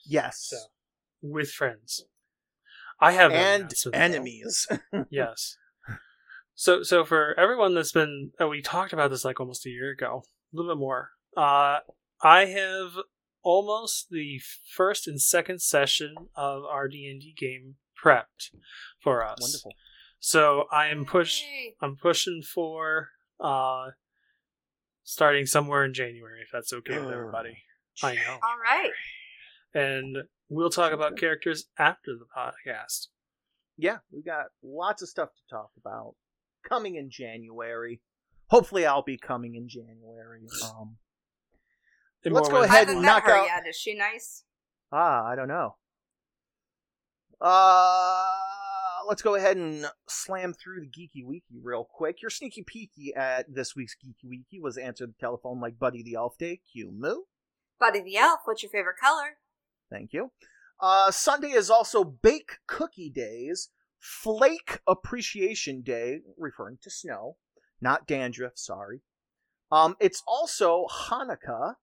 yes 0.05 0.49
So, 0.51 0.57
with 1.23 1.51
friends. 1.53 2.05
I 3.01 3.13
have 3.13 3.31
and 3.33 3.63
romance 3.63 3.85
with 3.85 3.95
it, 3.95 3.99
though. 3.99 4.05
enemies 4.05 4.67
yes. 5.11 5.57
So 6.55 6.83
so 6.83 7.05
for 7.05 7.39
everyone 7.39 7.75
that's 7.75 7.93
been 7.93 8.33
uh, 8.41 8.49
we 8.49 8.61
talked 8.61 8.93
about 8.93 9.11
this 9.11 9.25
like 9.25 9.39
almost 9.41 9.67
a 9.67 9.71
year 9.71 9.91
ago, 9.91 10.25
a 10.53 10.57
little 10.57 10.75
bit 10.75 10.79
more. 10.81 11.11
Uh 11.37 11.79
I 12.23 12.47
have 12.47 12.93
almost 13.43 14.09
the 14.11 14.41
first 14.75 15.07
and 15.07 15.21
second 15.21 15.61
session 15.61 16.15
of 16.35 16.65
our 16.65 16.89
D&D 16.89 17.35
game 17.37 17.77
prepped 18.03 18.51
for 19.03 19.25
us. 19.25 19.39
wonderful 19.41 19.73
So 20.21 20.65
I 20.73 20.87
am 20.89 21.05
push 21.05 21.43
Yay. 21.43 21.75
I'm 21.81 21.97
pushing 21.97 22.43
for 22.43 23.09
uh 23.41 23.91
starting 25.05 25.47
somewhere 25.47 25.85
in 25.85 25.93
January 25.95 26.41
if 26.43 26.49
that's 26.53 26.73
okay 26.73 26.99
with 26.99 27.13
everybody. 27.13 27.59
I 28.03 28.15
know. 28.15 28.39
All 28.43 28.57
right. 28.63 28.91
And 29.75 30.19
we'll 30.49 30.71
talk 30.71 30.93
about 30.93 31.17
characters 31.19 31.67
after 31.79 32.13
the 32.13 32.27
podcast. 32.37 33.09
yeah, 33.77 33.99
we 34.13 34.23
got 34.23 34.47
lots 34.63 35.03
of 35.03 35.09
stuff 35.09 35.31
to 35.31 35.55
talk 35.55 35.71
about 35.79 36.15
coming 36.69 36.95
in 36.97 37.11
January. 37.11 38.01
Hopefully, 38.49 38.87
I'll 38.87 39.03
be 39.03 39.19
coming 39.19 39.55
in 39.55 39.69
January. 39.69 40.43
Um, 40.65 40.97
In 42.25 42.33
Let's 42.33 42.49
more 42.49 42.59
go 42.59 42.61
ways 42.63 42.71
ahead 42.71 42.89
than 42.89 42.99
and 42.99 43.07
haven't 43.07 43.17
knock 43.17 43.25
met 43.27 43.33
her 43.33 43.39
out- 43.41 43.47
yet. 43.47 43.67
Is 43.69 43.77
she 43.77 43.95
nice? 43.95 44.45
ah, 44.93 45.25
I 45.27 45.35
don't 45.35 45.49
know. 45.49 45.77
Uh, 47.41 48.25
let's 49.09 49.23
go 49.23 49.35
ahead 49.35 49.57
and 49.57 49.87
slam 50.09 50.53
through 50.55 50.81
the 50.81 50.87
Geeky 50.87 51.25
Weeky 51.27 51.59
real 51.63 51.85
quick. 51.85 52.23
Your 52.23 52.31
sneaky 52.31 52.63
peeky 52.65 53.17
at 53.17 53.53
this 53.53 53.75
week's 53.75 53.97
Geeky 53.97 54.29
Weeky 54.29 54.61
was 54.61 54.77
answer 54.79 55.07
the 55.07 55.15
telephone 55.19 55.61
like 55.61 55.79
Buddy 55.79 56.03
the 56.03 56.15
Elf 56.15 56.39
Day. 56.39 56.61
Q 56.73 56.93
Moo. 56.97 57.23
Buddy 57.81 58.01
the 58.01 58.17
Elf, 58.17 58.41
what's 58.45 58.63
your 58.63 58.71
favorite 58.71 58.99
color? 59.03 59.39
Thank 59.91 60.13
you. 60.13 60.31
Uh, 60.81 61.11
Sunday 61.11 61.51
is 61.51 61.71
also 61.71 62.05
Bake 62.05 62.59
Cookie 62.69 63.11
Days, 63.11 63.71
Flake 63.99 64.81
Appreciation 64.87 65.83
Day, 65.83 66.21
referring 66.39 66.79
to 66.83 66.91
snow, 66.91 67.37
not 67.81 68.07
dandruff. 68.07 68.53
Sorry. 68.57 69.01
Um, 69.73 69.97
it's 70.01 70.23
also 70.27 70.87
Hanukkah, 70.91 71.75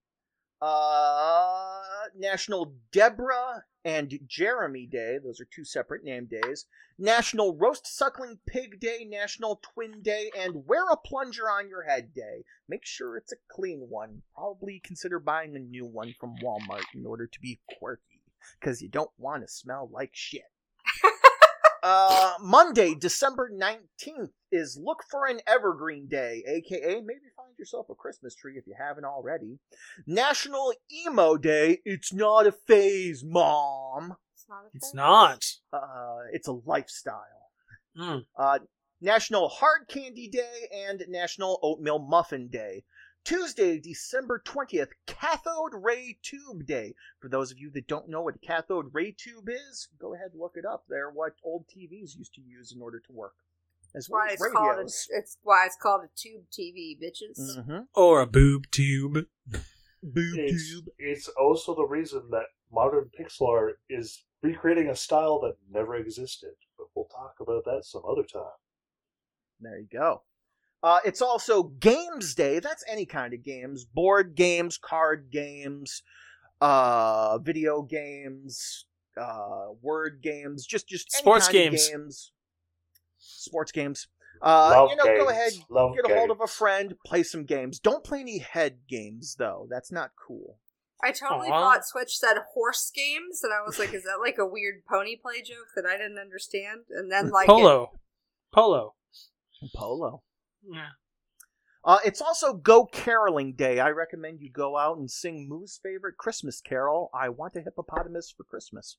uh, 0.62 1.80
National 2.18 2.74
Deborah 2.92 3.64
and 3.86 4.20
Jeremy 4.28 4.88
Day. 4.88 5.18
Those 5.24 5.40
are 5.40 5.48
two 5.54 5.64
separate 5.64 6.04
name 6.04 6.28
days. 6.28 6.66
National 6.98 7.56
Roast 7.56 7.88
Suckling 7.88 8.40
Pig 8.46 8.80
Day, 8.80 9.06
National 9.10 9.62
Twin 9.74 10.02
Day, 10.02 10.32
and 10.38 10.66
Wear 10.68 10.86
a 10.92 10.98
Plunger 10.98 11.50
on 11.50 11.70
Your 11.70 11.84
Head 11.84 12.14
Day. 12.14 12.44
Make 12.68 12.86
sure 12.86 13.16
it's 13.16 13.32
a 13.32 13.38
clean 13.50 13.88
one. 13.90 14.22
Probably 14.36 14.82
consider 14.84 15.20
buying 15.20 15.56
a 15.56 15.60
new 15.60 15.86
one 15.86 16.14
from 16.20 16.36
Walmart 16.44 16.84
in 16.94 17.06
order 17.06 17.26
to 17.26 17.40
be 17.40 17.62
quirky, 17.78 18.22
because 18.60 18.82
you 18.82 18.90
don't 18.90 19.12
want 19.18 19.44
to 19.44 19.48
smell 19.48 19.90
like 19.94 20.12
shit. 20.12 20.52
uh, 21.84 22.34
Monday, 22.42 22.96
December 22.96 23.50
19th 23.50 24.32
is 24.52 24.78
Look 24.82 25.04
for 25.10 25.26
an 25.26 25.40
Evergreen 25.48 26.08
Day, 26.08 26.44
aka 26.46 26.96
maybe 26.96 27.30
yourself 27.60 27.90
a 27.90 27.96
Christmas 27.96 28.34
tree 28.34 28.58
if 28.58 28.66
you 28.66 28.74
haven't 28.78 29.06
already. 29.06 29.60
National 30.08 30.74
Emo 30.92 31.38
Day, 31.38 31.82
it's 31.86 32.14
not 32.14 32.48
a 32.48 32.52
phase, 32.52 33.24
Mom. 33.24 34.16
It's 34.34 34.46
not. 34.50 34.64
A 34.64 34.70
It's 34.74 34.94
not. 34.94 35.46
Uh, 35.72 36.20
it's 36.32 36.48
a 36.48 36.54
lifestyle. 36.54 37.52
Mm. 37.98 38.26
Uh, 38.36 38.60
National 39.02 39.50
Hard 39.50 39.88
Candy 39.88 40.28
Day 40.28 40.70
and 40.74 41.04
National 41.08 41.60
Oatmeal 41.62 42.00
Muffin 42.00 42.48
Day. 42.48 42.84
Tuesday, 43.26 43.80
December 43.80 44.42
20th, 44.46 44.90
Cathode 45.06 45.74
Ray 45.74 46.18
Tube 46.22 46.66
Day. 46.66 46.96
For 47.20 47.30
those 47.30 47.52
of 47.52 47.60
you 47.60 47.70
that 47.72 47.88
don't 47.88 48.10
know 48.10 48.22
what 48.22 48.36
a 48.36 48.40
cathode 48.40 48.90
ray 48.94 49.12
tube 49.12 49.50
is, 49.50 49.88
go 50.00 50.16
ahead 50.16 50.32
and 50.32 50.40
look 50.40 50.56
it 50.56 50.66
up. 50.66 50.86
They're 50.88 51.12
what 51.12 51.34
old 51.44 51.66
TVs 51.68 52.16
used 52.16 52.34
to 52.36 52.42
use 52.42 52.72
in 52.72 52.82
order 52.82 53.00
to 53.00 53.12
work. 53.12 53.36
As 53.96 54.08
That's 54.08 54.10
well 54.10 54.20
why 54.22 54.28
as 54.28 54.34
it's 54.34 54.52
called. 54.54 54.68
A, 54.68 54.78
radios. 54.78 55.08
it's 55.12 55.38
why 55.44 55.66
it's 55.66 55.78
called 55.82 56.02
a 56.04 56.10
tube 56.16 56.44
TV, 56.52 56.98
bitches. 57.02 57.58
Mm-hmm. 57.58 57.80
Or 57.96 58.22
a 58.22 58.28
boob 58.28 58.70
tube. 58.72 59.26
Boob 60.02 60.38
It's, 60.38 60.72
tube. 60.72 60.86
it's 60.98 61.28
also 61.28 61.76
the 61.76 61.86
reason 61.86 62.30
that 62.32 62.46
modern 62.72 63.10
pixel 63.20 63.50
art 63.50 63.80
is 63.90 64.24
recreating 64.42 64.88
a 64.90 64.96
style 64.96 65.42
that 65.42 65.56
never 65.70 65.96
existed. 65.96 66.52
But 66.78 66.88
we'll 66.96 67.08
talk 67.08 67.34
about 67.42 67.66
that 67.66 67.84
some 67.84 68.04
other 68.10 68.24
time. 68.24 68.44
There 69.60 69.78
you 69.78 69.88
go. 69.92 70.22
Uh, 70.82 71.00
it's 71.04 71.22
also 71.22 71.64
Games 71.64 72.34
Day. 72.34 72.60
That's 72.60 72.86
any 72.88 73.06
kind 73.06 73.34
of 73.34 73.44
games. 73.44 73.84
Board 73.84 74.36
games, 74.36 74.78
card 74.78 75.28
games, 75.34 76.02
uh, 76.62 77.38
video 77.40 77.82
games, 77.82 78.86
uh, 79.20 79.66
word 79.82 80.22
games, 80.24 80.66
just 80.66 80.88
just 80.88 81.10
any 81.14 81.22
Sports 81.24 81.48
kind 81.48 81.58
of 81.58 81.72
games. 81.72 81.90
games. 81.90 82.32
Sports 83.20 83.72
games. 83.72 84.08
Uh, 84.42 84.70
Love 84.72 84.90
you 84.92 84.96
know, 84.96 85.04
games. 85.04 85.20
go 85.20 85.30
ahead, 85.30 85.54
Love 85.70 85.96
get 85.96 86.10
a 86.10 86.16
hold 86.18 86.32
of 86.32 86.40
a 86.42 86.48
friend, 86.48 86.96
play 87.06 87.24
some 87.24 87.44
games. 87.44 87.80
Don't 87.80 88.04
play 88.04 88.22
any 88.22 88.40
head 88.40 88.80
games 88.88 89.36
though. 89.38 89.68
That's 89.70 89.92
not 89.92 90.12
cool. 90.28 90.60
I 91.04 91.12
totally 91.12 91.50
Aw. 91.50 91.60
thought 91.60 91.86
Switch 91.86 92.18
said 92.18 92.36
horse 92.54 92.92
games, 92.94 93.42
and 93.44 93.54
I 93.54 93.62
was 93.66 93.80
like, 93.80 93.94
"Is 93.94 94.04
that 94.04 94.20
like 94.22 94.38
a 94.38 94.46
weird 94.46 94.84
pony 94.90 95.16
play 95.18 95.42
joke 95.42 95.68
that 95.76 95.86
I 95.86 95.98
didn't 95.98 96.20
understand?" 96.20 96.82
And 96.90 97.12
then 97.12 97.30
like, 97.30 97.46
it- 97.46 97.52
Polo. 97.52 97.92
Polo. 98.54 98.96
Polo. 99.76 100.24
Yeah. 100.70 100.90
Uh, 101.84 102.00
it's 102.06 102.22
also 102.22 102.54
Go 102.54 102.86
Caroling 102.86 103.54
Day. 103.54 103.80
I 103.80 103.90
recommend 103.90 104.42
you 104.42 104.50
go 104.52 104.78
out 104.78 104.98
and 104.98 105.10
sing 105.10 105.48
Moo's 105.50 105.80
favorite 105.82 106.18
Christmas 106.18 106.60
carol, 106.62 107.10
I 107.14 107.30
Want 107.30 107.56
a 107.56 107.62
Hippopotamus 107.62 108.34
for 108.36 108.44
Christmas. 108.44 108.98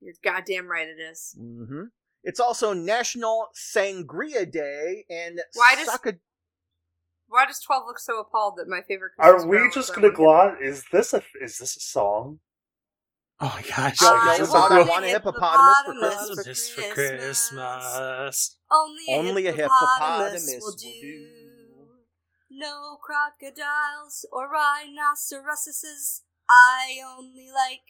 you're 0.00 0.14
goddamn 0.22 0.68
right, 0.68 0.86
it 0.88 1.00
is. 1.00 1.34
hmm 1.38 1.84
It's 2.24 2.40
also 2.40 2.72
National 2.72 3.48
Sangria 3.54 4.50
Day 4.50 5.04
and 5.08 5.40
Why 5.54 5.74
does- 5.76 5.86
Saka- 5.86 6.18
Why 7.28 7.46
does 7.46 7.60
Twelve 7.60 7.84
look 7.86 7.98
so 7.98 8.18
appalled 8.20 8.56
that 8.58 8.68
my 8.68 8.82
favorite? 8.88 9.12
Are 9.18 9.46
we 9.46 9.70
just 9.72 9.94
gonna 9.94 10.08
Want 10.08 10.16
gloss? 10.16 10.54
Is 10.62 10.84
this 10.92 11.12
a 11.14 11.22
is 11.40 11.58
this 11.58 11.76
a 11.76 11.80
song? 11.80 12.40
Oh 13.40 13.52
my 13.54 13.62
gosh. 13.62 14.00
Yo, 14.02 14.08
I 14.08 14.32
yo, 14.32 14.38
This 14.38 14.48
is 14.48 14.54
about 14.54 14.72
a 14.72 14.74
I 14.74 14.78
cool- 14.82 14.88
want 14.88 15.04
a 15.04 15.08
hippopotamus 15.08 15.78
for 15.84 15.94
Christmas. 15.94 16.44
Just 16.44 16.72
for 16.72 16.94
Christmas. 16.94 18.56
Only 18.70 19.04
a 19.08 19.16
Only 19.16 19.46
a 19.46 19.52
hippopotamus, 19.52 20.32
hippopotamus 20.42 20.58
will 20.60 20.70
will 20.70 20.76
do. 20.76 21.00
do. 21.00 21.88
No 22.50 22.98
crocodiles 23.00 24.26
or 24.32 24.48
rhinoceroses. 24.50 26.22
I 26.50 27.00
only 27.16 27.48
like 27.54 27.82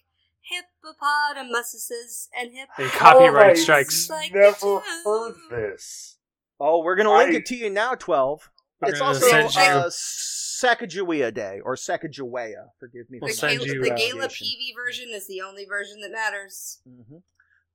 hippopotamuses 0.48 2.28
and 2.38 2.50
Hey, 2.76 2.84
hippos. 2.84 2.90
copyright 2.96 3.32
How 3.34 3.48
have 3.48 3.50
I 3.50 3.54
strikes. 3.54 4.10
Like 4.10 4.34
Never 4.34 4.56
two. 4.56 4.80
heard 5.04 5.34
this. 5.50 6.16
Oh, 6.60 6.82
we're 6.82 6.96
gonna 6.96 7.12
link 7.14 7.32
I- 7.32 7.36
it 7.38 7.46
to 7.46 7.56
you 7.56 7.70
now, 7.70 7.94
twelve. 7.94 8.50
We're 8.80 8.90
It's 8.90 9.00
also 9.00 9.26
send 9.26 9.54
you- 9.54 9.60
uh, 9.60 9.90
Sacagawea 9.90 11.32
Day 11.34 11.60
or 11.64 11.74
Sacagawea. 11.76 12.68
Forgive 12.78 13.10
me. 13.10 13.18
We'll 13.20 13.28
The, 13.28 13.34
for 13.34 13.48
send 13.48 13.58
Gala, 13.60 13.72
you, 13.74 13.82
the 13.82 13.88
Gala 13.90 14.10
pronunciation. 14.12 14.46
PV 14.46 14.74
version 14.76 15.08
is 15.10 15.26
the 15.26 15.40
only 15.40 15.64
version 15.64 16.00
that 16.00 16.10
matters. 16.12 16.80
Mhm. 16.88 17.22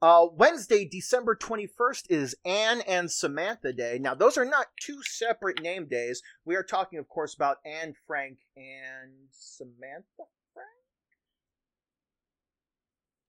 Uh, 0.01 0.27
Wednesday, 0.33 0.83
December 0.83 1.33
21st 1.35 2.07
is 2.09 2.35
Anne 2.43 2.81
and 2.81 3.09
Samantha 3.09 3.71
Day. 3.71 3.97
Now, 3.99 4.13
those 4.13 4.37
are 4.37 4.43
not 4.43 4.67
two 4.81 5.01
separate 5.01 5.61
name 5.61 5.87
days. 5.87 6.21
We 6.43 6.55
are 6.57 6.63
talking, 6.63 6.99
of 6.99 7.07
course, 7.07 7.33
about 7.33 7.59
Anne 7.65 7.93
Frank 8.05 8.39
and 8.57 9.13
Samantha 9.31 10.03
Frank? 10.17 10.29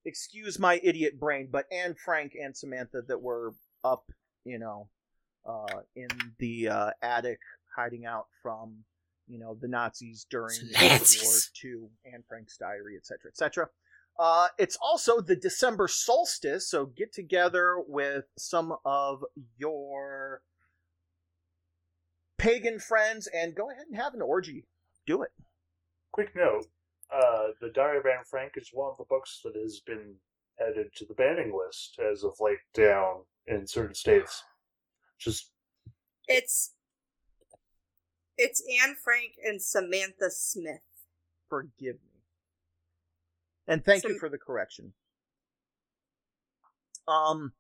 Excuse 0.05 0.59
my 0.59 0.81
idiot 0.83 1.19
brain, 1.19 1.49
but 1.51 1.67
Anne 1.73 1.95
Frank 1.95 2.35
and 2.41 2.57
Samantha 2.57 3.03
that 3.09 3.23
were 3.23 3.55
up, 3.83 4.11
you 4.45 4.59
know, 4.59 4.89
uh, 5.47 5.81
in 5.97 6.09
the 6.39 6.69
uh, 6.69 6.91
attic 7.03 7.41
hiding 7.77 8.05
out 8.05 8.27
from, 8.43 8.85
you 9.27 9.39
know, 9.39 9.57
the 9.61 9.69
Nazis 9.69 10.27
during 10.29 10.59
World 10.61 10.83
War 10.83 10.91
Nazis. 10.91 11.51
II, 11.65 11.89
Anne 12.13 12.23
Frank's 12.29 12.57
diary, 12.57 12.97
etc., 12.97 13.31
etc. 13.31 13.69
Uh, 14.19 14.49
it's 14.59 14.79
also 14.81 15.21
the 15.21 15.35
December 15.35 15.89
solstice, 15.89 16.69
so 16.69 16.87
get 16.87 17.13
together 17.13 17.77
with 17.87 18.25
some 18.39 18.75
of 18.85 19.25
your 19.57 20.43
pagan 22.39 22.79
friends 22.79 23.27
and 23.27 23.55
go 23.55 23.71
ahead 23.71 23.87
and 23.91 23.97
have 23.97 24.15
an 24.15 24.23
orgy. 24.23 24.67
Do 25.07 25.23
it. 25.23 25.31
Quick 26.13 26.37
note: 26.37 26.67
uh, 27.13 27.49
the 27.61 27.71
Diary 27.71 27.99
of 27.99 28.07
Anne 28.07 28.25
Frank 28.29 28.53
is 28.57 28.71
one 28.73 28.91
of 28.91 28.97
the 28.97 29.05
books 29.09 29.41
that 29.45 29.55
has 29.57 29.81
been 29.81 30.15
added 30.61 30.89
to 30.97 31.05
the 31.07 31.15
banning 31.15 31.53
list 31.57 31.99
as 31.99 32.25
of 32.25 32.33
late 32.41 32.59
down 32.75 33.23
in 33.47 33.67
certain 33.67 33.95
states. 33.95 34.43
Just 35.19 35.51
It's 36.29 36.73
it's 38.37 38.63
Anne 38.83 38.97
Frank 39.03 39.33
and 39.45 39.63
Samantha 39.63 40.31
Smith. 40.31 40.83
Forgive 41.49 41.97
me. 41.97 42.23
And 43.67 43.85
thank 43.85 44.05
you 44.05 44.19
for 44.19 44.29
the 44.29 44.39
correction. 44.39 44.93
Um, 47.07 47.53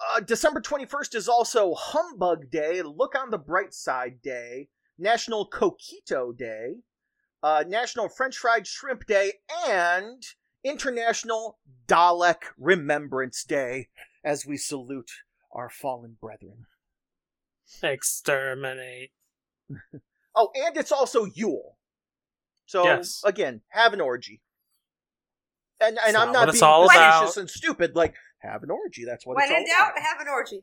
uh, 0.00 0.20
December 0.20 0.60
21st 0.60 1.14
is 1.14 1.28
also 1.28 1.74
Humbug 1.74 2.50
Day, 2.50 2.82
Look 2.82 3.14
on 3.14 3.30
the 3.30 3.38
Bright 3.38 3.74
Side 3.74 4.22
Day, 4.22 4.68
National 4.98 5.48
Coquito 5.48 6.36
Day, 6.36 6.76
uh, 7.42 7.64
National 7.66 8.08
French 8.08 8.36
Fried 8.36 8.66
Shrimp 8.66 9.06
Day, 9.06 9.32
and 9.68 10.22
International 10.64 11.58
Dalek 11.86 12.42
Remembrance 12.58 13.44
Day 13.44 13.88
as 14.24 14.44
we 14.46 14.56
salute 14.56 15.10
our 15.52 15.70
fallen 15.70 16.16
brethren. 16.20 16.66
Exterminate. 17.82 19.10
Oh, 20.32 20.50
and 20.54 20.76
it's 20.76 20.92
also 20.92 21.24
Yule. 21.24 21.76
So 22.66 22.84
Yes. 22.84 23.20
again, 23.24 23.62
have 23.70 23.92
an 23.92 24.00
orgy. 24.00 24.40
And 25.80 25.98
and 25.98 26.06
It's 26.06 26.16
I'm 26.16 26.28
not 26.28 26.32
not 26.32 26.40
what 26.40 26.48
it's 26.50 26.60
being 26.60 26.70
all 26.70 26.88
facetious 26.88 27.32
about. 27.32 27.36
and 27.40 27.50
stupid. 27.50 27.96
Like 27.96 28.14
have 28.38 28.62
an 28.62 28.70
orgy. 28.70 29.04
That's 29.04 29.26
what 29.26 29.34
when 29.34 29.46
it's 29.46 29.50
all 29.52 29.58
in 29.58 29.66
doubt, 29.66 29.90
about. 29.96 30.02
have 30.06 30.20
an 30.20 30.28
orgy. 30.28 30.62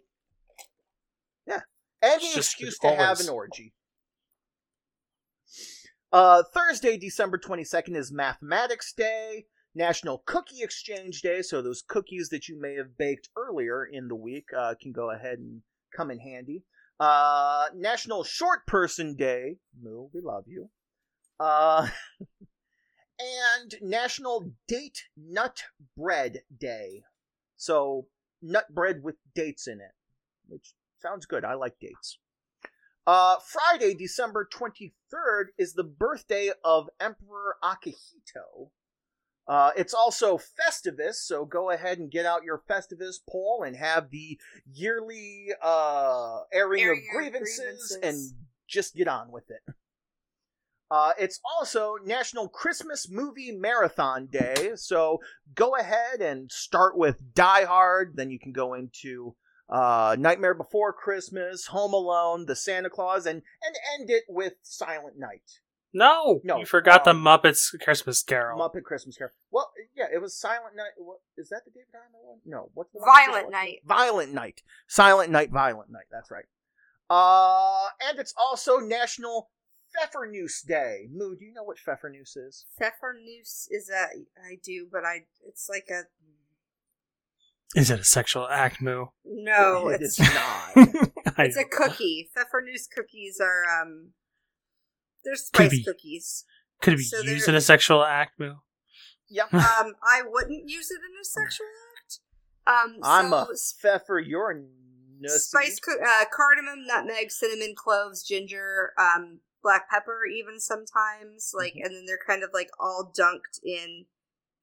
Yeah, 1.45 1.59
any 2.01 2.33
excuse 2.33 2.79
to 2.79 2.95
have 2.95 3.19
an 3.19 3.27
orgy. 3.27 3.73
Uh, 6.11 6.41
Thursday, 6.53 6.97
December 6.97 7.37
22nd 7.37 7.95
is 7.97 8.13
Mathematics 8.13 8.93
Day, 8.93 9.45
National 9.75 10.23
Cookie 10.25 10.61
Exchange 10.61 11.21
Day, 11.21 11.41
so 11.41 11.61
those 11.61 11.83
cookies 11.85 12.29
that 12.29 12.47
you 12.47 12.59
may 12.59 12.75
have 12.75 12.97
baked 12.97 13.27
earlier 13.35 13.83
in 13.83 14.07
the 14.07 14.15
week 14.15 14.47
uh, 14.57 14.73
can 14.81 14.93
go 14.93 15.11
ahead 15.11 15.39
and 15.39 15.61
come 15.95 16.09
in 16.09 16.19
handy. 16.19 16.63
Uh, 16.97 17.65
National 17.75 18.23
Short 18.23 18.65
Person 18.65 19.15
Day, 19.15 19.57
Moo, 19.79 20.07
we 20.13 20.21
love 20.21 20.45
you. 20.47 20.69
Uh, 21.41 21.89
and 23.19 23.75
National 23.81 24.53
Date 24.67 25.03
Nut 25.17 25.61
Bread 25.97 26.39
Day. 26.57 27.03
So, 27.57 28.07
nut 28.41 28.73
bread 28.73 29.03
with 29.03 29.15
dates 29.35 29.67
in 29.67 29.81
it, 29.81 29.91
which 30.47 30.73
sounds 31.01 31.25
good. 31.25 31.43
I 31.43 31.55
like 31.55 31.79
dates. 31.81 32.17
Uh, 33.07 33.37
Friday, 33.39 33.93
December 33.93 34.47
23rd, 34.53 35.45
is 35.57 35.73
the 35.73 35.83
birthday 35.85 36.51
of 36.65 36.89
Emperor 36.99 37.55
Akihito. 37.63 38.71
Uh, 39.47 39.71
it's 39.77 39.93
also 39.93 40.37
Festivus, 40.37 41.13
so 41.13 41.45
go 41.45 41.71
ahead 41.71 41.99
and 41.99 42.11
get 42.11 42.25
out 42.25 42.43
your 42.43 42.61
Festivus 42.69 43.15
pole 43.29 43.63
and 43.65 43.77
have 43.77 44.09
the 44.09 44.37
yearly 44.69 45.47
uh, 45.63 46.39
airing 46.51 46.83
Airing 46.83 46.97
of 46.99 47.15
of 47.15 47.15
grievances, 47.15 47.57
grievances. 47.59 47.97
and 48.03 48.39
just 48.67 48.93
get 48.93 49.07
on 49.07 49.31
with 49.31 49.49
it. 49.49 49.73
Uh, 50.91 51.11
it's 51.17 51.39
also 51.57 51.95
National 52.03 52.49
Christmas 52.49 53.09
Movie 53.09 53.53
Marathon 53.53 54.25
Day, 54.25 54.71
so 54.75 55.19
go 55.55 55.77
ahead 55.77 56.19
and 56.19 56.51
start 56.51 56.97
with 56.97 57.33
Die 57.33 57.63
Hard. 57.63 58.15
Then 58.17 58.29
you 58.29 58.39
can 58.39 58.51
go 58.51 58.73
into 58.73 59.33
uh, 59.69 60.15
Nightmare 60.19 60.53
Before 60.53 60.93
Christmas, 60.93 61.67
Home 61.67 61.93
Alone, 61.93 62.45
The 62.45 62.55
Santa 62.55 62.89
Claus, 62.89 63.25
and 63.25 63.41
and 63.65 63.75
end 63.99 64.09
it 64.09 64.23
with 64.29 64.53
Silent 64.61 65.17
Night, 65.19 65.59
No, 65.93 66.39
No, 66.43 66.57
you 66.59 66.65
forgot 66.65 67.07
um, 67.07 67.23
the 67.23 67.29
Muppets 67.29 67.77
Christmas 67.81 68.23
Carol. 68.23 68.59
Muppet 68.59 68.83
Christmas 68.83 69.17
Carol. 69.17 69.33
Well, 69.51 69.71
yeah, 69.95 70.05
it 70.13 70.21
was 70.21 70.35
Silent 70.37 70.75
Night. 70.75 70.91
What, 70.97 71.17
is 71.37 71.49
that 71.49 71.61
the 71.65 71.71
David 71.71 71.87
Hyman 71.93 72.21
one? 72.25 72.39
No, 72.45 72.69
what's 72.73 72.91
the 72.93 72.99
Violent 73.03 73.47
before- 73.47 73.51
Night. 73.51 73.79
Violent 73.85 74.33
Night. 74.33 74.61
Silent 74.87 75.31
Night. 75.31 75.51
Violent 75.51 75.89
Night. 75.91 76.05
That's 76.11 76.31
right. 76.31 76.45
Uh, 77.09 77.87
and 78.09 78.19
it's 78.19 78.33
also 78.37 78.77
National 78.79 79.49
Pfeffernusse 79.95 80.65
Day. 80.67 81.07
Moo, 81.11 81.35
do 81.35 81.45
you 81.45 81.53
know 81.53 81.63
what 81.63 81.77
Pfeffernusse 81.77 82.35
is? 82.37 82.65
Pfeffernusse 82.79 83.67
is 83.71 83.89
a 83.89 84.03
I 84.45 84.59
do, 84.63 84.87
but 84.91 85.05
I 85.05 85.23
it's 85.47 85.69
like 85.69 85.87
a 85.89 86.03
Is 87.75 87.91
it 87.91 87.99
a 87.99 88.03
sexual 88.03 88.47
act, 88.49 88.81
Moo? 88.81 89.07
no, 89.25 89.89
it 89.89 90.01
it's 90.01 90.19
is 90.19 90.33
not. 90.33 91.11
It's 91.39 91.57
a 91.57 91.65
cookie. 91.65 92.29
Pfeffernusse 92.35 92.87
cookies 92.97 93.39
are 93.41 93.63
um 93.81 94.11
they're 95.23 95.35
spice 95.35 95.69
be. 95.69 95.83
cookies. 95.83 96.45
Could 96.81 96.93
it 96.93 96.97
be 96.97 97.03
So 97.03 97.21
used 97.21 97.47
in 97.49 97.55
a 97.55 97.61
sexual 97.61 98.03
act, 98.03 98.39
Moo? 98.39 98.55
yep. 99.29 99.47
Um 99.53 99.93
I 100.03 100.21
wouldn't 100.25 100.67
use 100.69 100.89
it 100.89 100.99
in 100.99 101.19
a 101.21 101.23
sexual 101.25 101.67
act. 102.01 102.19
Um 102.65 102.97
I'm 103.03 103.29
so 103.29 103.37
a 103.37 103.47
Pfeffer. 103.81 104.19
You're 104.19 104.51
a 104.51 104.55
nussy. 105.23 105.39
spice 105.39 105.79
co- 105.79 105.91
uh, 106.03 106.25
cardamom, 106.31 106.85
nutmeg, 106.87 107.29
cinnamon, 107.31 107.75
cloves, 107.75 108.23
ginger, 108.23 108.93
um 108.99 109.41
black 109.61 109.89
pepper 109.89 110.21
even 110.25 110.59
sometimes 110.59 111.51
like 111.53 111.73
Mm-hmm. 111.73 111.85
and 111.85 111.95
then 111.95 112.05
they're 112.07 112.19
kind 112.25 112.43
of 112.43 112.51
like 112.53 112.69
all 112.79 113.11
dunked 113.15 113.59
in 113.63 114.05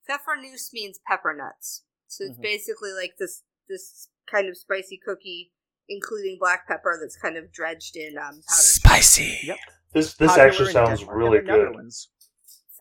pfeffernusse 0.09 0.73
means 0.73 0.99
pepper 1.07 1.33
nuts. 1.33 1.83
So 2.07 2.23
it's 2.25 2.37
Mhm. 2.37 2.41
basically 2.41 2.91
like 2.93 3.15
this 3.19 3.43
this 3.67 4.09
kind 4.29 4.47
of 4.47 4.57
spicy 4.57 4.97
cookie 5.03 5.51
including 5.87 6.37
black 6.39 6.67
pepper 6.67 6.97
that's 6.99 7.15
kind 7.17 7.37
of 7.37 7.51
dredged 7.51 7.95
in 7.95 8.17
um 8.17 8.23
powdered 8.23 8.41
Spicy. 8.43 9.39
Yep. 9.43 9.57
This 9.93 10.13
this 10.15 10.29
Popular 10.31 10.47
actually 10.49 10.71
sounds 10.73 10.99
Denmark 10.99 11.17
really 11.17 11.37
and 11.39 11.47
the 11.47 11.51
good. 11.51 11.59
Netherlands. 11.65 12.09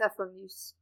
pfeffernusse. 0.01 0.73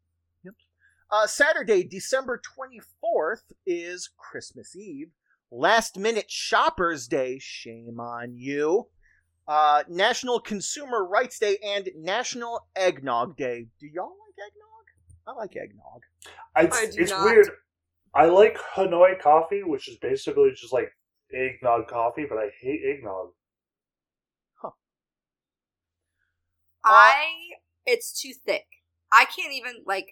Uh, 1.11 1.27
Saturday, 1.27 1.83
December 1.85 2.41
24th 2.41 3.53
is 3.67 4.09
Christmas 4.17 4.75
Eve. 4.75 5.11
Last 5.51 5.99
minute 5.99 6.31
shoppers 6.31 7.07
day, 7.07 7.39
shame 7.39 8.01
on 8.01 8.35
you. 8.39 8.89
Uh, 9.47 9.85
National 9.89 10.41
Consumer 10.41 11.05
Rights 11.05 11.39
Day 11.39 11.59
and 11.63 11.91
National 11.97 12.67
Eggnog 12.75 13.37
Day. 13.37 13.67
Do 13.79 13.87
y'all 13.89 14.17
like 14.27 14.47
eggnog? 14.47 15.27
I 15.27 15.33
like 15.33 15.55
eggnog. 15.55 16.01
It's, 16.57 16.77
I 16.79 16.87
do 16.87 17.03
it's 17.03 17.11
not. 17.11 17.25
weird. 17.27 17.51
I 18.15 18.27
like 18.27 18.59
Hanoi 18.77 19.21
coffee, 19.21 19.63
which 19.63 19.89
is 19.89 19.97
basically 19.99 20.51
just 20.55 20.73
like 20.73 20.91
eggnog 21.35 21.89
coffee, 21.89 22.27
but 22.29 22.37
I 22.39 22.49
hate 22.61 22.81
eggnog. 22.85 23.31
Huh. 24.61 24.71
I 26.85 27.25
it's 27.87 28.13
too 28.21 28.33
thick. 28.47 28.67
I 29.11 29.25
can't 29.25 29.53
even 29.55 29.83
like 29.87 30.09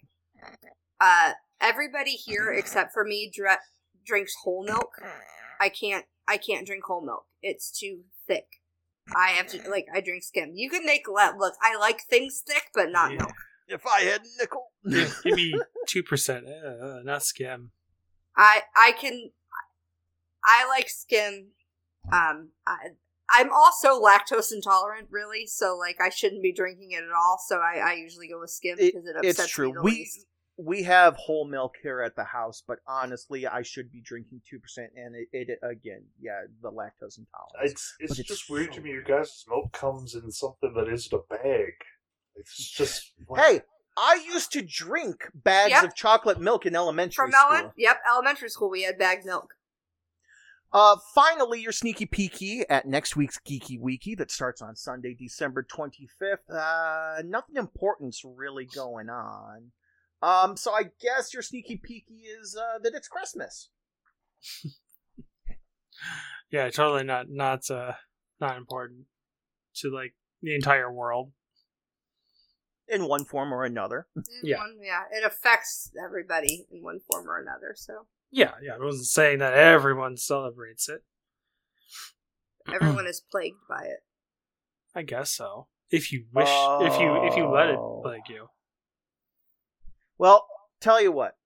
uh 1.00 1.32
everybody 1.60 2.12
here 2.12 2.52
except 2.52 2.92
for 2.92 3.04
me 3.04 3.30
dre- 3.34 3.56
drinks 4.06 4.34
whole 4.44 4.64
milk. 4.64 4.90
I 5.60 5.68
can't 5.68 6.06
I 6.26 6.36
can't 6.36 6.66
drink 6.66 6.84
whole 6.86 7.04
milk. 7.04 7.26
It's 7.42 7.70
too 7.70 8.02
thick. 8.26 8.46
I 9.14 9.30
have 9.30 9.48
to 9.48 9.68
like 9.68 9.86
I 9.94 10.00
drink 10.00 10.22
skim. 10.22 10.52
You 10.54 10.70
can 10.70 10.86
make 10.86 11.06
le- 11.08 11.34
look. 11.38 11.54
I 11.62 11.76
like 11.76 12.00
things 12.08 12.42
thick, 12.46 12.68
but 12.74 12.90
not 12.90 13.10
Yeah. 13.12 13.18
milk. 13.18 13.32
If 13.68 13.86
I 13.86 14.00
had 14.00 14.22
nickel. 14.38 14.72
Give 14.88 15.20
give 15.22 15.36
me 15.36 15.54
two 15.86 16.02
percent, 16.02 16.46
uh, 16.46 17.00
not 17.04 17.22
skim. 17.22 17.72
I 18.36 18.62
I 18.76 18.92
can 18.92 19.30
I 20.44 20.66
like 20.68 20.88
skim. 20.88 21.48
Um, 22.12 22.50
I 22.66 22.76
I'm 23.32 23.50
also 23.52 24.00
lactose 24.00 24.52
intolerant, 24.52 25.08
really. 25.10 25.46
So 25.46 25.76
like 25.76 26.00
I 26.00 26.08
shouldn't 26.08 26.42
be 26.42 26.52
drinking 26.52 26.92
it 26.92 27.04
at 27.04 27.10
all. 27.16 27.38
So 27.46 27.58
I 27.58 27.78
I 27.78 27.92
usually 27.94 28.28
go 28.28 28.40
with 28.40 28.50
skim 28.50 28.76
because 28.78 29.06
it, 29.06 29.16
upsets 29.16 29.38
it's 29.40 29.50
true. 29.50 29.68
me 29.68 29.72
the 29.74 29.82
We 29.82 29.90
least. 29.92 30.26
we 30.56 30.82
have 30.84 31.16
whole 31.16 31.46
milk 31.46 31.74
here 31.82 32.00
at 32.00 32.16
the 32.16 32.24
house, 32.24 32.62
but 32.66 32.78
honestly, 32.86 33.46
I 33.46 33.62
should 33.62 33.92
be 33.92 34.00
drinking 34.00 34.40
two 34.48 34.58
percent. 34.58 34.90
And 34.96 35.14
it, 35.14 35.28
it 35.32 35.58
again, 35.62 36.04
yeah, 36.20 36.40
the 36.62 36.70
lactose 36.70 37.18
intolerance. 37.18 37.72
It's 37.72 37.94
it's 38.00 38.18
it's 38.18 38.28
just 38.28 38.50
weird 38.50 38.72
to 38.72 38.80
me. 38.80 38.90
Your 38.90 39.02
guys' 39.04 39.44
milk 39.48 39.72
comes 39.72 40.14
in 40.14 40.30
something 40.32 40.72
that 40.74 40.88
isn't 40.88 41.12
a 41.12 41.20
bag. 41.34 41.74
It's 42.36 42.70
just 42.70 43.12
what- 43.26 43.40
Hey, 43.40 43.60
I 43.96 44.24
used 44.26 44.52
to 44.52 44.62
drink 44.62 45.28
bags 45.34 45.70
Yep. 45.70 45.84
of 45.84 45.94
chocolate 45.94 46.40
milk 46.40 46.64
in 46.66 46.74
elementary 46.76 47.14
From 47.14 47.32
school. 47.32 47.56
Ellen, 47.56 47.72
yep, 47.76 48.00
elementary 48.08 48.48
school 48.48 48.70
we 48.70 48.82
had 48.82 48.98
bagged 48.98 49.24
milk. 49.24 49.54
Uh, 50.72 50.96
finally, 51.14 51.60
your 51.60 51.72
sneaky 51.72 52.06
peeky 52.06 52.64
at 52.70 52.86
next 52.86 53.16
week's 53.16 53.38
Geeky 53.40 53.80
Weeky 53.80 54.16
that 54.18 54.30
starts 54.30 54.62
on 54.62 54.76
Sunday, 54.76 55.14
December 55.14 55.64
25th. 55.64 56.48
Uh, 56.48 57.22
nothing 57.24 57.56
important's 57.56 58.22
really 58.24 58.66
going 58.66 59.10
on. 59.10 59.72
Um, 60.22 60.56
so 60.56 60.72
I 60.72 60.84
guess 61.00 61.34
your 61.34 61.42
sneaky 61.42 61.76
peeky 61.76 62.20
is 62.40 62.56
uh, 62.56 62.78
that 62.82 62.94
it's 62.94 63.08
Christmas. 63.08 63.70
Yeah, 66.50 66.68
totally 66.70 67.04
not 67.04 67.26
not 67.28 67.70
uh 67.70 67.92
not 68.40 68.56
important 68.56 69.04
to 69.76 69.90
like 69.90 70.14
the 70.42 70.54
entire 70.54 70.90
world. 70.90 71.30
In 72.90 73.06
one 73.06 73.24
form 73.24 73.52
or 73.54 73.64
another. 73.64 74.06
In 74.16 74.22
Yeah. 74.42 74.58
one- 74.58 74.78
yeah, 74.82 75.04
it 75.12 75.24
affects 75.24 75.92
everybody 76.02 76.66
in 76.70 76.82
one 76.82 77.00
form 77.00 77.28
or 77.28 77.38
another. 77.38 77.74
So 77.76 78.06
Yeah, 78.30 78.54
yeah. 78.62 78.74
I 78.74 78.78
wasn't 78.78 79.06
saying 79.06 79.38
that 79.40 79.54
everyone 79.54 80.16
celebrates 80.16 80.88
it. 80.88 81.02
everyone 82.72 83.06
is 83.06 83.20
plagued 83.20 83.66
by 83.68 83.84
it. 83.84 84.04
I 84.94 85.02
guess 85.02 85.30
so. 85.32 85.68
If 85.90 86.12
you 86.12 86.26
wish, 86.32 86.48
if 86.48 87.00
you 87.00 87.26
if 87.26 87.36
you 87.36 87.48
let 87.48 87.68
it 87.70 87.76
Oh. 87.76 88.00
plague 88.02 88.28
you. 88.28 88.48
Well, 90.18 90.46
tell 90.80 91.00
you 91.00 91.10
what. 91.12 91.36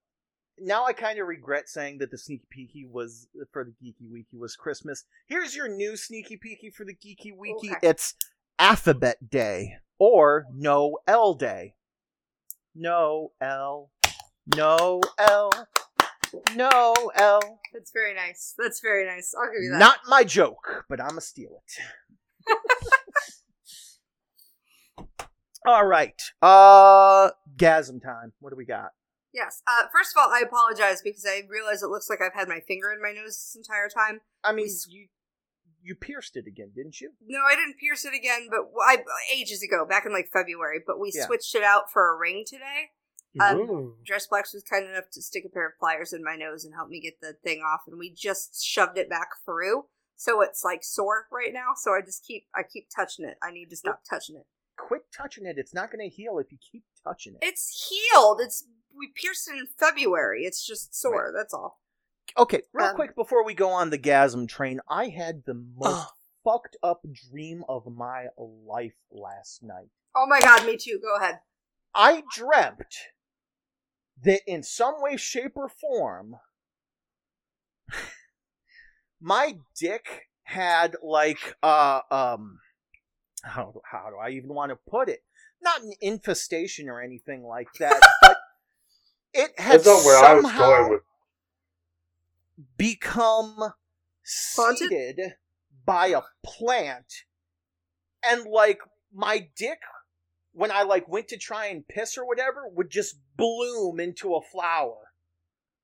Now 0.58 0.84
I 0.84 0.92
kind 0.92 1.18
of 1.18 1.26
regret 1.26 1.68
saying 1.68 1.98
that 1.98 2.10
the 2.10 2.18
sneaky 2.18 2.46
peeky 2.54 2.88
was 2.88 3.26
for 3.52 3.64
the 3.64 3.72
geeky 3.72 4.08
weeky 4.10 4.38
was 4.38 4.54
Christmas. 4.54 5.04
Here's 5.26 5.56
your 5.56 5.68
new 5.68 5.96
sneaky 5.96 6.36
peeky 6.38 6.72
for 6.72 6.84
the 6.84 6.94
geeky 6.94 7.32
weeky. 7.36 7.70
Okay. 7.76 7.88
It's 7.88 8.14
Alphabet 8.58 9.30
Day 9.30 9.74
or 9.98 10.46
No 10.52 10.98
L 11.06 11.34
Day. 11.34 11.74
No 12.74 13.32
L. 13.40 13.90
No 14.56 15.00
L. 15.18 15.50
No 16.56 16.94
L. 17.14 17.60
That's 17.72 17.92
very 17.92 18.14
nice. 18.14 18.54
That's 18.58 18.80
very 18.80 19.06
nice. 19.06 19.34
I'll 19.38 19.46
give 19.52 19.62
you 19.62 19.70
that. 19.72 19.78
Not 19.78 19.98
my 20.08 20.24
joke, 20.24 20.84
but 20.88 21.00
I'ma 21.00 21.20
steal 21.20 21.62
it. 22.46 22.54
All 25.66 25.86
right. 25.86 26.20
Uh 26.42 27.30
gasm 27.56 28.02
time. 28.02 28.32
What 28.40 28.50
do 28.50 28.56
we 28.56 28.64
got? 28.66 28.90
yes. 29.32 29.62
Uh, 29.66 29.86
first 29.92 30.14
of 30.16 30.20
all, 30.22 30.30
I 30.32 30.40
apologize 30.46 31.00
because 31.02 31.26
I 31.26 31.42
realize 31.48 31.82
it 31.82 31.88
looks 31.88 32.08
like 32.08 32.20
I've 32.20 32.34
had 32.34 32.46
my 32.48 32.60
finger 32.60 32.92
in 32.92 33.02
my 33.02 33.10
nose 33.12 33.30
this 33.34 33.56
entire 33.56 33.88
time. 33.88 34.20
I 34.44 34.52
mean, 34.52 34.66
s- 34.66 34.86
you 34.88 35.08
you 35.84 35.94
pierced 35.94 36.36
it 36.36 36.46
again, 36.46 36.70
didn't 36.74 37.00
you? 37.00 37.12
No, 37.26 37.40
I 37.48 37.54
didn't 37.54 37.78
pierce 37.78 38.04
it 38.04 38.14
again, 38.14 38.48
but 38.50 38.70
I 38.82 39.04
ages 39.32 39.62
ago, 39.62 39.84
back 39.86 40.06
in 40.06 40.12
like 40.12 40.30
February. 40.32 40.80
But 40.84 40.98
we 40.98 41.12
Yeah. 41.14 41.26
switched 41.26 41.54
it 41.54 41.62
out 41.62 41.92
for 41.92 42.12
a 42.12 42.18
ring 42.18 42.44
today. 42.46 42.90
Um. 43.40 43.96
Dressplex 44.08 44.54
was 44.54 44.62
kind 44.68 44.86
enough 44.86 45.10
to 45.12 45.20
stick 45.22 45.44
a 45.44 45.48
pair 45.48 45.66
of 45.66 45.78
pliers 45.78 46.12
in 46.12 46.22
my 46.22 46.36
nose 46.36 46.64
and 46.64 46.74
help 46.74 46.88
me 46.88 47.00
get 47.00 47.20
the 47.20 47.32
thing 47.32 47.60
off, 47.62 47.82
and 47.86 47.98
we 47.98 48.10
just 48.10 48.64
shoved 48.64 48.96
it 48.96 49.10
back 49.10 49.28
through, 49.44 49.86
so 50.16 50.40
it's 50.40 50.62
like 50.64 50.84
sore 50.84 51.26
right 51.32 51.52
now. 51.52 51.72
So 51.76 51.92
I 51.92 52.00
just 52.00 52.24
keep 52.24 52.46
I 52.54 52.62
keep 52.62 52.88
touching 52.94 53.24
it. 53.24 53.36
I 53.42 53.50
need 53.50 53.70
to 53.70 53.76
stop 53.76 54.02
touching 54.08 54.36
it. 54.36 54.46
Quit 54.76 55.02
touching 55.16 55.46
it. 55.46 55.58
It's 55.58 55.74
not 55.74 55.90
going 55.90 56.08
to 56.08 56.14
heal 56.14 56.38
if 56.38 56.50
you 56.50 56.58
keep 56.58 56.84
touching 57.02 57.34
it. 57.34 57.44
It's 57.44 57.88
healed. 57.88 58.40
It's 58.40 58.66
we 58.96 59.08
pierced 59.14 59.48
it 59.48 59.56
in 59.58 59.66
February. 59.66 60.44
It's 60.44 60.64
just 60.64 60.94
sore. 60.94 61.32
That's 61.34 61.52
all. 61.52 61.80
Okay, 62.36 62.62
real 62.72 62.88
Um, 62.88 62.94
quick 62.94 63.14
before 63.14 63.44
we 63.44 63.54
go 63.54 63.70
on 63.70 63.90
the 63.90 63.98
gasm 63.98 64.48
train, 64.48 64.80
I 64.88 65.08
had 65.08 65.44
the 65.44 65.54
most 65.54 66.06
Ugh. 66.06 66.08
fucked 66.42 66.76
up 66.82 67.04
dream 67.30 67.64
of 67.68 67.86
my 67.86 68.26
life 68.38 68.96
last 69.10 69.62
night. 69.62 69.90
Oh 70.16 70.26
my 70.26 70.40
god, 70.40 70.64
me 70.66 70.76
too. 70.76 70.98
Go 71.00 71.16
ahead. 71.16 71.40
I 71.94 72.22
dreamt 72.32 72.94
that 74.22 74.40
in 74.46 74.62
some 74.62 74.94
way, 75.00 75.16
shape, 75.16 75.52
or 75.56 75.68
form, 75.68 76.36
my 79.20 79.58
dick 79.78 80.28
had 80.44 80.96
like 81.02 81.54
uh 81.62 82.00
um 82.10 82.58
how 83.42 83.74
how 83.90 84.10
do 84.10 84.16
I 84.16 84.30
even 84.30 84.52
want 84.52 84.70
to 84.70 84.76
put 84.90 85.08
it? 85.08 85.20
Not 85.62 85.82
an 85.82 85.92
infestation 86.00 86.88
or 86.88 87.00
anything 87.00 87.44
like 87.44 87.68
that, 87.78 88.00
but 88.22 88.36
it 89.32 89.58
had 89.58 89.80
That's 89.80 89.86
not 89.86 90.04
where 90.04 90.24
I 90.24 90.34
was 90.34 90.44
somehow 90.44 90.58
going 90.58 90.90
with. 90.90 91.00
Become 92.76 93.72
Haunted? 94.56 94.88
seeded 94.88 95.20
by 95.84 96.08
a 96.08 96.22
plant, 96.44 97.12
and 98.24 98.44
like 98.46 98.78
my 99.12 99.48
dick 99.56 99.78
when 100.52 100.70
I 100.70 100.82
like 100.82 101.08
went 101.08 101.28
to 101.28 101.36
try 101.36 101.66
and 101.66 101.86
piss 101.86 102.16
or 102.16 102.24
whatever, 102.26 102.68
would 102.68 102.88
just 102.90 103.16
bloom 103.36 103.98
into 104.00 104.34
a 104.34 104.40
flower. 104.40 104.96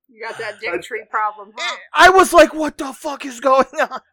You 0.07 0.25
got 0.27 0.37
that 0.39 0.59
dick 0.61 0.81
tree 0.81 1.03
problem, 1.09 1.51
huh? 1.57 1.73
Eh, 1.75 1.77
I 1.93 2.09
was 2.09 2.31
like, 2.33 2.53
what 2.53 2.77
the 2.77 2.93
fuck 2.93 3.25
is 3.25 3.39
going 3.39 3.65
on? 3.79 3.99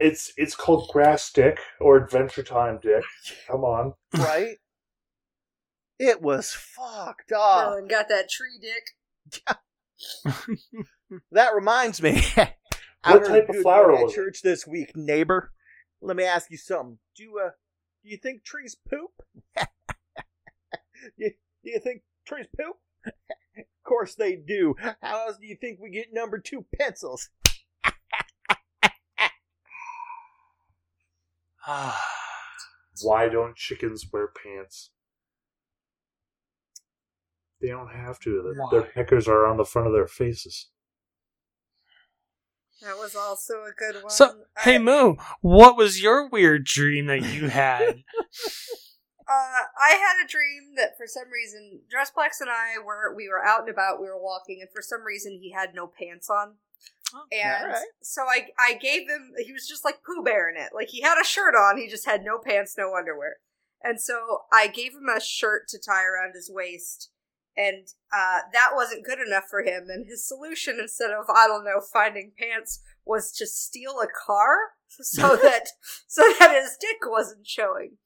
It's 0.00 0.32
it's 0.36 0.56
called 0.56 0.90
Grass 0.92 1.30
Dick 1.30 1.60
or 1.80 1.96
Adventure 1.96 2.42
Time 2.42 2.80
Dick. 2.82 3.04
Come 3.48 3.62
on. 3.62 3.94
Right? 4.12 4.56
it 6.00 6.20
was 6.20 6.52
fucked 6.52 7.30
Oh, 7.32 7.74
up. 7.74 7.78
and 7.78 7.88
got 7.88 8.08
that 8.08 8.28
tree 8.28 8.58
dick. 8.60 9.46
That 11.32 11.54
reminds 11.54 12.02
me. 12.02 12.22
What 13.06 13.26
type 13.26 13.48
of 13.50 13.56
flower 13.56 13.88
word 13.88 13.96
at 13.96 14.04
was 14.04 14.12
it? 14.12 14.16
church 14.16 14.42
this 14.42 14.66
week, 14.66 14.96
neighbor? 14.96 15.52
Let 16.00 16.16
me 16.16 16.24
ask 16.24 16.50
you 16.50 16.56
something. 16.56 16.98
Do 17.16 17.22
you, 17.22 17.38
uh, 17.44 17.50
do 18.02 18.08
you 18.10 18.16
think 18.16 18.44
trees 18.44 18.76
poop? 18.88 19.10
you, 21.16 21.32
do 21.62 21.70
you 21.70 21.80
think 21.80 22.02
trees 22.26 22.46
poop? 22.58 22.76
of 23.06 23.64
course 23.84 24.14
they 24.14 24.36
do. 24.36 24.74
How 24.78 25.26
else 25.26 25.36
do 25.38 25.46
you 25.46 25.56
think 25.60 25.78
we 25.80 25.90
get 25.90 26.14
number 26.14 26.38
two 26.38 26.64
pencils? 26.78 27.28
Why 33.02 33.28
don't 33.28 33.56
chickens 33.56 34.06
wear 34.12 34.28
pants? 34.28 34.90
They 37.60 37.68
don't 37.68 37.92
have 37.92 38.18
to. 38.20 38.42
Their, 38.42 38.54
Why? 38.54 38.68
their 38.70 38.82
peckers 38.82 39.28
are 39.28 39.46
on 39.46 39.56
the 39.56 39.64
front 39.64 39.88
of 39.88 39.94
their 39.94 40.06
faces. 40.06 40.68
That 42.84 42.98
was 42.98 43.16
also 43.16 43.64
a 43.64 43.72
good 43.76 44.02
one. 44.02 44.10
So, 44.10 44.44
hey 44.58 44.76
I- 44.76 44.78
Moo, 44.78 45.16
what 45.40 45.76
was 45.76 46.02
your 46.02 46.28
weird 46.28 46.64
dream 46.64 47.06
that 47.06 47.22
you 47.22 47.48
had? 47.48 48.02
Uh, 49.26 49.64
I 49.80 49.92
had 49.94 50.22
a 50.22 50.28
dream 50.28 50.74
that 50.76 50.98
for 50.98 51.06
some 51.06 51.30
reason 51.32 51.80
Dressplex 51.88 52.42
and 52.42 52.50
I 52.50 52.74
were 52.84 53.14
we 53.16 53.26
were 53.26 53.42
out 53.42 53.60
and 53.60 53.70
about, 53.70 53.98
we 53.98 54.06
were 54.06 54.20
walking, 54.20 54.58
and 54.60 54.68
for 54.70 54.82
some 54.82 55.02
reason 55.02 55.38
he 55.40 55.50
had 55.50 55.74
no 55.74 55.86
pants 55.86 56.28
on. 56.28 56.56
And 57.32 57.64
alright. 57.64 57.84
so 58.02 58.22
I 58.22 58.48
I 58.58 58.74
gave 58.74 59.08
him 59.08 59.32
he 59.42 59.52
was 59.52 59.66
just 59.66 59.82
like 59.82 60.02
Pooh 60.04 60.22
Bear 60.22 60.50
in 60.50 60.60
it. 60.60 60.72
Like 60.74 60.88
he 60.88 61.00
had 61.00 61.18
a 61.18 61.24
shirt 61.24 61.54
on, 61.54 61.78
he 61.78 61.88
just 61.88 62.04
had 62.04 62.22
no 62.22 62.38
pants, 62.38 62.74
no 62.76 62.94
underwear. 62.94 63.36
And 63.82 63.98
so 63.98 64.42
I 64.52 64.66
gave 64.66 64.92
him 64.92 65.08
a 65.08 65.20
shirt 65.20 65.68
to 65.68 65.78
tie 65.78 66.04
around 66.04 66.34
his 66.34 66.50
waist. 66.52 67.10
And 67.56 67.86
uh, 68.12 68.40
that 68.52 68.70
wasn't 68.74 69.04
good 69.04 69.20
enough 69.24 69.44
for 69.48 69.62
him. 69.62 69.86
And 69.88 70.06
his 70.06 70.26
solution, 70.26 70.78
instead 70.80 71.10
of 71.10 71.26
I 71.28 71.46
don't 71.46 71.64
know 71.64 71.80
finding 71.92 72.32
pants, 72.36 72.80
was 73.04 73.30
to 73.32 73.46
steal 73.46 74.00
a 74.00 74.08
car 74.26 74.56
so 74.88 75.36
that 75.42 75.68
so 76.06 76.22
that 76.38 76.54
his 76.60 76.76
dick 76.80 76.98
wasn't 77.06 77.46
showing. 77.46 77.98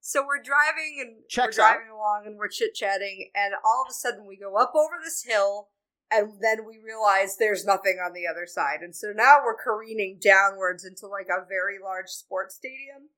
So 0.00 0.24
we're 0.26 0.42
driving 0.42 0.98
and 1.00 1.16
Checks 1.28 1.58
we're 1.58 1.64
out. 1.64 1.74
driving 1.74 1.92
along 1.92 2.24
and 2.26 2.36
we're 2.36 2.48
chit 2.48 2.74
chatting, 2.74 3.30
and 3.34 3.54
all 3.64 3.84
of 3.86 3.90
a 3.90 3.94
sudden 3.94 4.26
we 4.26 4.36
go 4.36 4.56
up 4.56 4.72
over 4.74 4.94
this 5.02 5.22
hill, 5.24 5.68
and 6.10 6.32
then 6.40 6.66
we 6.66 6.80
realize 6.84 7.36
there's 7.36 7.64
nothing 7.64 7.98
on 8.04 8.12
the 8.12 8.26
other 8.26 8.46
side, 8.46 8.80
and 8.80 8.96
so 8.96 9.12
now 9.14 9.38
we're 9.44 9.56
careening 9.56 10.18
downwards 10.20 10.84
into 10.84 11.06
like 11.06 11.28
a 11.28 11.46
very 11.48 11.76
large 11.82 12.08
sports 12.08 12.56
stadium, 12.56 13.10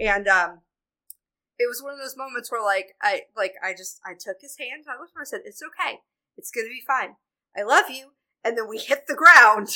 and 0.00 0.26
um, 0.26 0.62
it 1.58 1.68
was 1.68 1.82
one 1.82 1.92
of 1.92 1.98
those 1.98 2.16
moments 2.16 2.50
where 2.50 2.62
like 2.62 2.94
I 3.02 3.22
like 3.36 3.54
I 3.62 3.72
just 3.72 4.00
I 4.04 4.12
took 4.12 4.40
his 4.40 4.56
hand, 4.58 4.84
I 4.88 4.98
looked 4.98 5.12
at 5.12 5.16
him, 5.16 5.20
and 5.20 5.22
I 5.22 5.30
said, 5.30 5.40
"It's 5.44 5.62
okay, 5.62 6.00
it's 6.36 6.50
gonna 6.50 6.68
be 6.68 6.82
fine. 6.86 7.16
I 7.56 7.62
love 7.62 7.90
you," 7.90 8.12
and 8.44 8.56
then 8.56 8.68
we 8.68 8.78
hit 8.88 9.06
the 9.06 9.14
ground. 9.16 9.68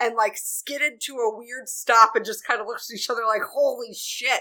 And 0.00 0.16
like 0.16 0.36
skidded 0.36 1.00
to 1.02 1.12
a 1.18 1.36
weird 1.36 1.68
stop 1.68 2.16
and 2.16 2.24
just 2.24 2.44
kind 2.44 2.60
of 2.60 2.66
looked 2.66 2.90
at 2.90 2.94
each 2.96 3.08
other 3.08 3.22
like, 3.24 3.42
holy 3.54 3.94
shit, 3.94 4.40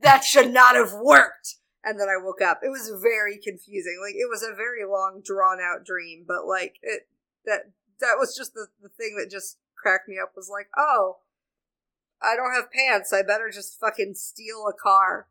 that 0.00 0.22
should 0.22 0.52
not 0.52 0.76
have 0.76 0.92
worked. 0.92 1.56
And 1.82 1.98
then 1.98 2.06
I 2.08 2.22
woke 2.22 2.40
up. 2.40 2.60
It 2.62 2.68
was 2.68 2.92
very 3.02 3.36
confusing. 3.42 3.98
Like 4.00 4.14
it 4.14 4.30
was 4.30 4.44
a 4.44 4.54
very 4.54 4.84
long, 4.88 5.20
drawn 5.24 5.58
out 5.58 5.84
dream, 5.84 6.24
but 6.28 6.46
like 6.46 6.76
it 6.82 7.08
that 7.44 7.72
that 7.98 8.16
was 8.18 8.36
just 8.36 8.54
the, 8.54 8.68
the 8.80 8.90
thing 8.90 9.16
that 9.18 9.30
just 9.30 9.58
cracked 9.76 10.08
me 10.08 10.18
up 10.22 10.32
was 10.36 10.48
like, 10.48 10.68
oh, 10.76 11.16
I 12.22 12.36
don't 12.36 12.54
have 12.54 12.70
pants. 12.70 13.12
I 13.12 13.22
better 13.22 13.50
just 13.52 13.80
fucking 13.80 14.14
steal 14.14 14.66
a 14.68 14.72
car. 14.72 15.26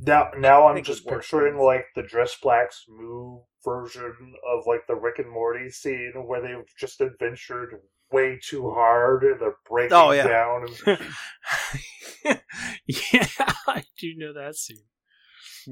Now, 0.00 0.30
now 0.38 0.68
I'm 0.68 0.82
just 0.84 1.00
it 1.00 1.04
would 1.06 1.12
work. 1.14 1.22
picturing 1.22 1.58
like 1.58 1.84
the 1.96 2.02
Dress 2.02 2.36
Blacks 2.42 2.84
move 2.88 3.42
version 3.64 4.14
of 4.54 4.64
like 4.66 4.86
the 4.86 4.94
Rick 4.94 5.18
and 5.18 5.30
Morty 5.30 5.68
scene 5.70 6.12
where 6.26 6.40
they've 6.40 6.64
just 6.78 7.00
adventured 7.00 7.74
way 8.12 8.38
too 8.42 8.70
hard 8.70 9.24
and 9.24 9.40
they're 9.40 9.56
breaking 9.68 9.96
Oh, 9.96 10.12
yeah. 10.12 10.28
down. 10.28 10.66
And, 10.86 12.40
yeah, 12.86 13.26
I 13.66 13.84
do 13.98 14.14
know 14.16 14.32
that 14.34 14.56
scene. 14.56 14.84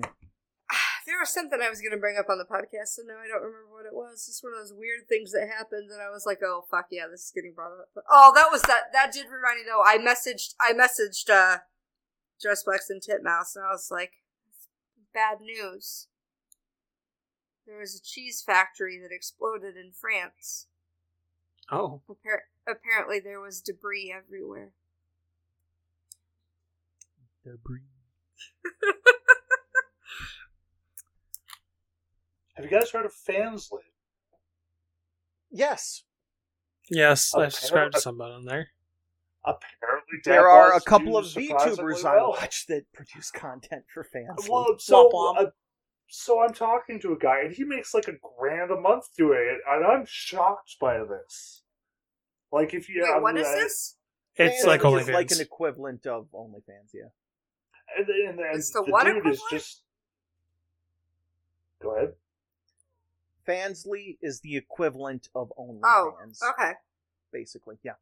There 1.06 1.20
was 1.22 1.30
something 1.32 1.60
I 1.62 1.70
was 1.70 1.78
going 1.80 1.92
to 1.94 2.02
bring 2.02 2.18
up 2.18 2.26
on 2.28 2.36
the 2.38 2.44
podcast, 2.50 2.98
and 2.98 3.06
now 3.06 3.14
I 3.22 3.28
don't 3.30 3.38
remember 3.46 3.70
what 3.70 3.86
it 3.86 3.94
was. 3.94 4.26
It's 4.26 4.42
one 4.42 4.52
of 4.54 4.58
those 4.58 4.74
weird 4.74 5.06
things 5.08 5.30
that 5.30 5.46
happened, 5.46 5.86
and 5.88 6.02
I 6.02 6.10
was 6.10 6.26
like, 6.26 6.40
"Oh 6.42 6.64
fuck 6.68 6.86
yeah, 6.90 7.06
this 7.08 7.30
is 7.30 7.32
getting 7.32 7.54
brought 7.54 7.70
up." 7.78 7.86
But, 7.94 8.02
oh, 8.10 8.32
that 8.34 8.50
was 8.50 8.62
that. 8.62 8.90
That 8.92 9.12
did 9.12 9.26
remind 9.30 9.62
me 9.62 9.70
though. 9.70 9.86
I 9.86 9.98
messaged, 10.02 10.58
I 10.58 10.72
messaged 10.74 11.30
uh, 11.30 11.58
Dressblex 12.45 12.91
and 12.91 13.03
Titmouse, 13.03 13.57
and 13.57 13.64
I 13.64 13.70
was 13.70 13.91
like, 13.91 14.22
"Bad 15.14 15.41
news. 15.41 16.09
There 17.66 17.78
was 17.78 17.95
a 17.97 18.03
cheese 18.03 18.43
factory 18.43 18.99
that 19.01 19.12
exploded 19.14 19.76
in 19.76 19.93
France. 19.93 20.66
Oh, 21.70 22.03
Appar- 22.09 22.47
apparently, 22.66 23.18
there 23.20 23.41
was 23.41 23.61
debris 23.61 24.12
everywhere." 24.16 24.72
Debris. 27.45 27.82
Have 32.55 32.64
you 32.64 32.70
guys 32.70 32.91
heard 32.91 33.05
of 33.05 33.12
Fansly? 33.12 33.80
Yes. 35.51 36.03
yes, 36.91 37.34
I 37.34 37.49
subscribed 37.49 37.93
to 37.95 37.99
apparently- 37.99 38.01
somebody 38.01 38.32
on 38.32 38.45
there. 38.47 38.68
Apparently, 39.47 40.18
There 40.24 40.42
Dad 40.42 40.49
are 40.49 40.74
a 40.76 40.80
couple 40.80 41.16
of 41.16 41.24
do 41.32 41.47
surprisingly 41.47 41.94
VTubers 41.94 42.05
I 42.05 42.16
watch 42.26 42.66
that 42.66 42.92
produce 42.92 43.30
content 43.30 43.84
for 43.94 44.03
fans. 44.03 44.49
Well, 44.49 44.74
so 44.78 45.09
Womp 45.09 45.12
womp. 45.36 45.47
uh, 45.47 45.51
so 46.09 46.40
I'm 46.42 46.53
talking 46.53 47.01
to 47.01 47.12
a 47.12 47.16
guy, 47.18 47.42
and 47.44 47.55
he 47.55 47.62
makes 47.64 47.94
like 47.94 48.09
a 48.09 48.14
grand 48.38 48.70
a 48.72 48.80
month 48.80 49.05
doing 49.16 49.38
it, 49.38 49.61
and 49.68 49.86
I'm 49.86 50.05
shocked 50.07 50.76
by 50.80 50.99
this. 50.99 51.62
Like, 52.51 52.74
if 52.74 52.88
you, 52.88 53.03
Wait, 53.03 53.12
I 53.14 53.18
what 53.20 53.34
mean, 53.34 53.44
is 53.44 53.49
I- 53.49 53.55
this? 53.55 53.97
It's 54.38 54.64
like 54.66 54.80
is 54.80 54.86
OnlyFans. 54.86 55.14
like 55.14 55.30
an 55.30 55.40
equivalent 55.40 56.07
of 56.07 56.26
OnlyFans, 56.34 56.92
yeah. 56.92 57.05
And, 57.97 58.07
and, 58.09 58.38
and 58.40 58.57
It's 58.59 58.70
the 58.72 58.82
the 58.84 58.90
what 58.92 59.05
dude 59.05 59.26
is 59.26 59.40
just. 59.51 59.82
Go 61.80 61.97
ahead. 61.97 62.12
Fansly 63.47 64.18
is 64.20 64.40
the 64.40 64.57
equivalent 64.57 65.28
of 65.34 65.53
OnlyFans. 65.59 65.80
Oh, 65.84 66.14
OnlyFans, 66.20 66.38
okay. 66.51 66.72
basically. 67.32 67.76
Yeah. 67.82 67.92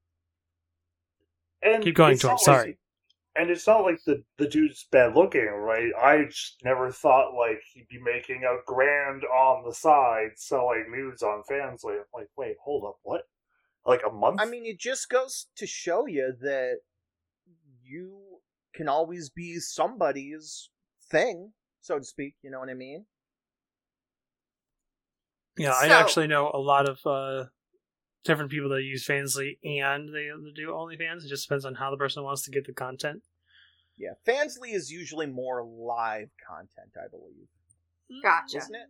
And 1.65 1.83
Keep 1.83 1.97
going, 1.97 2.13
it's 2.13 2.23
Tor, 2.23 2.33
not 2.33 2.41
sorry. 2.41 2.79
And 3.37 3.51
it's 3.51 3.67
not 3.67 3.83
like 3.83 3.99
the 4.05 4.23
the 4.39 4.47
dude's 4.47 4.87
bad 4.93 5.17
looking, 5.17 5.47
right? 5.47 5.91
I 6.01 6.25
just 6.25 6.61
never 6.63 6.93
thought 6.93 7.35
like 7.35 7.61
he'd 7.73 7.89
be 7.89 7.99
making 8.01 8.43
a 8.45 8.63
grand 8.65 9.25
on 9.25 9.65
the 9.65 9.75
side 9.75 10.33
selling 10.37 10.87
nudes 10.91 11.23
on 11.23 11.43
Fansly. 11.51 11.97
I'm 11.97 12.05
like, 12.13 12.29
wait, 12.37 12.57
hold 12.63 12.85
up, 12.85 12.99
what? 13.03 13.23
Like 13.85 14.03
a 14.07 14.13
month? 14.13 14.41
I 14.41 14.45
mean, 14.45 14.65
it 14.67 14.79
just 14.79 15.09
goes 15.09 15.47
to 15.57 15.67
show 15.67 16.07
you 16.07 16.33
that 16.41 16.77
you 17.83 18.39
can 18.75 18.89
always 18.89 19.31
be 19.31 19.59
somebody's 19.59 20.71
thing, 21.11 21.53
so 21.81 21.99
to 21.99 22.05
speak. 22.05 22.35
You 22.43 22.51
know 22.51 22.61
what 22.61 22.71
I 22.71 22.75
mean? 22.75 23.07
Yeah, 25.57 25.73
I 25.73 25.89
actually 25.89 26.27
know 26.27 26.51
a 26.53 26.59
lot 26.59 26.89
of 26.89 26.99
uh, 27.07 27.49
different 28.25 28.51
people 28.51 28.71
that 28.71 28.83
use 28.83 29.07
Fansly 29.07 29.59
and 29.63 30.09
they 30.09 30.29
do 30.55 30.69
OnlyFans. 30.69 31.25
It 31.25 31.29
just 31.29 31.47
depends 31.47 31.65
on 31.65 31.75
how 31.75 31.91
the 31.91 31.97
person 31.97 32.23
wants 32.25 32.43
to 32.43 32.51
get 32.51 32.67
the 32.67 32.73
content. 32.73 33.23
Yeah. 33.97 34.15
Fansly 34.27 34.75
is 34.75 34.91
usually 34.91 35.27
more 35.27 35.65
live 35.65 36.31
content, 36.47 36.93
I 36.97 37.09
believe. 37.09 37.49
Gotcha. 38.23 38.59
Isn't 38.59 38.75
it? 38.75 38.89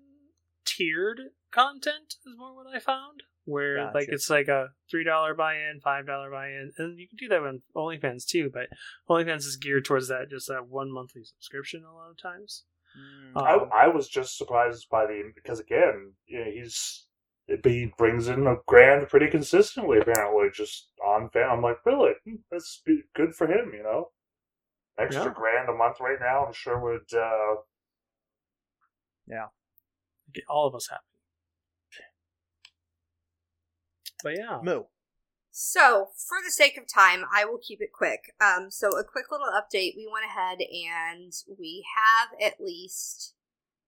Tiered 0.65 1.21
content 1.53 2.15
is 2.27 2.37
more 2.39 2.55
what 2.55 2.75
I 2.75 2.79
found, 2.79 3.23
where 3.45 3.93
like 3.93 4.09
it's 4.09 4.31
like 4.31 4.49
a 4.49 4.69
three 4.91 5.05
dollar 5.05 5.35
buy-in, 5.35 5.81
five 5.85 6.07
dollar 6.07 6.31
buy-in, 6.31 6.73
and 6.79 6.99
you 6.99 7.07
can 7.07 7.19
do 7.19 7.29
that 7.29 7.43
on 7.43 7.63
OnlyFans 7.77 8.27
too. 8.27 8.51
But 8.53 8.69
OnlyFans 9.09 9.47
is 9.47 9.57
geared 9.57 9.85
towards 9.85 10.09
that 10.09 10.31
just 10.31 10.49
that 10.49 10.69
one 10.69 10.91
monthly 10.91 11.23
subscription 11.23 11.85
a 11.85 11.95
lot 11.95 12.11
of 12.11 12.17
times. 12.21 12.65
Mm. 12.99 13.37
Um, 13.37 13.69
I, 13.73 13.85
I 13.85 13.89
was 13.89 14.09
just 14.09 14.39
surprised 14.39 14.89
by 14.91 15.07
the 15.07 15.31
because 15.35 15.61
again, 15.61 16.13
you 16.27 16.39
know, 16.39 16.51
he's 16.51 17.07
he 17.65 17.93
brings 17.99 18.29
in 18.29 18.47
a 18.47 18.57
grand 18.67 19.09
pretty 19.09 19.29
consistently. 19.29 19.99
Apparently, 19.99 20.49
just 20.53 20.89
on 21.05 21.29
fan. 21.31 21.49
I'm 21.51 21.63
like, 21.63 21.85
really? 21.85 22.13
Hmm, 22.25 22.37
That's 22.51 22.83
good 23.15 23.35
for 23.35 23.47
him. 23.47 23.73
You 23.75 23.83
know, 23.83 24.11
extra 24.99 25.27
Yeah. 25.27 25.33
grand 25.35 25.69
a 25.69 25.75
month 25.75 26.01
right 26.01 26.19
now. 26.21 26.47
I'm 26.47 26.53
sure 26.53 26.79
would. 26.81 27.13
uh 27.15 27.57
Yeah. 29.27 29.49
get 30.33 30.45
all 30.49 30.67
of 30.67 30.75
us 30.75 30.89
happy. 30.89 31.03
But 34.23 34.37
yeah, 34.39 34.59
Moo. 34.63 34.85
So, 35.51 36.09
for 36.17 36.39
the 36.45 36.51
sake 36.51 36.77
of 36.79 36.87
time, 36.93 37.25
I 37.33 37.45
will 37.45 37.59
keep 37.63 37.81
it 37.81 37.93
quick. 37.93 38.33
Um, 38.41 38.71
so, 38.71 38.89
a 38.99 39.05
quick 39.05 39.31
little 39.31 39.49
update. 39.49 39.97
We 39.97 40.09
went 40.11 40.25
ahead 40.25 40.59
and 40.61 41.33
we 41.59 41.85
have 41.95 42.31
at 42.41 42.59
least 42.61 43.35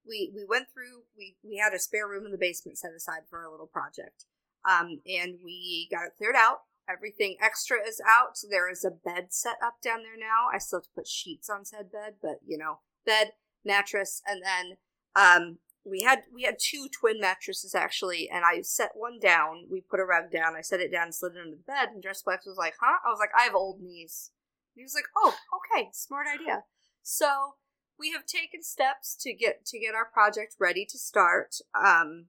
we 0.06 0.32
we 0.34 0.44
went 0.44 0.68
through. 0.72 1.04
We 1.16 1.36
we 1.42 1.56
had 1.56 1.74
a 1.74 1.78
spare 1.78 2.08
room 2.08 2.26
in 2.26 2.32
the 2.32 2.38
basement 2.38 2.78
set 2.78 2.92
aside 2.96 3.22
for 3.28 3.38
our 3.38 3.50
little 3.50 3.66
project, 3.66 4.24
um, 4.68 5.00
and 5.06 5.38
we 5.44 5.88
got 5.90 6.06
it 6.06 6.16
cleared 6.16 6.36
out. 6.36 6.60
Everything 6.88 7.36
extra 7.42 7.78
is 7.86 8.00
out. 8.06 8.38
There 8.48 8.70
is 8.70 8.84
a 8.84 8.90
bed 8.90 9.28
set 9.30 9.56
up 9.62 9.80
down 9.82 10.02
there 10.02 10.16
now. 10.18 10.46
I 10.52 10.58
still 10.58 10.78
have 10.78 10.84
to 10.84 10.90
put 10.94 11.08
sheets 11.08 11.50
on 11.50 11.64
said 11.64 11.90
bed, 11.90 12.14
but 12.22 12.38
you 12.46 12.56
know, 12.56 12.80
bed, 13.04 13.32
mattress, 13.64 14.22
and 14.26 14.42
then 14.42 14.76
um, 15.16 15.58
we 15.84 16.02
had 16.02 16.22
we 16.32 16.42
had 16.42 16.58
two 16.58 16.88
twin 16.88 17.20
mattresses 17.20 17.74
actually, 17.74 18.28
and 18.28 18.44
I 18.44 18.62
set 18.62 18.92
one 18.94 19.18
down. 19.20 19.66
We 19.70 19.80
put 19.80 20.00
a 20.00 20.04
rug 20.04 20.30
down. 20.32 20.56
I 20.56 20.60
set 20.60 20.80
it 20.80 20.92
down, 20.92 21.12
slid 21.12 21.34
it 21.36 21.40
under 21.40 21.56
the 21.56 21.62
bed, 21.62 21.90
and 21.94 22.02
Dressflex 22.02 22.46
was 22.46 22.56
like, 22.58 22.74
"Huh?" 22.80 22.98
I 23.04 23.10
was 23.10 23.18
like, 23.20 23.30
"I 23.38 23.44
have 23.44 23.54
old 23.54 23.80
knees." 23.80 24.30
He 24.74 24.82
was 24.82 24.94
like, 24.94 25.06
"Oh, 25.16 25.34
okay, 25.56 25.88
smart 25.92 26.26
idea." 26.32 26.64
So 27.02 27.54
we 27.98 28.12
have 28.12 28.26
taken 28.26 28.62
steps 28.62 29.16
to 29.20 29.32
get 29.32 29.64
to 29.66 29.78
get 29.78 29.94
our 29.94 30.04
project 30.04 30.56
ready 30.58 30.84
to 30.86 30.98
start. 30.98 31.56
Um, 31.74 32.26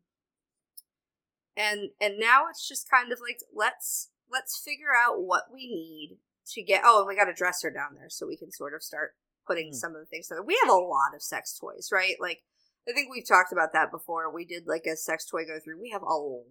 and 1.56 1.90
and 2.00 2.20
now 2.20 2.46
it's 2.50 2.68
just 2.68 2.90
kind 2.90 3.12
of 3.12 3.20
like 3.22 3.40
let's 3.54 4.10
let's 4.32 4.58
figure 4.58 4.96
out 4.96 5.22
what 5.22 5.46
we 5.54 5.68
need 5.68 6.18
to 6.54 6.62
get. 6.62 6.82
Oh, 6.86 7.00
and 7.00 7.08
we 7.08 7.16
got 7.16 7.30
a 7.30 7.34
dresser 7.34 7.70
down 7.70 7.96
there, 7.96 8.10
so 8.10 8.28
we 8.28 8.38
can 8.38 8.52
sort 8.52 8.74
of 8.74 8.84
start 8.84 9.16
putting 9.46 9.72
mm. 9.72 9.76
some 9.76 9.96
of 9.96 10.02
the 10.02 10.06
things 10.06 10.28
there. 10.28 10.42
We 10.42 10.60
have 10.64 10.72
a 10.72 10.78
lot 10.78 11.16
of 11.16 11.22
sex 11.22 11.58
toys, 11.58 11.90
right? 11.92 12.16
Like 12.20 12.44
I 12.88 12.94
think 12.94 13.10
we've 13.12 13.28
talked 13.28 13.52
about 13.52 13.74
that 13.74 13.92
before. 13.92 14.34
We 14.34 14.46
did 14.46 14.66
like 14.66 14.86
a 14.86 14.96
sex 14.96 15.26
toy 15.26 15.46
go 15.46 15.60
through. 15.60 15.82
We 15.82 15.90
have 15.90 16.04
a 16.04 16.06
lot 16.06 16.46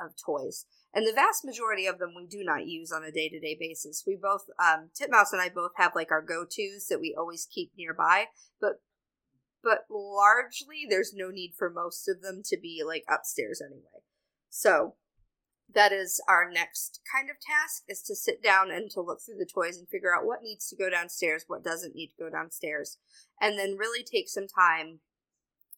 of 0.00 0.14
toys, 0.16 0.66
and 0.92 1.06
the 1.06 1.12
vast 1.12 1.44
majority 1.44 1.86
of 1.86 1.98
them 1.98 2.14
we 2.16 2.26
do 2.26 2.42
not 2.42 2.66
use 2.66 2.90
on 2.90 3.04
a 3.04 3.12
day 3.12 3.28
to 3.28 3.38
day 3.38 3.56
basis. 3.58 4.02
We 4.06 4.16
both, 4.20 4.46
um, 4.58 4.90
Titmouse 4.94 5.32
and 5.32 5.40
I 5.40 5.48
both 5.48 5.72
have 5.76 5.92
like 5.94 6.10
our 6.10 6.22
go 6.22 6.44
tos 6.44 6.86
that 6.88 7.00
we 7.00 7.14
always 7.16 7.46
keep 7.50 7.72
nearby, 7.76 8.26
but 8.60 8.80
but 9.62 9.84
largely 9.90 10.86
there's 10.88 11.12
no 11.14 11.30
need 11.30 11.52
for 11.56 11.70
most 11.70 12.08
of 12.08 12.20
them 12.20 12.42
to 12.46 12.56
be 12.56 12.82
like 12.86 13.04
upstairs 13.08 13.62
anyway. 13.64 14.02
So 14.48 14.94
that 15.72 15.92
is 15.92 16.22
our 16.28 16.48
next 16.50 17.00
kind 17.12 17.28
of 17.28 17.36
task 17.40 17.82
is 17.88 18.00
to 18.02 18.14
sit 18.14 18.42
down 18.42 18.70
and 18.70 18.90
to 18.90 19.00
look 19.00 19.18
through 19.20 19.38
the 19.38 19.50
toys 19.52 19.76
and 19.76 19.88
figure 19.88 20.14
out 20.16 20.24
what 20.24 20.42
needs 20.42 20.68
to 20.68 20.76
go 20.76 20.88
downstairs, 20.88 21.44
what 21.46 21.64
doesn't 21.64 21.94
need 21.94 22.08
to 22.08 22.24
go 22.24 22.30
downstairs, 22.30 22.98
and 23.40 23.58
then 23.58 23.76
really 23.76 24.04
take 24.04 24.28
some 24.28 24.46
time 24.46 25.00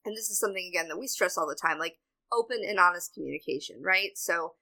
and 0.04 0.16
this 0.16 0.30
is 0.30 0.38
something 0.38 0.68
again 0.68 0.88
that 0.88 0.98
we 0.98 1.06
stress 1.06 1.36
all 1.36 1.46
the 1.46 1.58
time 1.60 1.78
like 1.78 1.98
open 2.32 2.58
and 2.66 2.78
honest 2.78 3.14
communication 3.14 3.76
right 3.82 4.10
so 4.16 4.52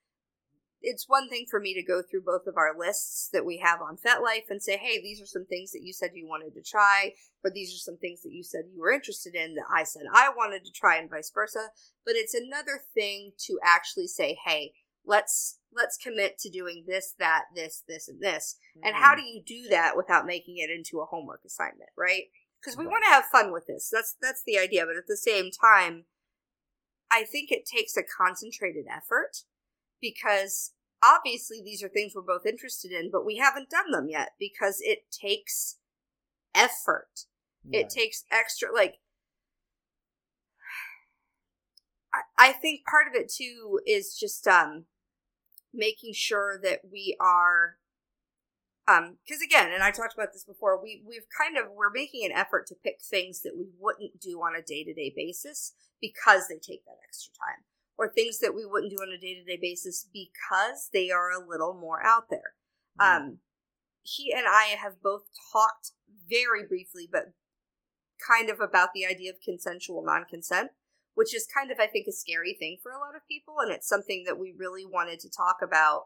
it's 0.82 1.09
one 1.09 1.28
thing 1.28 1.47
for 1.51 1.59
me 1.59 1.74
to 1.74 1.82
go 1.82 2.03
through 2.03 2.22
both 2.22 2.47
of 2.47 2.57
our 2.57 2.78
lists 2.78 3.28
that 3.32 3.45
we 3.45 3.59
have 3.59 3.80
on 3.80 3.97
FetLife 3.97 4.51
and 4.51 4.62
say, 4.62 4.76
hey, 4.76 5.01
these 5.01 5.20
are 5.20 5.26
some 5.26 5.47
things 5.47 5.72
that 5.72 5.82
you 5.82 5.93
said 5.93 6.11
you 6.14 6.28
wanted 6.28 6.55
to 6.55 6.62
try, 6.62 7.12
or 7.45 7.51
these 7.51 7.74
are 7.74 7.78
some 7.78 7.97
things 7.97 8.22
that 8.22 8.32
you 8.32 8.43
said 8.43 8.64
you 8.72 8.80
were 8.80 8.93
interested 8.93 9.34
in 9.34 9.55
that 9.55 9.64
I 9.74 9.84
said 9.84 10.03
I 10.12 10.30
wanted 10.37 10.64
to 10.64 10.72
try, 10.72 10.97
and 10.97 11.11
vice 11.11 11.30
versa. 11.34 11.70
But 12.05 12.14
it's 12.14 12.34
another 12.34 12.80
thing 12.95 13.32
to 13.47 13.59
actually 13.64 14.07
say, 14.07 14.39
hey, 14.47 14.72
let's 15.05 15.59
let's 15.74 15.97
commit 15.97 16.39
to 16.39 16.51
doing 16.51 16.84
this, 16.87 17.14
that, 17.18 17.45
this, 17.55 17.82
this, 17.89 18.09
and 18.09 18.20
this. 18.20 18.57
Mm-hmm. 18.76 18.87
And 18.87 18.97
how 18.97 19.12
mm-hmm. 19.14 19.20
do 19.20 19.26
you 19.26 19.43
do 19.45 19.68
that 19.70 19.97
without 19.97 20.24
making 20.24 20.57
it 20.59 20.70
into 20.70 21.01
a 21.01 21.05
homework 21.05 21.41
assignment, 21.45 21.91
right? 21.99 22.24
Because 22.66 22.76
we 22.76 22.84
right. 22.84 22.90
want 22.90 23.04
to 23.04 23.14
have 23.14 23.26
fun 23.26 23.52
with 23.52 23.66
this. 23.66 23.88
That's 23.92 24.16
that's 24.20 24.42
the 24.44 24.58
idea, 24.58 24.84
but 24.86 24.96
at 24.96 25.06
the 25.06 25.16
same 25.16 25.50
time, 25.50 26.04
I 27.10 27.22
think 27.22 27.52
it 27.52 27.64
takes 27.64 27.96
a 27.96 28.02
concentrated 28.02 28.86
effort 28.90 29.44
because 30.00 30.72
obviously 31.02 31.62
these 31.64 31.82
are 31.84 31.88
things 31.88 32.12
we're 32.14 32.22
both 32.22 32.44
interested 32.44 32.90
in, 32.90 33.10
but 33.12 33.24
we 33.24 33.36
haven't 33.36 33.70
done 33.70 33.92
them 33.92 34.08
yet 34.08 34.30
because 34.40 34.78
it 34.80 35.10
takes 35.12 35.76
effort. 36.54 37.26
Right. 37.64 37.84
It 37.84 37.90
takes 37.90 38.24
extra 38.32 38.74
like 38.74 38.96
I, 42.12 42.48
I 42.48 42.52
think 42.52 42.80
part 42.84 43.06
of 43.06 43.14
it 43.14 43.32
too 43.32 43.80
is 43.86 44.16
just 44.18 44.46
um 44.48 44.86
making 45.72 46.14
sure 46.14 46.58
that 46.64 46.80
we 46.90 47.16
are 47.20 47.76
um, 48.89 49.16
because 49.24 49.43
again, 49.43 49.72
and 49.72 49.82
I 49.82 49.91
talked 49.91 50.14
about 50.14 50.32
this 50.32 50.45
before, 50.45 50.80
we 50.80 51.03
we've 51.07 51.26
kind 51.37 51.57
of 51.57 51.72
we're 51.74 51.91
making 51.91 52.24
an 52.24 52.32
effort 52.32 52.66
to 52.68 52.74
pick 52.74 53.01
things 53.03 53.43
that 53.43 53.57
we 53.57 53.66
wouldn't 53.78 54.20
do 54.20 54.39
on 54.41 54.55
a 54.55 54.62
day 54.62 54.84
to 54.84 54.95
day 54.95 55.12
basis 55.14 55.74
because 56.01 56.47
they 56.49 56.57
take 56.57 56.84
that 56.84 57.03
extra 57.07 57.32
time, 57.34 57.64
or 57.99 58.09
things 58.09 58.39
that 58.39 58.55
we 58.55 58.64
wouldn't 58.64 58.93
do 58.93 59.03
on 59.03 59.12
a 59.12 59.18
day 59.18 59.34
to 59.34 59.45
day 59.45 59.59
basis 59.61 60.09
because 60.12 60.89
they 60.93 61.11
are 61.11 61.30
a 61.30 61.45
little 61.45 61.74
more 61.74 62.05
out 62.05 62.30
there. 62.30 62.55
Um, 62.99 63.39
he 64.03 64.32
and 64.32 64.47
I 64.49 64.76
have 64.80 65.03
both 65.03 65.24
talked 65.53 65.91
very 66.30 66.64
briefly, 66.64 67.09
but 67.11 67.32
kind 68.24 68.49
of 68.49 68.61
about 68.61 68.91
the 68.95 69.05
idea 69.05 69.30
of 69.30 69.41
consensual 69.45 70.05
non 70.05 70.24
consent, 70.24 70.70
which 71.14 71.34
is 71.34 71.47
kind 71.47 71.72
of 71.72 71.78
I 71.80 71.89
think 71.89 72.07
a 72.07 72.12
scary 72.12 72.55
thing 72.55 72.78
for 72.80 72.93
a 72.93 73.01
lot 73.01 73.16
of 73.16 73.26
people, 73.28 73.57
and 73.59 73.72
it's 73.72 73.89
something 73.89 74.22
that 74.26 74.39
we 74.39 74.55
really 74.57 74.87
wanted 74.87 75.18
to 75.20 75.28
talk 75.28 75.57
about 75.61 76.05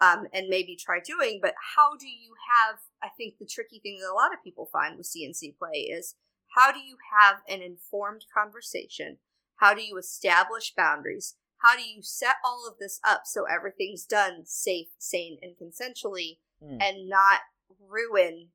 um, 0.00 0.26
and 0.32 0.48
maybe 0.48 0.76
try 0.76 1.00
doing. 1.04 1.40
But 1.42 1.54
how 1.76 1.96
do 1.96 2.08
you 2.08 2.34
have? 2.52 2.80
I 3.02 3.08
think 3.16 3.34
the 3.38 3.46
tricky 3.46 3.80
thing 3.80 3.98
that 4.00 4.12
a 4.12 4.14
lot 4.14 4.32
of 4.32 4.42
people 4.42 4.68
find 4.72 4.96
with 4.96 5.06
CNC 5.06 5.56
play 5.58 5.88
is 5.90 6.14
how 6.56 6.72
do 6.72 6.78
you 6.78 6.96
have 7.20 7.36
an 7.48 7.62
informed 7.62 8.24
conversation? 8.32 9.18
How 9.56 9.74
do 9.74 9.82
you 9.82 9.98
establish 9.98 10.72
boundaries? 10.76 11.36
How 11.58 11.76
do 11.76 11.82
you 11.82 12.02
set 12.02 12.36
all 12.44 12.66
of 12.68 12.78
this 12.78 13.00
up 13.06 13.22
so 13.24 13.44
everything's 13.44 14.04
done 14.04 14.42
safe, 14.44 14.88
sane, 14.98 15.38
and 15.42 15.54
consensually, 15.56 16.38
mm. 16.62 16.78
and 16.80 17.08
not 17.08 17.40
ruin 17.80 18.48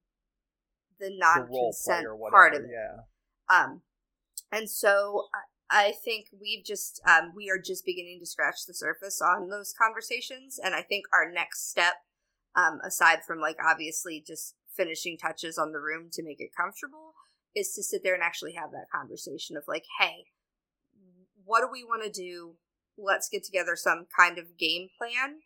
the 1.00 1.10
non-consent 1.12 2.06
the 2.06 2.30
part 2.32 2.56
of 2.56 2.62
it? 2.62 2.70
Yeah. 2.72 3.02
Um, 3.54 3.82
and 4.52 4.70
so 4.70 5.28
I 5.74 5.92
think 5.92 6.28
we've 6.40 6.64
just 6.64 7.02
um, 7.08 7.34
we 7.36 7.50
are 7.50 7.58
just 7.58 7.84
beginning 7.84 8.20
to 8.20 8.28
scratch 8.28 8.68
the 8.68 8.76
surface 8.76 9.20
on 9.22 9.50
those 9.50 9.74
conversations, 9.74 10.60
and 10.64 10.76
I 10.76 10.84
think 10.84 11.06
our 11.12 11.30
next 11.30 11.68
step, 11.72 11.96
um, 12.56 12.80
aside 12.86 13.24
from 13.26 13.40
like 13.40 13.58
obviously 13.68 14.24
just 14.26 14.54
finishing 14.78 15.18
touches 15.18 15.58
on 15.58 15.72
the 15.72 15.80
room 15.80 16.10
to 16.14 16.24
make 16.24 16.40
it 16.40 16.56
comfortable, 16.56 17.16
is 17.56 17.74
to 17.74 17.82
sit 17.82 18.04
there 18.04 18.14
and 18.14 18.22
actually 18.22 18.54
have 18.54 18.70
that 18.72 18.86
conversation 18.94 19.58
of 19.58 19.64
like, 19.68 19.86
hey, 20.00 20.26
what 21.44 21.62
do 21.62 21.68
we 21.72 21.84
want 21.84 22.04
to 22.04 22.12
do? 22.12 22.54
Let's 22.96 23.28
get 23.28 23.44
together 23.44 23.76
some 23.76 24.06
kind 24.16 24.38
of 24.38 24.60
game 24.60 24.90
plan, 24.96 25.40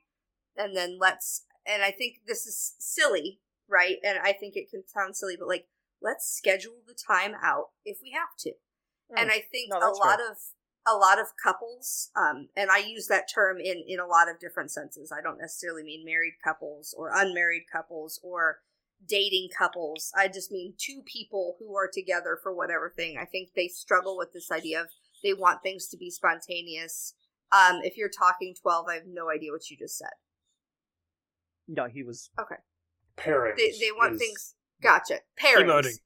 and 0.58 0.76
then 0.76 0.98
let's. 1.00 1.46
And 1.66 1.84
I 1.84 1.92
think 1.92 2.18
this 2.28 2.46
is 2.46 2.76
silly, 2.80 3.40
right? 3.70 3.96
And 4.04 4.20
I 4.20 4.34
think 4.34 4.58
it 4.58 4.70
can 4.70 4.84
sound 4.86 5.16
silly, 5.16 5.38
but 5.40 5.48
like, 5.48 5.68
let's 6.02 6.30
schedule 6.30 6.82
the 6.86 6.94
time 6.94 7.34
out 7.42 7.68
if 7.86 8.00
we 8.04 8.12
have 8.12 8.36
to 8.40 8.52
and 9.16 9.30
mm. 9.30 9.34
I 9.34 9.44
think 9.52 9.72
no, 9.72 9.78
a 9.78 9.92
lot 9.92 10.20
fair. 10.20 10.32
of 10.32 10.38
a 10.90 10.96
lot 10.96 11.20
of 11.20 11.28
couples, 11.42 12.10
um, 12.16 12.48
and 12.56 12.70
I 12.72 12.78
use 12.78 13.08
that 13.08 13.30
term 13.34 13.58
in 13.60 13.84
in 13.88 14.00
a 14.00 14.06
lot 14.06 14.30
of 14.30 14.40
different 14.40 14.72
senses. 14.72 15.12
I 15.12 15.22
don't 15.22 15.40
necessarily 15.40 15.84
mean 15.84 16.06
married 16.06 16.36
couples 16.44 16.96
or 16.98 17.12
unmarried 17.14 17.64
couples 17.72 18.20
or 18.24 18.60
dating 19.08 19.50
couples. 19.58 20.12
I 20.16 20.28
just 20.28 20.52
mean 20.52 20.74
two 20.78 21.02
people 21.06 21.56
who 21.60 21.76
are 21.76 21.90
together 21.92 22.40
for 22.42 22.54
whatever 22.54 22.92
thing. 22.96 23.18
I 23.18 23.26
think 23.26 23.50
they 23.56 23.68
struggle 23.68 24.18
with 24.18 24.34
this 24.34 24.52
idea 24.52 24.82
of 24.82 24.88
they 25.24 25.34
want 25.34 25.62
things 25.62 25.88
to 25.90 25.98
be 25.98 26.10
spontaneous. 26.10 27.14
Um, 27.52 27.82
if 27.84 27.98
you're 27.98 28.10
talking 28.10 28.56
twelve, 28.60 28.88
I 28.90 28.96
have 28.96 29.08
no 29.08 29.30
idea 29.30 29.52
what 29.52 29.70
you 29.70 29.78
just 29.78 29.98
said. 29.98 30.10
No, 31.68 31.86
he 31.86 32.04
was 32.04 32.30
okay. 32.40 32.56
Pairing. 33.18 33.56
They, 33.58 33.72
they 33.80 33.92
want 33.92 34.14
is... 34.14 34.20
things. 34.20 34.56
Gotcha. 34.82 35.20
Pairings. 35.42 35.66
Emoting 35.66 35.98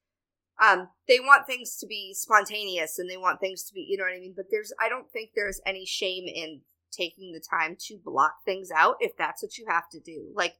um, 0.61 0.89
they 1.07 1.19
want 1.19 1.47
things 1.47 1.75
to 1.77 1.87
be 1.87 2.13
spontaneous 2.13 2.99
and 2.99 3.09
they 3.09 3.17
want 3.17 3.39
things 3.39 3.63
to 3.63 3.73
be, 3.73 3.85
you 3.89 3.97
know 3.97 4.03
what 4.03 4.13
I 4.13 4.19
mean? 4.19 4.33
But 4.35 4.45
there's, 4.51 4.71
I 4.79 4.89
don't 4.89 5.09
think 5.11 5.31
there's 5.35 5.59
any 5.65 5.85
shame 5.85 6.25
in 6.27 6.61
taking 6.91 7.33
the 7.33 7.41
time 7.41 7.75
to 7.87 7.97
block 8.03 8.33
things 8.45 8.69
out 8.75 8.97
if 8.99 9.17
that's 9.17 9.41
what 9.41 9.57
you 9.57 9.65
have 9.67 9.89
to 9.91 9.99
do. 9.99 10.27
Like, 10.35 10.55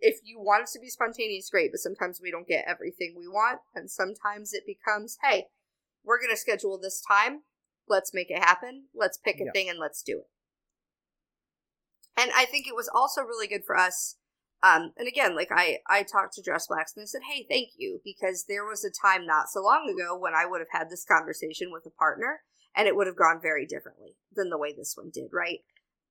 if 0.00 0.20
you 0.22 0.38
want 0.38 0.62
it 0.62 0.72
to 0.74 0.78
be 0.78 0.88
spontaneous, 0.88 1.50
great, 1.50 1.72
but 1.72 1.80
sometimes 1.80 2.20
we 2.22 2.30
don't 2.30 2.46
get 2.46 2.66
everything 2.68 3.14
we 3.18 3.26
want. 3.26 3.58
And 3.74 3.90
sometimes 3.90 4.52
it 4.52 4.62
becomes, 4.64 5.18
hey, 5.24 5.46
we're 6.04 6.20
going 6.20 6.30
to 6.30 6.36
schedule 6.36 6.78
this 6.78 7.02
time. 7.02 7.40
Let's 7.88 8.14
make 8.14 8.30
it 8.30 8.38
happen. 8.38 8.84
Let's 8.94 9.18
pick 9.18 9.40
a 9.40 9.50
thing 9.50 9.68
and 9.68 9.78
let's 9.78 10.02
do 10.02 10.20
it. 10.20 10.30
And 12.16 12.30
I 12.36 12.44
think 12.44 12.68
it 12.68 12.76
was 12.76 12.88
also 12.94 13.22
really 13.22 13.48
good 13.48 13.64
for 13.66 13.76
us 13.76 14.16
um, 14.64 14.92
and 14.96 15.06
again, 15.06 15.36
like 15.36 15.50
I, 15.52 15.78
I 15.86 16.04
talked 16.04 16.32
to 16.34 16.42
Dress 16.42 16.68
Blacks 16.68 16.94
and 16.96 17.02
I 17.02 17.06
said, 17.06 17.20
hey, 17.30 17.44
thank 17.48 17.72
you, 17.76 18.00
because 18.02 18.46
there 18.48 18.64
was 18.64 18.82
a 18.82 18.90
time 18.90 19.26
not 19.26 19.50
so 19.50 19.62
long 19.62 19.94
ago 19.94 20.16
when 20.16 20.32
I 20.34 20.46
would 20.46 20.60
have 20.60 20.80
had 20.80 20.88
this 20.88 21.04
conversation 21.04 21.70
with 21.70 21.84
a 21.84 21.90
partner 21.90 22.40
and 22.74 22.88
it 22.88 22.96
would 22.96 23.06
have 23.06 23.16
gone 23.16 23.40
very 23.42 23.66
differently 23.66 24.16
than 24.34 24.48
the 24.48 24.56
way 24.58 24.72
this 24.74 24.94
one 24.96 25.10
did, 25.12 25.28
right? 25.34 25.58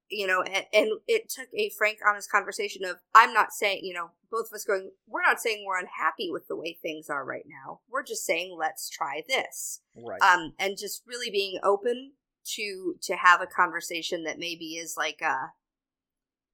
You 0.10 0.28
know, 0.28 0.44
and, 0.44 0.66
and 0.72 0.92
it 1.08 1.30
took 1.30 1.48
a 1.58 1.72
frank, 1.76 1.98
honest 2.08 2.30
conversation 2.30 2.86
of, 2.86 2.98
I'm 3.16 3.34
not 3.34 3.54
saying, 3.54 3.80
you 3.82 3.96
know, 3.96 4.12
both 4.30 4.48
of 4.52 4.54
us 4.54 4.66
going, 4.66 4.92
we're 5.08 5.24
not 5.24 5.40
saying 5.40 5.66
we're 5.66 5.80
unhappy 5.80 6.30
with 6.32 6.48
the 6.48 6.56
way 6.56 6.78
things 6.80 7.10
are 7.10 7.26
right 7.26 7.46
now. 7.48 7.80
We're 7.90 8.04
just 8.04 8.24
saying, 8.24 8.56
let's 8.60 8.88
try 8.88 9.24
this. 9.28 9.82
Right. 9.96 10.22
Um, 10.22 10.54
and 10.60 10.78
just 10.78 11.02
really 11.08 11.32
being 11.32 11.60
open 11.64 12.12
to 12.56 12.96
to 13.02 13.16
have 13.16 13.42
a 13.42 13.48
conversation 13.48 14.26
that 14.26 14.38
maybe 14.38 14.76
is 14.76 14.96
like 14.98 15.22
a 15.22 15.54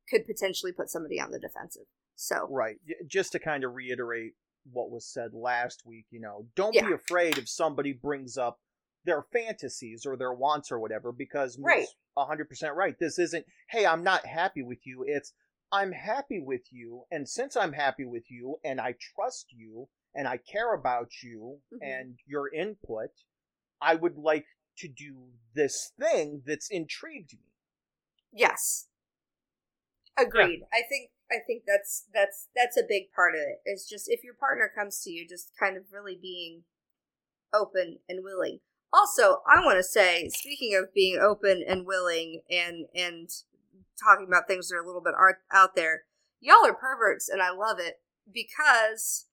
could 0.10 0.26
potentially 0.26 0.72
put 0.72 0.89
somebody 0.89 1.20
on 1.20 1.32
the 1.32 1.39
defensive. 1.39 1.86
So 2.16 2.47
Right. 2.49 2.78
Just 3.07 3.32
to 3.34 3.39
kind 3.39 3.64
of 3.64 3.74
reiterate 3.74 4.34
what 4.72 4.91
was 4.91 5.05
said 5.07 5.34
last 5.34 5.86
week, 5.86 6.05
you 6.10 6.20
know, 6.20 6.47
don't 6.55 6.74
Yeah. 6.74 6.88
be 6.88 6.93
afraid 6.93 7.38
if 7.38 7.47
somebody 7.47 7.93
brings 7.93 8.38
up 8.38 8.60
their 9.05 9.24
fantasies 9.24 10.05
or 10.05 10.18
their 10.18 10.34
wants 10.34 10.72
or 10.72 10.80
whatever, 10.80 11.12
because 11.12 11.57
Right. 11.57 11.80
Moo's 11.80 11.95
100% 12.18 12.76
right. 12.76 12.97
This 12.99 13.18
isn't, 13.18 13.45
hey, 13.70 13.86
I'm 13.86 14.03
not 14.03 14.26
happy 14.26 14.62
with 14.62 14.86
you. 14.86 15.03
It's, 15.07 15.34
I'm 15.72 15.93
happy 15.93 16.39
with 16.41 16.72
you. 16.74 17.05
And 17.12 17.30
since 17.30 17.55
I'm 17.55 17.74
happy 17.74 18.03
with 18.03 18.30
you 18.30 18.60
and 18.64 18.82
I 18.82 18.93
trust 18.99 19.53
you 19.53 19.88
and 20.14 20.28
I 20.28 20.38
care 20.38 20.74
about 20.74 21.22
you 21.24 21.62
Mhm. 21.72 21.78
and 21.82 22.20
your 22.26 22.53
input, 22.53 23.12
I 23.80 23.95
would 23.95 24.18
like 24.18 24.47
to 24.80 24.89
do 24.89 25.32
this 25.53 25.91
thing 25.97 26.43
that's 26.45 26.70
intrigued 26.70 27.34
me. 27.34 27.45
Yes. 28.32 28.89
Agreed. 30.22 30.63
I 30.74 30.82
think 30.88 31.11
I 31.32 31.38
think 31.45 31.63
that's 31.67 32.05
that's 32.13 32.47
that's 32.55 32.78
a 32.78 32.88
big 32.88 33.11
part 33.15 33.36
of 33.36 33.41
it. 33.41 33.61
Is 33.65 33.88
just 33.89 34.09
if 34.09 34.24
your 34.24 34.34
partner 34.34 34.72
comes 34.74 35.01
to 35.03 35.11
you 35.11 35.28
just 35.28 35.51
kind 35.59 35.78
of 35.78 35.84
really 35.91 36.17
being 36.20 36.63
open 37.53 37.99
and 38.07 38.24
willing. 38.24 38.59
Also, 38.91 39.41
I 39.47 39.63
want 39.63 39.78
to 39.78 39.84
say 39.84 40.30
speaking 40.30 40.76
of 40.76 40.93
being 40.93 41.20
open 41.20 41.63
and 41.67 41.86
willing 41.86 42.41
and 42.49 42.86
and 42.95 43.30
talking 44.03 44.28
about 44.28 44.47
things 44.47 44.70
that 44.70 44.76
are 44.76 44.84
a 44.84 44.86
little 44.86 45.01
bit 45.01 45.13
art, 45.17 45.38
out 45.51 45.76
there, 45.76 46.03
y'all 46.39 46.65
are 46.65 46.74
perverts 46.74 47.30
and 47.30 47.41
I 47.41 47.51
love 47.51 47.78
it 47.80 48.01
because 48.34 49.26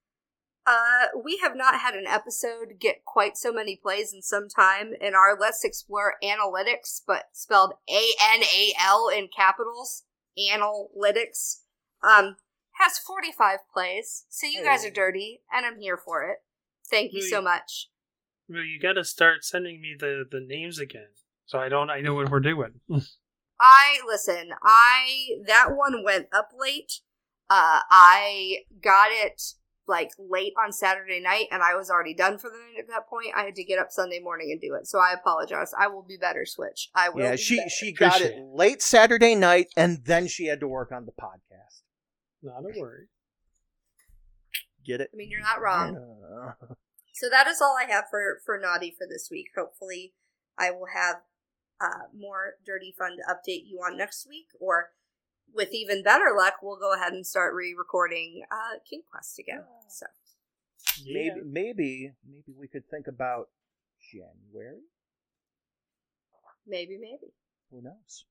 uh, 0.66 1.06
we 1.24 1.38
have 1.42 1.56
not 1.56 1.80
had 1.80 1.94
an 1.94 2.06
episode 2.06 2.80
get 2.80 3.04
quite 3.04 3.36
so 3.36 3.52
many 3.52 3.76
plays 3.76 4.12
in 4.12 4.20
some 4.20 4.48
time 4.48 4.92
in 5.00 5.14
our 5.14 5.38
Let's 5.38 5.64
Explore 5.64 6.16
Analytics, 6.22 7.02
but 7.06 7.26
spelled 7.32 7.74
A 7.88 8.10
N 8.34 8.42
A 8.42 8.72
L 8.84 9.08
in 9.08 9.28
capitals. 9.34 10.02
Analytics 10.38 11.60
um, 12.02 12.36
has 12.72 12.98
45 12.98 13.60
plays, 13.72 14.26
so 14.28 14.46
you 14.46 14.62
guys 14.62 14.84
are 14.84 14.90
dirty, 14.90 15.40
and 15.52 15.64
I'm 15.64 15.80
here 15.80 15.96
for 15.96 16.24
it. 16.24 16.38
Thank 16.90 17.12
you 17.12 17.22
so 17.22 17.40
much. 17.42 17.88
Well, 18.48 18.62
you 18.62 18.78
got 18.78 18.92
to 18.92 19.04
start 19.04 19.44
sending 19.44 19.80
me 19.80 19.96
the 19.98 20.24
the 20.30 20.40
names 20.40 20.78
again, 20.78 21.08
so 21.46 21.58
I 21.58 21.68
don't 21.68 21.90
I 21.90 22.00
know 22.00 22.14
what 22.14 22.30
we're 22.30 22.40
doing. 22.40 22.80
I 23.60 23.98
listen. 24.06 24.50
I 24.62 25.30
that 25.46 25.70
one 25.74 26.04
went 26.04 26.28
up 26.32 26.50
late. 26.56 27.00
Uh, 27.48 27.80
I 27.90 28.58
got 28.82 29.08
it 29.10 29.54
like 29.88 30.10
late 30.18 30.52
on 30.62 30.72
Saturday 30.72 31.20
night, 31.20 31.46
and 31.50 31.62
I 31.62 31.74
was 31.76 31.90
already 31.90 32.14
done 32.14 32.38
for 32.38 32.50
the 32.50 32.56
night 32.56 32.80
at 32.80 32.88
that 32.88 33.08
point. 33.08 33.28
I 33.36 33.42
had 33.44 33.54
to 33.54 33.64
get 33.64 33.78
up 33.78 33.90
Sunday 33.90 34.18
morning 34.20 34.50
and 34.50 34.60
do 34.60 34.74
it, 34.74 34.86
so 34.86 34.98
I 34.98 35.12
apologize. 35.12 35.72
I 35.78 35.86
will 35.88 36.02
be 36.02 36.16
better. 36.16 36.44
Switch. 36.46 36.90
I 36.94 37.08
will. 37.08 37.22
Yeah, 37.22 37.30
be 37.32 37.36
she 37.36 37.56
better. 37.58 37.70
she 37.70 37.92
got 37.92 38.20
it 38.20 38.24
Appreciate 38.26 38.38
it. 38.42 38.54
late 38.54 38.82
Saturday 38.82 39.34
night, 39.34 39.68
and 39.76 40.04
then 40.04 40.26
she 40.26 40.46
had 40.46 40.60
to 40.60 40.68
work 40.68 40.90
on 40.92 41.06
the 41.06 41.12
podcast. 41.12 41.82
Not 42.42 42.60
a 42.64 42.78
worry. 42.80 43.06
Get 44.84 45.00
it? 45.00 45.10
I 45.12 45.16
mean, 45.16 45.30
you're 45.30 45.40
not 45.40 45.60
wrong. 45.60 45.96
Uh, 45.96 46.66
So 47.18 47.30
that 47.30 47.46
is 47.46 47.62
all 47.62 47.74
I 47.80 47.90
have 47.90 48.04
for 48.10 48.42
for 48.44 48.58
naughty 48.58 48.90
for 48.96 49.06
this 49.08 49.28
week. 49.30 49.46
Hopefully, 49.56 50.12
I 50.58 50.70
will 50.70 50.88
have 50.94 51.22
uh, 51.80 52.08
more 52.14 52.56
dirty 52.66 52.94
fun 52.98 53.12
to 53.16 53.22
update 53.22 53.62
you 53.64 53.78
on 53.78 53.96
next 53.96 54.26
week, 54.28 54.48
or 54.60 54.90
with 55.54 55.72
even 55.72 56.02
better 56.02 56.34
luck, 56.36 56.54
we'll 56.62 56.78
go 56.78 56.94
ahead 56.94 57.12
and 57.12 57.26
start 57.26 57.54
re-recording 57.54 58.42
uh, 58.50 58.78
Kink 58.88 59.04
Quest 59.10 59.38
again. 59.38 59.64
So 59.88 60.06
Yeah. 61.02 61.12
Maybe 61.14 61.40
maybe 61.44 62.12
maybe 62.26 62.52
we 62.58 62.68
could 62.68 62.88
think 62.90 63.06
about 63.06 63.48
January. 64.12 64.82
maybe, 66.66 66.98
maybe. 66.98 67.32
Who 67.70 67.82
knows? 67.82 68.24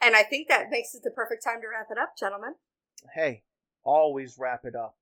And 0.00 0.14
I 0.14 0.22
think 0.22 0.48
that 0.48 0.70
makes 0.70 0.94
it 0.94 1.02
the 1.02 1.10
perfect 1.10 1.42
time 1.42 1.60
to 1.62 1.68
wrap 1.68 1.86
it 1.90 1.98
up, 1.98 2.16
gentlemen. 2.18 2.54
Hey, 3.14 3.42
always 3.82 4.36
wrap 4.38 4.64
it 4.64 4.74
up 4.74 4.96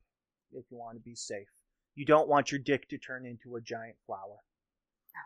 if 0.52 0.64
you 0.70 0.76
want 0.76 0.96
to 0.96 1.00
be 1.02 1.14
safe. 1.14 1.48
You 1.94 2.04
don't 2.06 2.28
want 2.28 2.50
your 2.52 2.60
dick 2.60 2.88
to 2.90 2.98
turn 2.98 3.26
into 3.26 3.56
a 3.56 3.60
giant 3.60 3.96
flower. 4.06 4.38
No. 5.14 5.20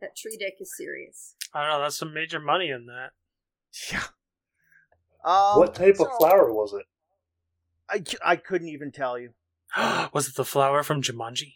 That 0.00 0.16
tree 0.16 0.36
dick 0.38 0.56
is 0.60 0.76
serious. 0.76 1.34
I 1.52 1.62
don't 1.62 1.70
know. 1.78 1.82
That's 1.82 1.96
some 1.96 2.12
major 2.14 2.40
money 2.40 2.70
in 2.70 2.86
that. 2.86 3.12
Yeah. 3.92 4.04
Um, 5.24 5.58
what 5.58 5.74
type 5.74 5.96
so, 5.96 6.04
of 6.04 6.12
flower 6.18 6.52
was 6.52 6.74
it? 6.74 6.84
I, 7.88 8.04
I 8.32 8.36
couldn't 8.36 8.68
even 8.68 8.92
tell 8.92 9.18
you. 9.18 9.30
Was 10.12 10.28
it 10.28 10.36
the 10.36 10.44
flower 10.44 10.82
from 10.82 11.02
Jumanji? 11.02 11.54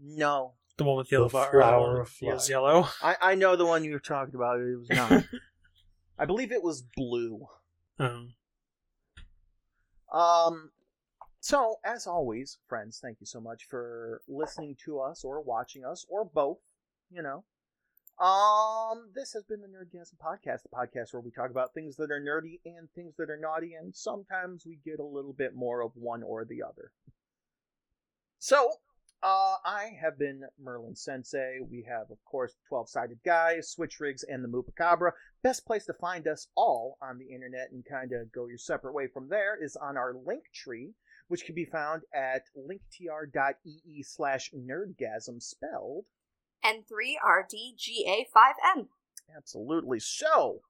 No, 0.00 0.54
The 0.76 0.84
one 0.84 0.96
with 0.96 1.08
the 1.08 1.16
yellow 1.16 1.26
The 1.26 1.30
flower. 1.30 1.50
flower 1.50 2.00
of 2.00 2.16
one 2.20 2.34
was 2.34 2.48
yellow. 2.48 2.88
I 3.02 3.16
I 3.20 3.34
know 3.34 3.56
the 3.56 3.66
one 3.66 3.84
you 3.84 3.92
were 3.92 3.98
talking 4.00 4.34
about. 4.34 4.60
It 4.60 4.78
was 4.78 4.90
not. 4.90 5.24
I 6.18 6.24
believe 6.24 6.52
it 6.52 6.62
was 6.62 6.82
blue. 6.82 7.46
Um, 7.98 8.34
Um, 10.12 10.70
so 11.40 11.76
as 11.84 12.06
always, 12.06 12.58
friends, 12.68 12.98
thank 13.02 13.18
you 13.20 13.26
so 13.26 13.40
much 13.40 13.64
for 13.68 14.22
listening 14.28 14.76
to 14.84 15.00
us 15.00 15.24
or 15.24 15.40
watching 15.40 15.84
us 15.84 16.04
or 16.08 16.24
both. 16.24 16.58
You 17.10 17.22
know, 17.22 17.44
um, 18.22 19.10
this 19.16 19.32
has 19.32 19.42
been 19.42 19.60
the 19.60 19.66
Nerdgasm 19.66 20.14
Podcast, 20.22 20.62
the 20.62 20.68
podcast 20.68 21.12
where 21.12 21.20
we 21.20 21.32
talk 21.32 21.50
about 21.50 21.74
things 21.74 21.96
that 21.96 22.12
are 22.12 22.20
nerdy 22.20 22.60
and 22.64 22.88
things 22.94 23.16
that 23.18 23.30
are 23.30 23.36
naughty, 23.36 23.74
and 23.74 23.92
sometimes 23.92 24.64
we 24.64 24.78
get 24.84 25.00
a 25.00 25.04
little 25.04 25.32
bit 25.32 25.56
more 25.56 25.82
of 25.82 25.90
one 25.96 26.22
or 26.22 26.44
the 26.44 26.62
other. 26.62 26.92
So, 28.38 28.74
uh, 29.24 29.56
I 29.64 29.96
have 30.00 30.20
been 30.20 30.42
Merlin 30.56 30.94
Sensei. 30.94 31.58
We 31.68 31.84
have, 31.88 32.12
of 32.12 32.24
course, 32.24 32.54
12 32.68 32.88
Sided 32.88 33.18
Guys, 33.24 33.70
Switch 33.70 33.98
Rigs, 33.98 34.22
and 34.22 34.44
the 34.44 34.48
Mupacabra. 34.48 35.10
Best 35.42 35.66
place 35.66 35.86
to 35.86 35.92
find 35.94 36.28
us 36.28 36.46
all 36.56 36.98
on 37.02 37.18
the 37.18 37.32
internet 37.32 37.72
and 37.72 37.84
kind 37.84 38.12
of 38.12 38.30
go 38.30 38.46
your 38.46 38.58
separate 38.58 38.94
way 38.94 39.08
from 39.08 39.28
there 39.28 39.60
is 39.60 39.74
on 39.74 39.96
our 39.96 40.14
link 40.14 40.44
tree, 40.54 40.94
which 41.26 41.44
can 41.44 41.56
be 41.56 41.64
found 41.64 42.02
at 42.14 42.42
linktr.ee 42.56 44.02
slash 44.04 44.52
nerdgasm 44.52 45.42
spelled. 45.42 46.04
And 46.64 46.86
three 46.86 47.18
RDGA5M. 47.24 48.88
Absolutely. 49.36 49.98
So, 50.00 50.60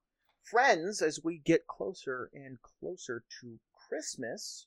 friends, 0.43 1.03
as 1.03 1.21
we 1.23 1.39
get 1.39 1.67
closer 1.67 2.31
and 2.33 2.59
closer 2.63 3.25
to 3.41 3.59
Christmas, 3.89 4.67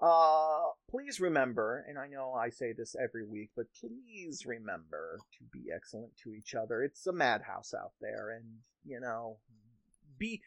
uh, 0.00 0.60
please 0.88 1.20
remember, 1.20 1.84
and 1.88 1.98
I 1.98 2.06
know 2.06 2.32
I 2.32 2.50
say 2.50 2.72
this 2.72 2.94
every 3.02 3.24
week, 3.24 3.50
but 3.56 3.66
please 3.80 4.46
remember 4.46 5.18
to 5.38 5.44
be 5.52 5.70
excellent 5.74 6.16
to 6.22 6.34
each 6.34 6.54
other. 6.54 6.82
It's 6.82 7.06
a 7.06 7.12
madhouse 7.12 7.74
out 7.74 7.92
there, 8.00 8.30
and 8.30 8.44
you 8.84 9.00
know, 9.00 9.38
be 10.18 10.40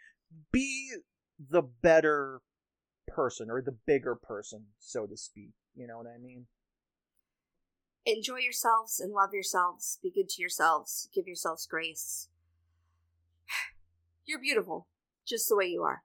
be 0.51 0.91
the 1.49 1.63
better 1.63 2.41
person 3.07 3.49
or 3.49 3.61
the 3.61 3.76
bigger 3.86 4.15
person, 4.15 4.67
so 4.80 5.05
to 5.05 5.17
speak. 5.17 5.51
You 5.76 5.88
know 5.88 5.97
what 5.97 6.07
I 6.07 6.17
mean? 6.17 6.45
Enjoy 8.06 8.38
yourselves 8.38 8.99
and 8.99 9.14
love 9.14 9.34
yourselves. 9.34 9.99
Be 10.02 10.12
good 10.12 10.30
to 10.30 10.41
yourselves. 10.41 11.10
Give 11.14 11.28
yourselves 11.28 11.68
grace. 11.68 12.30
You're 14.26 14.39
beautiful, 14.39 14.88
just 15.26 15.49
the 15.49 15.56
way 15.56 15.68
you 15.68 15.84
are. 15.84 16.04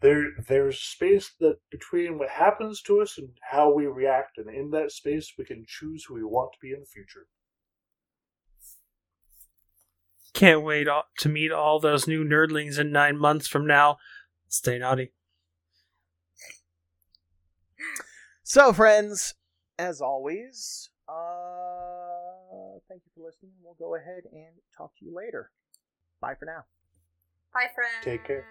There, 0.00 0.24
there's 0.48 0.78
space 0.78 1.32
that 1.40 1.56
between 1.70 2.18
what 2.18 2.28
happens 2.28 2.82
to 2.82 3.00
us 3.00 3.16
and 3.16 3.30
how 3.50 3.72
we 3.72 3.86
react, 3.86 4.36
and 4.36 4.48
in 4.54 4.70
that 4.70 4.92
space, 4.92 5.32
we 5.38 5.44
can 5.44 5.64
choose 5.66 6.04
who 6.04 6.14
we 6.14 6.22
want 6.22 6.52
to 6.52 6.58
be 6.60 6.72
in 6.72 6.80
the 6.80 6.86
future. 6.86 7.28
can't 10.36 10.62
wait 10.62 10.86
to 11.18 11.28
meet 11.30 11.50
all 11.50 11.80
those 11.80 12.06
new 12.06 12.22
nerdlings 12.22 12.78
in 12.78 12.92
nine 12.92 13.16
months 13.16 13.48
from 13.48 13.66
now. 13.66 13.96
Stay 14.48 14.78
naughty. 14.78 15.12
So, 18.48 18.72
friends, 18.72 19.34
as 19.76 20.00
always, 20.00 20.88
uh, 21.08 22.78
thank 22.88 23.02
you 23.04 23.10
for 23.12 23.26
listening. 23.26 23.50
We'll 23.60 23.74
go 23.74 23.96
ahead 23.96 24.22
and 24.32 24.54
talk 24.78 24.92
to 25.00 25.04
you 25.04 25.12
later. 25.12 25.50
Bye 26.20 26.36
for 26.38 26.44
now. 26.44 26.64
Bye, 27.52 27.66
friends. 27.74 28.04
Take 28.04 28.24
care. 28.24 28.46